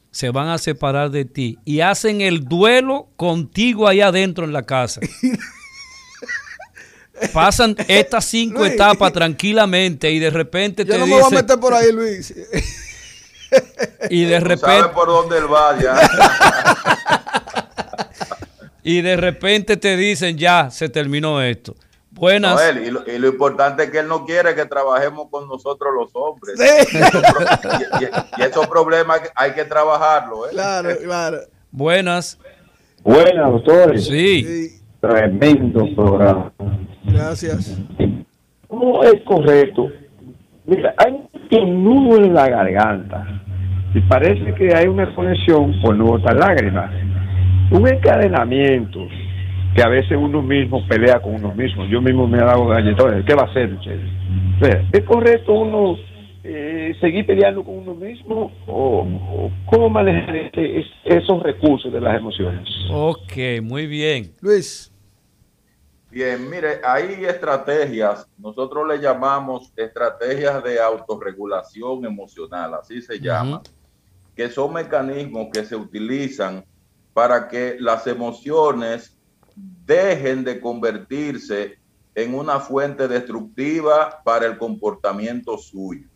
se 0.10 0.30
van 0.30 0.48
a 0.48 0.58
separar 0.58 1.12
de 1.12 1.26
ti 1.26 1.60
y 1.66 1.82
hacen 1.82 2.22
el 2.22 2.46
duelo 2.46 3.10
contigo 3.18 3.90
ahí 3.90 4.00
adentro 4.00 4.46
en 4.46 4.54
la 4.54 4.64
casa. 4.64 5.02
Pasan 7.34 7.76
estas 7.88 8.26
cinco 8.26 8.66
etapas 8.66 9.12
tranquilamente 9.12 10.12
y 10.12 10.20
de 10.20 10.30
repente 10.30 10.86
yo 10.86 10.94
te 10.94 11.00
no 11.00 11.08
me 11.08 11.14
voy 11.14 11.24
a 11.24 11.30
meter 11.30 11.60
por 11.60 11.74
ahí, 11.74 11.92
Luis. 11.92 12.34
Y 14.10 14.26
de 14.26 14.40
repente. 14.40 14.90
por 14.94 15.08
dónde 15.08 15.38
él 15.38 15.48
vaya. 15.48 15.96
y 18.84 19.02
de 19.02 19.18
repente 19.18 19.78
te 19.78 19.98
dicen, 19.98 20.38
ya, 20.38 20.70
se 20.70 20.90
terminó 20.90 21.42
esto. 21.42 21.76
Buenas. 22.16 22.62
y, 22.74 23.20
lo, 23.20 23.28
importante 23.28 23.84
es 23.84 23.90
que 23.90 24.00
él 24.00 24.08
no 24.08 24.26
quiere 24.26 24.56
que 24.56 24.66
trabajemos 24.66 25.28
con 25.30 25.50
nosotros 25.50 25.94
los 25.94 26.10
hombres. 26.14 26.56
Y, 28.40 28.42
esos 28.42 28.68
problemas 28.68 29.20
hay 29.36 29.52
que 29.52 29.66
trabajarlo. 29.66 30.48
¿eh? 30.48 30.52
Claro, 30.52 30.90
claro. 31.04 31.38
Buenas. 31.72 32.40
Buenas, 33.04 33.52
doctores. 33.52 34.06
Sí. 34.06 34.80
Tremendo 35.02 35.86
programa. 35.94 36.54
Gracias. 37.04 37.78
¿Cómo 38.68 39.04
es 39.04 39.22
correcto? 39.24 39.90
Mira, 40.68 40.96
hay 40.98 41.62
un 41.62 41.84
nudo 41.84 42.18
en 42.24 42.34
la 42.34 42.50
garganta 42.50 43.42
y 43.94 44.00
parece 44.02 44.54
que 44.56 44.76
hay 44.76 44.88
una 44.88 45.14
conexión 45.14 45.80
con 45.82 46.02
otras 46.02 46.36
lágrimas. 46.36 46.92
Un 47.72 47.88
encadenamiento 47.88 49.08
que 49.76 49.84
a 49.84 49.90
veces 49.90 50.18
uno 50.18 50.42
mismo 50.42 50.88
pelea 50.88 51.20
con 51.20 51.36
uno 51.36 51.54
mismo. 51.54 51.86
Yo 51.86 52.02
mismo 52.02 52.28
me 52.28 52.38
he 52.38 52.42
dado 52.42 52.66
galletones. 52.68 53.26
¿Qué 53.26 53.36
va 53.36 53.44
a 53.44 53.52
hacer 53.52 53.74
usted? 53.74 54.82
¿Es 54.92 55.04
correcto 55.04 55.54
uno 55.54 55.98
eh, 56.44 56.96
seguir 57.02 57.26
peleando 57.26 57.64
con 57.64 57.80
uno 57.80 57.94
mismo 57.94 58.52
o, 58.68 59.52
cómo 59.66 59.90
manejar 59.90 60.36
este, 60.36 60.86
esos 61.04 61.44
recursos 61.44 61.92
de 61.92 62.00
las 62.00 62.18
emociones? 62.18 62.68
Ok, 62.90 63.62
muy 63.62 63.86
bien. 63.86 64.32
Luis. 64.42 64.95
Bien, 66.16 66.50
mire, 66.50 66.80
hay 66.82 67.26
estrategias, 67.26 68.26
nosotros 68.38 68.88
le 68.88 69.00
llamamos 69.00 69.74
estrategias 69.76 70.64
de 70.64 70.80
autorregulación 70.80 72.06
emocional, 72.06 72.76
así 72.76 73.02
se 73.02 73.20
llama 73.20 73.62
que 74.34 74.50
son 74.50 74.72
mecanismos 74.72 75.50
que 75.52 75.66
se 75.66 75.76
utilizan 75.76 76.64
para 77.14 77.50
que 77.50 77.76
las 77.82 78.08
emociones 78.08 79.18
dejen 79.58 80.46
de 80.46 80.62
convertirse 80.62 81.80
en 82.16 82.34
una 82.34 82.62
fuente 82.62 83.10
destructiva 83.10 84.22
para 84.24 84.46
el 84.46 84.58
comportamiento 84.58 85.58
suyo. 85.58 86.08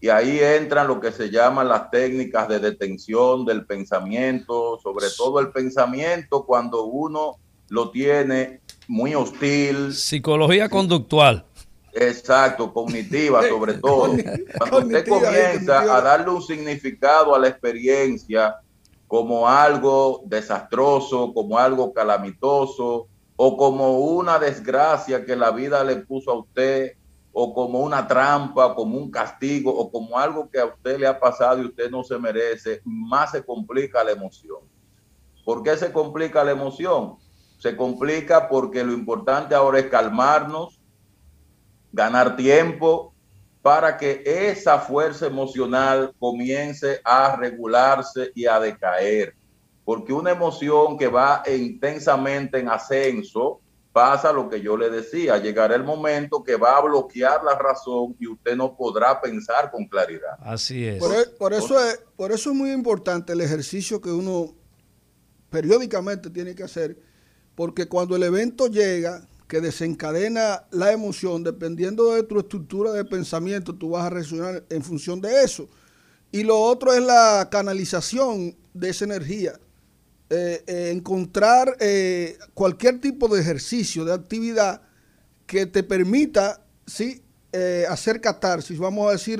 Y 0.00 0.08
ahí 0.08 0.38
entran 0.40 0.88
lo 0.88 0.98
que 0.98 1.12
se 1.12 1.28
llaman 1.28 1.68
las 1.68 1.90
técnicas 1.90 2.48
de 2.48 2.58
detención 2.58 3.44
del 3.44 3.66
pensamiento, 3.66 4.78
sobre 4.82 5.08
todo 5.14 5.40
el 5.40 5.52
pensamiento 5.52 6.46
cuando 6.46 6.84
uno 6.84 7.36
lo 7.70 7.90
tiene 7.90 8.59
muy 8.90 9.14
hostil. 9.14 9.94
Psicología 9.94 10.68
conductual. 10.68 11.44
Exacto, 11.92 12.72
cognitiva 12.72 13.40
sobre 13.48 13.74
todo. 13.74 14.16
Cuando 14.58 14.78
usted 14.78 15.08
comienza 15.08 15.96
a 15.96 16.00
darle 16.00 16.30
un 16.30 16.42
significado 16.42 17.34
a 17.34 17.38
la 17.38 17.48
experiencia 17.48 18.56
como 19.06 19.48
algo 19.48 20.22
desastroso, 20.26 21.32
como 21.32 21.56
algo 21.56 21.92
calamitoso, 21.92 23.06
o 23.36 23.56
como 23.56 24.00
una 24.00 24.40
desgracia 24.40 25.24
que 25.24 25.36
la 25.36 25.52
vida 25.52 25.84
le 25.84 25.96
puso 25.96 26.32
a 26.32 26.40
usted, 26.40 26.94
o 27.32 27.54
como 27.54 27.78
una 27.80 28.08
trampa, 28.08 28.74
como 28.74 28.98
un 28.98 29.08
castigo, 29.08 29.72
o 29.72 29.88
como 29.90 30.18
algo 30.18 30.50
que 30.50 30.58
a 30.58 30.66
usted 30.66 30.98
le 30.98 31.06
ha 31.06 31.18
pasado 31.18 31.62
y 31.62 31.66
usted 31.66 31.90
no 31.90 32.02
se 32.02 32.18
merece, 32.18 32.80
más 32.84 33.30
se 33.30 33.44
complica 33.44 34.02
la 34.02 34.10
emoción. 34.10 34.58
¿Por 35.44 35.62
qué 35.62 35.76
se 35.76 35.92
complica 35.92 36.42
la 36.42 36.50
emoción? 36.50 37.16
Se 37.60 37.76
complica 37.76 38.48
porque 38.48 38.82
lo 38.82 38.92
importante 38.92 39.54
ahora 39.54 39.78
es 39.78 39.86
calmarnos, 39.86 40.80
ganar 41.92 42.34
tiempo 42.34 43.14
para 43.62 43.96
que 43.96 44.22
esa 44.24 44.78
fuerza 44.78 45.26
emocional 45.26 46.12
comience 46.18 47.00
a 47.04 47.36
regularse 47.36 48.32
y 48.34 48.46
a 48.46 48.58
decaer. 48.58 49.34
Porque 49.84 50.12
una 50.12 50.30
emoción 50.30 50.96
que 50.96 51.06
va 51.06 51.42
intensamente 51.46 52.58
en 52.58 52.70
ascenso, 52.70 53.60
pasa 53.92 54.32
lo 54.32 54.48
que 54.48 54.62
yo 54.62 54.76
le 54.76 54.88
decía, 54.88 55.36
llegará 55.36 55.74
el 55.74 55.84
momento 55.84 56.42
que 56.42 56.56
va 56.56 56.78
a 56.78 56.80
bloquear 56.80 57.44
la 57.44 57.58
razón 57.58 58.16
y 58.18 58.26
usted 58.26 58.56
no 58.56 58.74
podrá 58.74 59.20
pensar 59.20 59.70
con 59.70 59.86
claridad. 59.86 60.38
Así 60.40 60.86
es. 60.86 60.98
Por, 60.98 61.12
e, 61.52 61.56
eso, 61.58 61.84
es, 61.84 62.02
por 62.16 62.32
eso 62.32 62.50
es 62.50 62.56
muy 62.56 62.72
importante 62.72 63.34
el 63.34 63.42
ejercicio 63.42 64.00
que 64.00 64.10
uno 64.10 64.54
periódicamente 65.50 66.30
tiene 66.30 66.54
que 66.54 66.62
hacer, 66.62 66.96
porque 67.60 67.88
cuando 67.88 68.16
el 68.16 68.22
evento 68.22 68.68
llega, 68.68 69.28
que 69.46 69.60
desencadena 69.60 70.64
la 70.70 70.92
emoción, 70.92 71.44
dependiendo 71.44 72.14
de 72.14 72.22
tu 72.22 72.38
estructura 72.38 72.90
de 72.90 73.04
pensamiento, 73.04 73.74
tú 73.74 73.90
vas 73.90 74.06
a 74.06 74.08
reaccionar 74.08 74.64
en 74.70 74.82
función 74.82 75.20
de 75.20 75.44
eso. 75.44 75.68
Y 76.32 76.42
lo 76.42 76.58
otro 76.58 76.94
es 76.94 77.02
la 77.02 77.48
canalización 77.50 78.56
de 78.72 78.88
esa 78.88 79.04
energía. 79.04 79.60
Eh, 80.30 80.64
eh, 80.66 80.90
encontrar 80.90 81.76
eh, 81.80 82.38
cualquier 82.54 82.98
tipo 82.98 83.28
de 83.28 83.42
ejercicio, 83.42 84.06
de 84.06 84.14
actividad 84.14 84.80
que 85.44 85.66
te 85.66 85.82
permita 85.82 86.64
¿sí? 86.86 87.22
hacer 87.90 88.22
catarsis, 88.22 88.78
vamos 88.78 89.06
a 89.06 89.12
decir, 89.12 89.38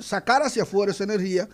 sacar 0.00 0.40
hacia 0.42 0.62
afuera 0.62 0.92
esa 0.92 1.04
energía, 1.04 1.46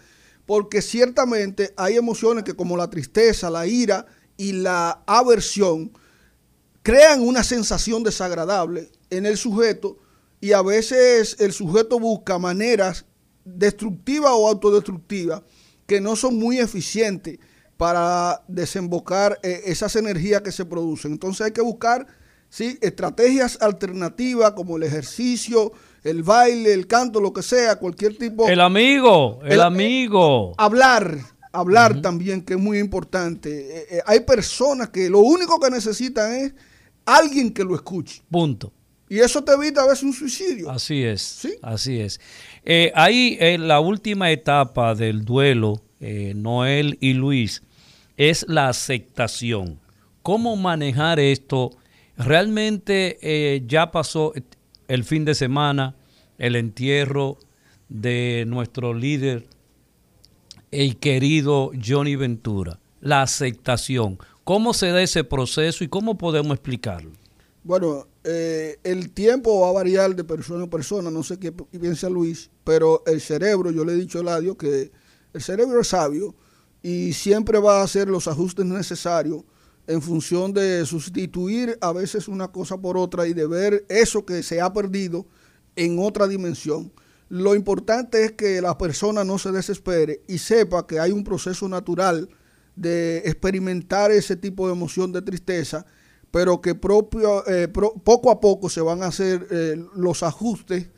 porque 0.46 0.80
ciertamente 0.80 1.74
hay 1.76 1.96
emociones 1.96 2.44
que 2.44 2.54
como 2.54 2.76
la 2.76 2.88
tristeza, 2.88 3.50
la 3.50 3.66
ira 3.66 4.06
y 4.36 4.52
la 4.52 5.02
aversión, 5.08 5.90
crean 6.84 7.22
una 7.22 7.42
sensación 7.42 8.04
desagradable 8.04 8.90
en 9.08 9.24
el 9.24 9.38
sujeto 9.38 9.96
y 10.38 10.52
a 10.52 10.60
veces 10.60 11.34
el 11.40 11.52
sujeto 11.52 11.98
busca 11.98 12.38
maneras 12.38 13.06
destructivas 13.42 14.32
o 14.34 14.46
autodestructivas 14.46 15.40
que 15.86 16.02
no 16.02 16.14
son 16.14 16.36
muy 16.38 16.58
eficientes 16.58 17.38
para 17.78 18.42
desembocar 18.48 19.40
eh, 19.42 19.62
esas 19.64 19.96
energías 19.96 20.42
que 20.42 20.52
se 20.52 20.66
producen. 20.66 21.12
Entonces 21.12 21.46
hay 21.46 21.52
que 21.52 21.62
buscar 21.62 22.06
¿sí? 22.50 22.78
estrategias 22.82 23.56
alternativas 23.62 24.52
como 24.52 24.76
el 24.76 24.82
ejercicio, 24.82 25.72
el 26.02 26.22
baile, 26.22 26.74
el 26.74 26.86
canto, 26.86 27.18
lo 27.18 27.32
que 27.32 27.42
sea, 27.42 27.76
cualquier 27.76 28.18
tipo. 28.18 28.46
El 28.46 28.60
amigo, 28.60 29.40
el, 29.42 29.62
amigo. 29.62 30.52
Hablar, 30.58 31.16
hablar 31.50 32.02
también, 32.02 32.42
que 32.42 32.52
es 32.54 32.60
muy 32.60 32.78
importante. 32.78 33.78
Eh, 33.78 33.86
eh, 33.90 34.02
hay 34.04 34.20
personas 34.20 34.90
que 34.90 35.08
lo 35.08 35.20
único 35.20 35.58
que 35.58 35.70
necesitan 35.70 36.34
es 36.34 36.52
alguien 37.04 37.52
que 37.52 37.64
lo 37.64 37.74
escuche. 37.74 38.22
Punto. 38.30 38.72
Y 39.08 39.18
eso 39.18 39.44
te 39.44 39.52
evita 39.52 39.82
a 39.82 39.86
veces 39.86 40.02
un 40.02 40.12
suicidio. 40.12 40.70
Así 40.70 41.02
es. 41.02 41.22
¿Sí? 41.22 41.54
Así 41.62 42.00
es. 42.00 42.20
Eh, 42.64 42.90
ahí 42.94 43.36
en 43.40 43.68
la 43.68 43.80
última 43.80 44.30
etapa 44.30 44.94
del 44.94 45.24
duelo, 45.24 45.82
eh, 46.00 46.32
Noel 46.34 46.96
y 47.00 47.12
Luis, 47.12 47.62
es 48.16 48.46
la 48.48 48.68
aceptación. 48.68 49.80
¿Cómo 50.22 50.56
manejar 50.56 51.20
esto? 51.20 51.70
Realmente 52.16 53.18
eh, 53.20 53.62
ya 53.66 53.90
pasó 53.90 54.32
el 54.88 55.04
fin 55.04 55.24
de 55.24 55.34
semana, 55.34 55.96
el 56.38 56.56
entierro 56.56 57.38
de 57.88 58.44
nuestro 58.46 58.94
líder 58.94 59.46
el 60.74 60.96
querido 60.96 61.70
Johnny 61.84 62.16
Ventura. 62.16 62.80
La 63.00 63.22
aceptación. 63.22 64.18
¿Cómo 64.44 64.74
se 64.74 64.88
da 64.88 65.02
ese 65.02 65.24
proceso 65.24 65.84
y 65.84 65.88
cómo 65.88 66.18
podemos 66.18 66.52
explicarlo? 66.52 67.12
Bueno, 67.62 68.06
eh, 68.24 68.78
el 68.84 69.10
tiempo 69.10 69.60
va 69.60 69.70
a 69.70 69.72
variar 69.72 70.14
de 70.14 70.22
persona 70.22 70.64
a 70.64 70.70
persona, 70.70 71.10
no 71.10 71.22
sé 71.22 71.38
qué 71.38 71.50
piensa 71.50 72.10
Luis, 72.10 72.50
pero 72.62 73.02
el 73.06 73.22
cerebro, 73.22 73.70
yo 73.70 73.86
le 73.86 73.94
he 73.94 73.96
dicho 73.96 74.18
a 74.18 74.20
Eladio 74.20 74.58
que 74.58 74.92
el 75.32 75.42
cerebro 75.42 75.80
es 75.80 75.88
sabio 75.88 76.34
y 76.82 77.14
siempre 77.14 77.58
va 77.58 77.80
a 77.80 77.84
hacer 77.84 78.08
los 78.08 78.28
ajustes 78.28 78.66
necesarios 78.66 79.44
en 79.86 80.02
función 80.02 80.52
de 80.52 80.84
sustituir 80.84 81.78
a 81.80 81.92
veces 81.92 82.28
una 82.28 82.48
cosa 82.48 82.76
por 82.76 82.98
otra 82.98 83.26
y 83.26 83.32
de 83.32 83.46
ver 83.46 83.86
eso 83.88 84.26
que 84.26 84.42
se 84.42 84.60
ha 84.60 84.70
perdido 84.74 85.26
en 85.74 85.98
otra 85.98 86.28
dimensión. 86.28 86.92
Lo 87.30 87.54
importante 87.54 88.24
es 88.24 88.32
que 88.32 88.60
la 88.60 88.76
persona 88.76 89.24
no 89.24 89.38
se 89.38 89.52
desespere 89.52 90.20
y 90.28 90.36
sepa 90.36 90.86
que 90.86 91.00
hay 91.00 91.12
un 91.12 91.24
proceso 91.24 91.66
natural 91.66 92.28
de 92.76 93.18
experimentar 93.18 94.10
ese 94.10 94.36
tipo 94.36 94.66
de 94.66 94.72
emoción 94.72 95.12
de 95.12 95.22
tristeza, 95.22 95.86
pero 96.30 96.60
que 96.60 96.74
propio, 96.74 97.46
eh, 97.46 97.68
poco 97.68 98.30
a 98.30 98.40
poco 98.40 98.68
se 98.68 98.80
van 98.80 99.02
a 99.02 99.06
hacer 99.06 99.46
eh, 99.50 99.76
los 99.94 100.22
ajustes 100.22 100.90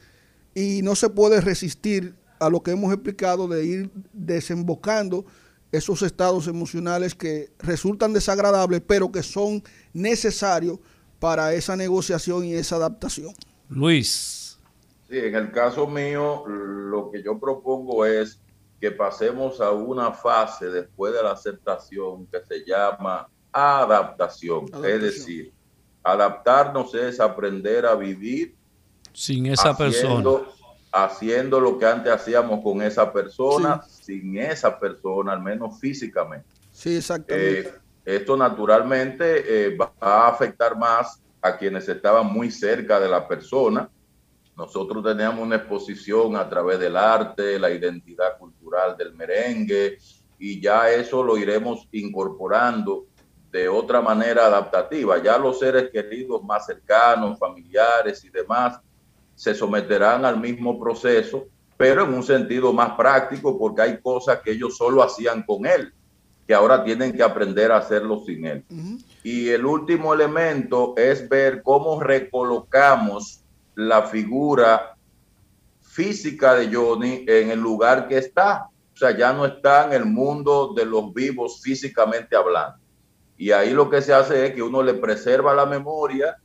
y 0.55 0.81
no 0.83 0.95
se 0.95 1.11
puede 1.11 1.41
resistir 1.41 2.15
a 2.39 2.49
lo 2.49 2.63
que 2.63 2.71
hemos 2.71 2.93
explicado 2.93 3.47
de 3.49 3.65
ir 3.65 3.91
desembocando 4.13 5.27
esos 5.73 6.03
estados 6.03 6.47
emocionales 6.47 7.15
que 7.15 7.51
resultan 7.59 8.13
desagradables, 8.13 8.81
pero 8.87 9.13
que 9.13 9.23
son 9.23 9.63
necesarios 9.93 10.79
para 11.19 11.53
esa 11.55 11.77
negociación 11.77 12.45
y 12.45 12.55
esa 12.55 12.77
adaptación. 12.77 13.35
Luis. 13.69 14.59
Sí, 15.09 15.19
en 15.19 15.35
el 15.35 15.53
caso 15.53 15.87
mío, 15.87 16.47
lo 16.47 17.11
que 17.11 17.23
yo 17.23 17.39
propongo 17.39 18.05
es 18.07 18.41
que 18.81 18.91
pasemos 18.91 19.61
a 19.61 19.71
una 19.71 20.13
fase 20.13 20.67
después 20.67 21.13
de 21.15 21.23
la 21.23 21.33
aceptación 21.33 22.27
que 22.27 22.41
se 22.45 22.65
llama 22.65 23.29
adaptación. 23.53 24.67
Es 24.85 25.01
decir, 25.01 25.53
adaptarnos 26.03 26.95
es 26.95 27.21
aprender 27.21 27.87
a 27.87 27.95
vivir 27.95 28.55
sin 29.13 29.47
esa 29.47 29.77
persona. 29.77 30.41
Haciendo 30.93 31.61
lo 31.61 31.79
que 31.79 31.85
antes 31.85 32.13
hacíamos 32.13 32.63
con 32.63 32.81
esa 32.81 33.13
persona, 33.13 33.83
sin 33.83 34.39
esa 34.39 34.79
persona, 34.79 35.33
al 35.33 35.43
menos 35.43 35.79
físicamente. 35.79 36.49
Sí, 36.71 36.97
exactamente. 36.97 37.61
Eh, 37.61 37.75
esto 38.05 38.37
naturalmente 38.37 39.67
eh, 39.67 39.77
va 39.77 39.93
a 40.01 40.29
afectar 40.29 40.77
más 40.79 41.21
a 41.43 41.57
quienes 41.57 41.89
estaban 41.89 42.33
muy 42.33 42.51
cerca 42.51 42.99
de 42.99 43.09
la 43.09 43.27
persona 43.27 43.91
nosotros 44.57 45.05
teníamos 45.05 45.45
una 45.45 45.57
exposición 45.57 46.35
a 46.35 46.49
través 46.49 46.79
del 46.79 46.97
arte, 46.97 47.59
la 47.59 47.71
identidad 47.71 48.39
cultural 48.39 48.97
del 48.97 49.13
merengue, 49.15 49.99
y 50.39 50.61
ya 50.61 50.91
eso 50.91 51.23
lo 51.23 51.37
iremos 51.37 51.87
incorporando 51.93 53.07
de 53.53 53.69
otra 53.69 54.01
manera 54.01 54.47
adaptativa. 54.47 55.23
Ya 55.23 55.39
los 55.39 55.59
seres 55.59 55.91
queridos 55.91 56.43
más 56.43 56.67
cercanos, 56.67 57.39
familiares 57.39 58.25
y 58.25 58.31
demás, 58.31 58.81
se 59.35 59.55
someterán 59.55 60.25
al 60.25 60.41
mismo 60.41 60.81
proceso, 60.81 61.47
pero 61.77 62.05
en 62.05 62.15
un 62.15 62.23
sentido 62.23 62.73
más 62.73 62.93
práctico, 62.97 63.59
porque 63.59 63.83
hay 63.83 64.01
cosas 64.01 64.41
que 64.41 64.53
ellos 64.53 64.77
solo 64.77 65.03
hacían 65.03 65.43
con 65.43 65.67
él, 65.67 65.93
que 66.47 66.55
ahora 66.55 66.83
tienen 66.83 67.13
que 67.13 67.23
aprender 67.23 67.71
a 67.73 67.79
hacerlo 67.79 68.23
sin 68.25 68.47
él. 68.47 68.65
Y 69.23 69.51
el 69.51 69.67
último 69.67 70.15
elemento 70.15 70.95
es 70.97 71.29
ver 71.29 71.63
cómo 71.63 72.01
recolocamos 72.01 73.43
la 73.77 74.03
figura 74.03 74.97
física 75.83 76.55
de 76.55 76.75
Johnny 76.75 77.25
en 77.29 77.51
el 77.51 77.61
lugar 77.61 78.09
que 78.09 78.19
está. 78.19 78.69
O 78.93 78.97
sea, 78.97 79.17
ya 79.17 79.33
no 79.33 79.47
está 79.47 79.87
en 79.87 79.93
el 79.93 80.07
mundo 80.07 80.73
de 80.75 80.85
los 80.85 81.13
vivos 81.15 81.61
físicamente 81.63 82.35
hablando. 82.35 82.79
Y 83.37 83.53
ahí 83.53 83.71
lo 83.71 83.89
que 83.89 84.01
se 84.01 84.13
hace 84.13 84.47
es 84.47 84.55
que 84.55 84.63
uno 84.63 84.83
le 84.83 84.95
preserva 84.95 85.55
la 85.55 85.67
memoria 85.67 86.39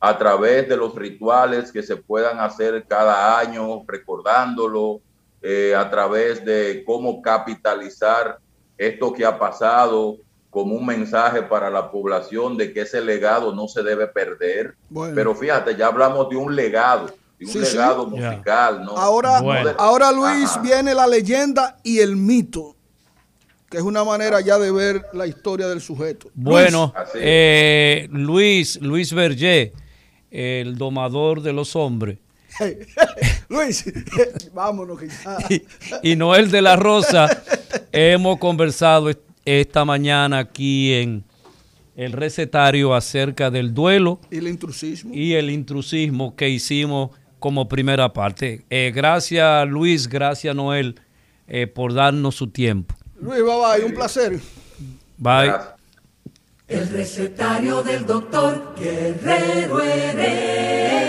a 0.00 0.16
través 0.16 0.68
de 0.68 0.76
los 0.76 0.94
rituales 0.94 1.70
que 1.70 1.82
se 1.82 1.96
puedan 1.96 2.40
hacer 2.40 2.86
cada 2.88 3.38
año, 3.38 3.84
recordándolo, 3.86 5.00
eh, 5.42 5.74
a 5.74 5.88
través 5.90 6.44
de 6.44 6.82
cómo 6.86 7.20
capitalizar 7.20 8.38
esto 8.76 9.12
que 9.12 9.24
ha 9.24 9.38
pasado, 9.38 10.16
como 10.50 10.74
un 10.74 10.86
mensaje 10.86 11.42
para 11.42 11.70
la 11.70 11.90
población 11.90 12.56
de 12.56 12.72
que 12.72 12.82
ese 12.82 13.00
legado 13.00 13.54
no 13.54 13.68
se 13.68 13.82
debe 13.82 14.06
perder. 14.06 14.74
Pero 15.14 15.34
fíjate, 15.34 15.76
ya 15.76 15.88
hablamos 15.88 16.28
de 16.30 16.36
un 16.36 16.54
legado, 16.56 17.10
de 17.38 17.46
un 17.46 17.60
legado 17.60 18.06
musical. 18.06 18.84
¿no? 18.84 18.96
Ahora, 18.96 19.38
ahora 19.76 20.10
Luis, 20.10 20.50
viene 20.62 20.94
la 20.94 21.06
leyenda 21.06 21.78
y 21.82 21.98
el 21.98 22.16
mito, 22.16 22.76
que 23.68 23.76
es 23.76 23.82
una 23.82 24.04
manera 24.04 24.40
ya 24.40 24.58
de 24.58 24.72
ver 24.72 25.04
la 25.12 25.26
historia 25.26 25.68
del 25.68 25.82
sujeto. 25.82 26.30
Bueno, 26.34 26.94
Luis, 26.96 27.14
eh, 27.14 28.08
Luis, 28.10 28.80
Luis 28.80 29.12
Berger, 29.12 29.72
el 30.30 30.78
domador 30.78 31.42
de 31.42 31.52
los 31.52 31.76
hombres. 31.76 32.18
Luis, 33.50 33.84
vámonos. 34.54 34.98
y, 35.50 35.62
y 36.02 36.16
Noel 36.16 36.50
de 36.50 36.62
la 36.62 36.76
Rosa, 36.76 37.42
hemos 37.92 38.38
conversado 38.38 39.10
esta 39.48 39.84
mañana 39.84 40.38
aquí 40.38 40.92
en 40.94 41.24
el 41.96 42.12
recetario 42.12 42.94
acerca 42.94 43.50
del 43.50 43.74
duelo 43.74 44.20
y 44.30 44.38
el 44.38 44.48
intrusismo, 44.48 45.12
y 45.14 45.32
el 45.34 45.50
intrusismo 45.50 46.36
que 46.36 46.48
hicimos 46.48 47.10
como 47.38 47.68
primera 47.68 48.12
parte. 48.12 48.64
Eh, 48.70 48.92
gracias 48.94 49.66
Luis, 49.68 50.06
gracias 50.08 50.54
Noel 50.54 51.00
eh, 51.48 51.66
por 51.66 51.94
darnos 51.94 52.36
su 52.36 52.48
tiempo. 52.48 52.94
Luis, 53.20 53.42
bye 53.42 53.78
bye, 53.78 53.84
un 53.84 53.94
placer. 53.94 54.38
Bye. 55.16 55.52
El 56.68 56.88
recetario 56.90 57.82
del 57.82 58.04
doctor 58.04 58.74
Guerrero 58.78 59.80
Heredia. 59.80 61.08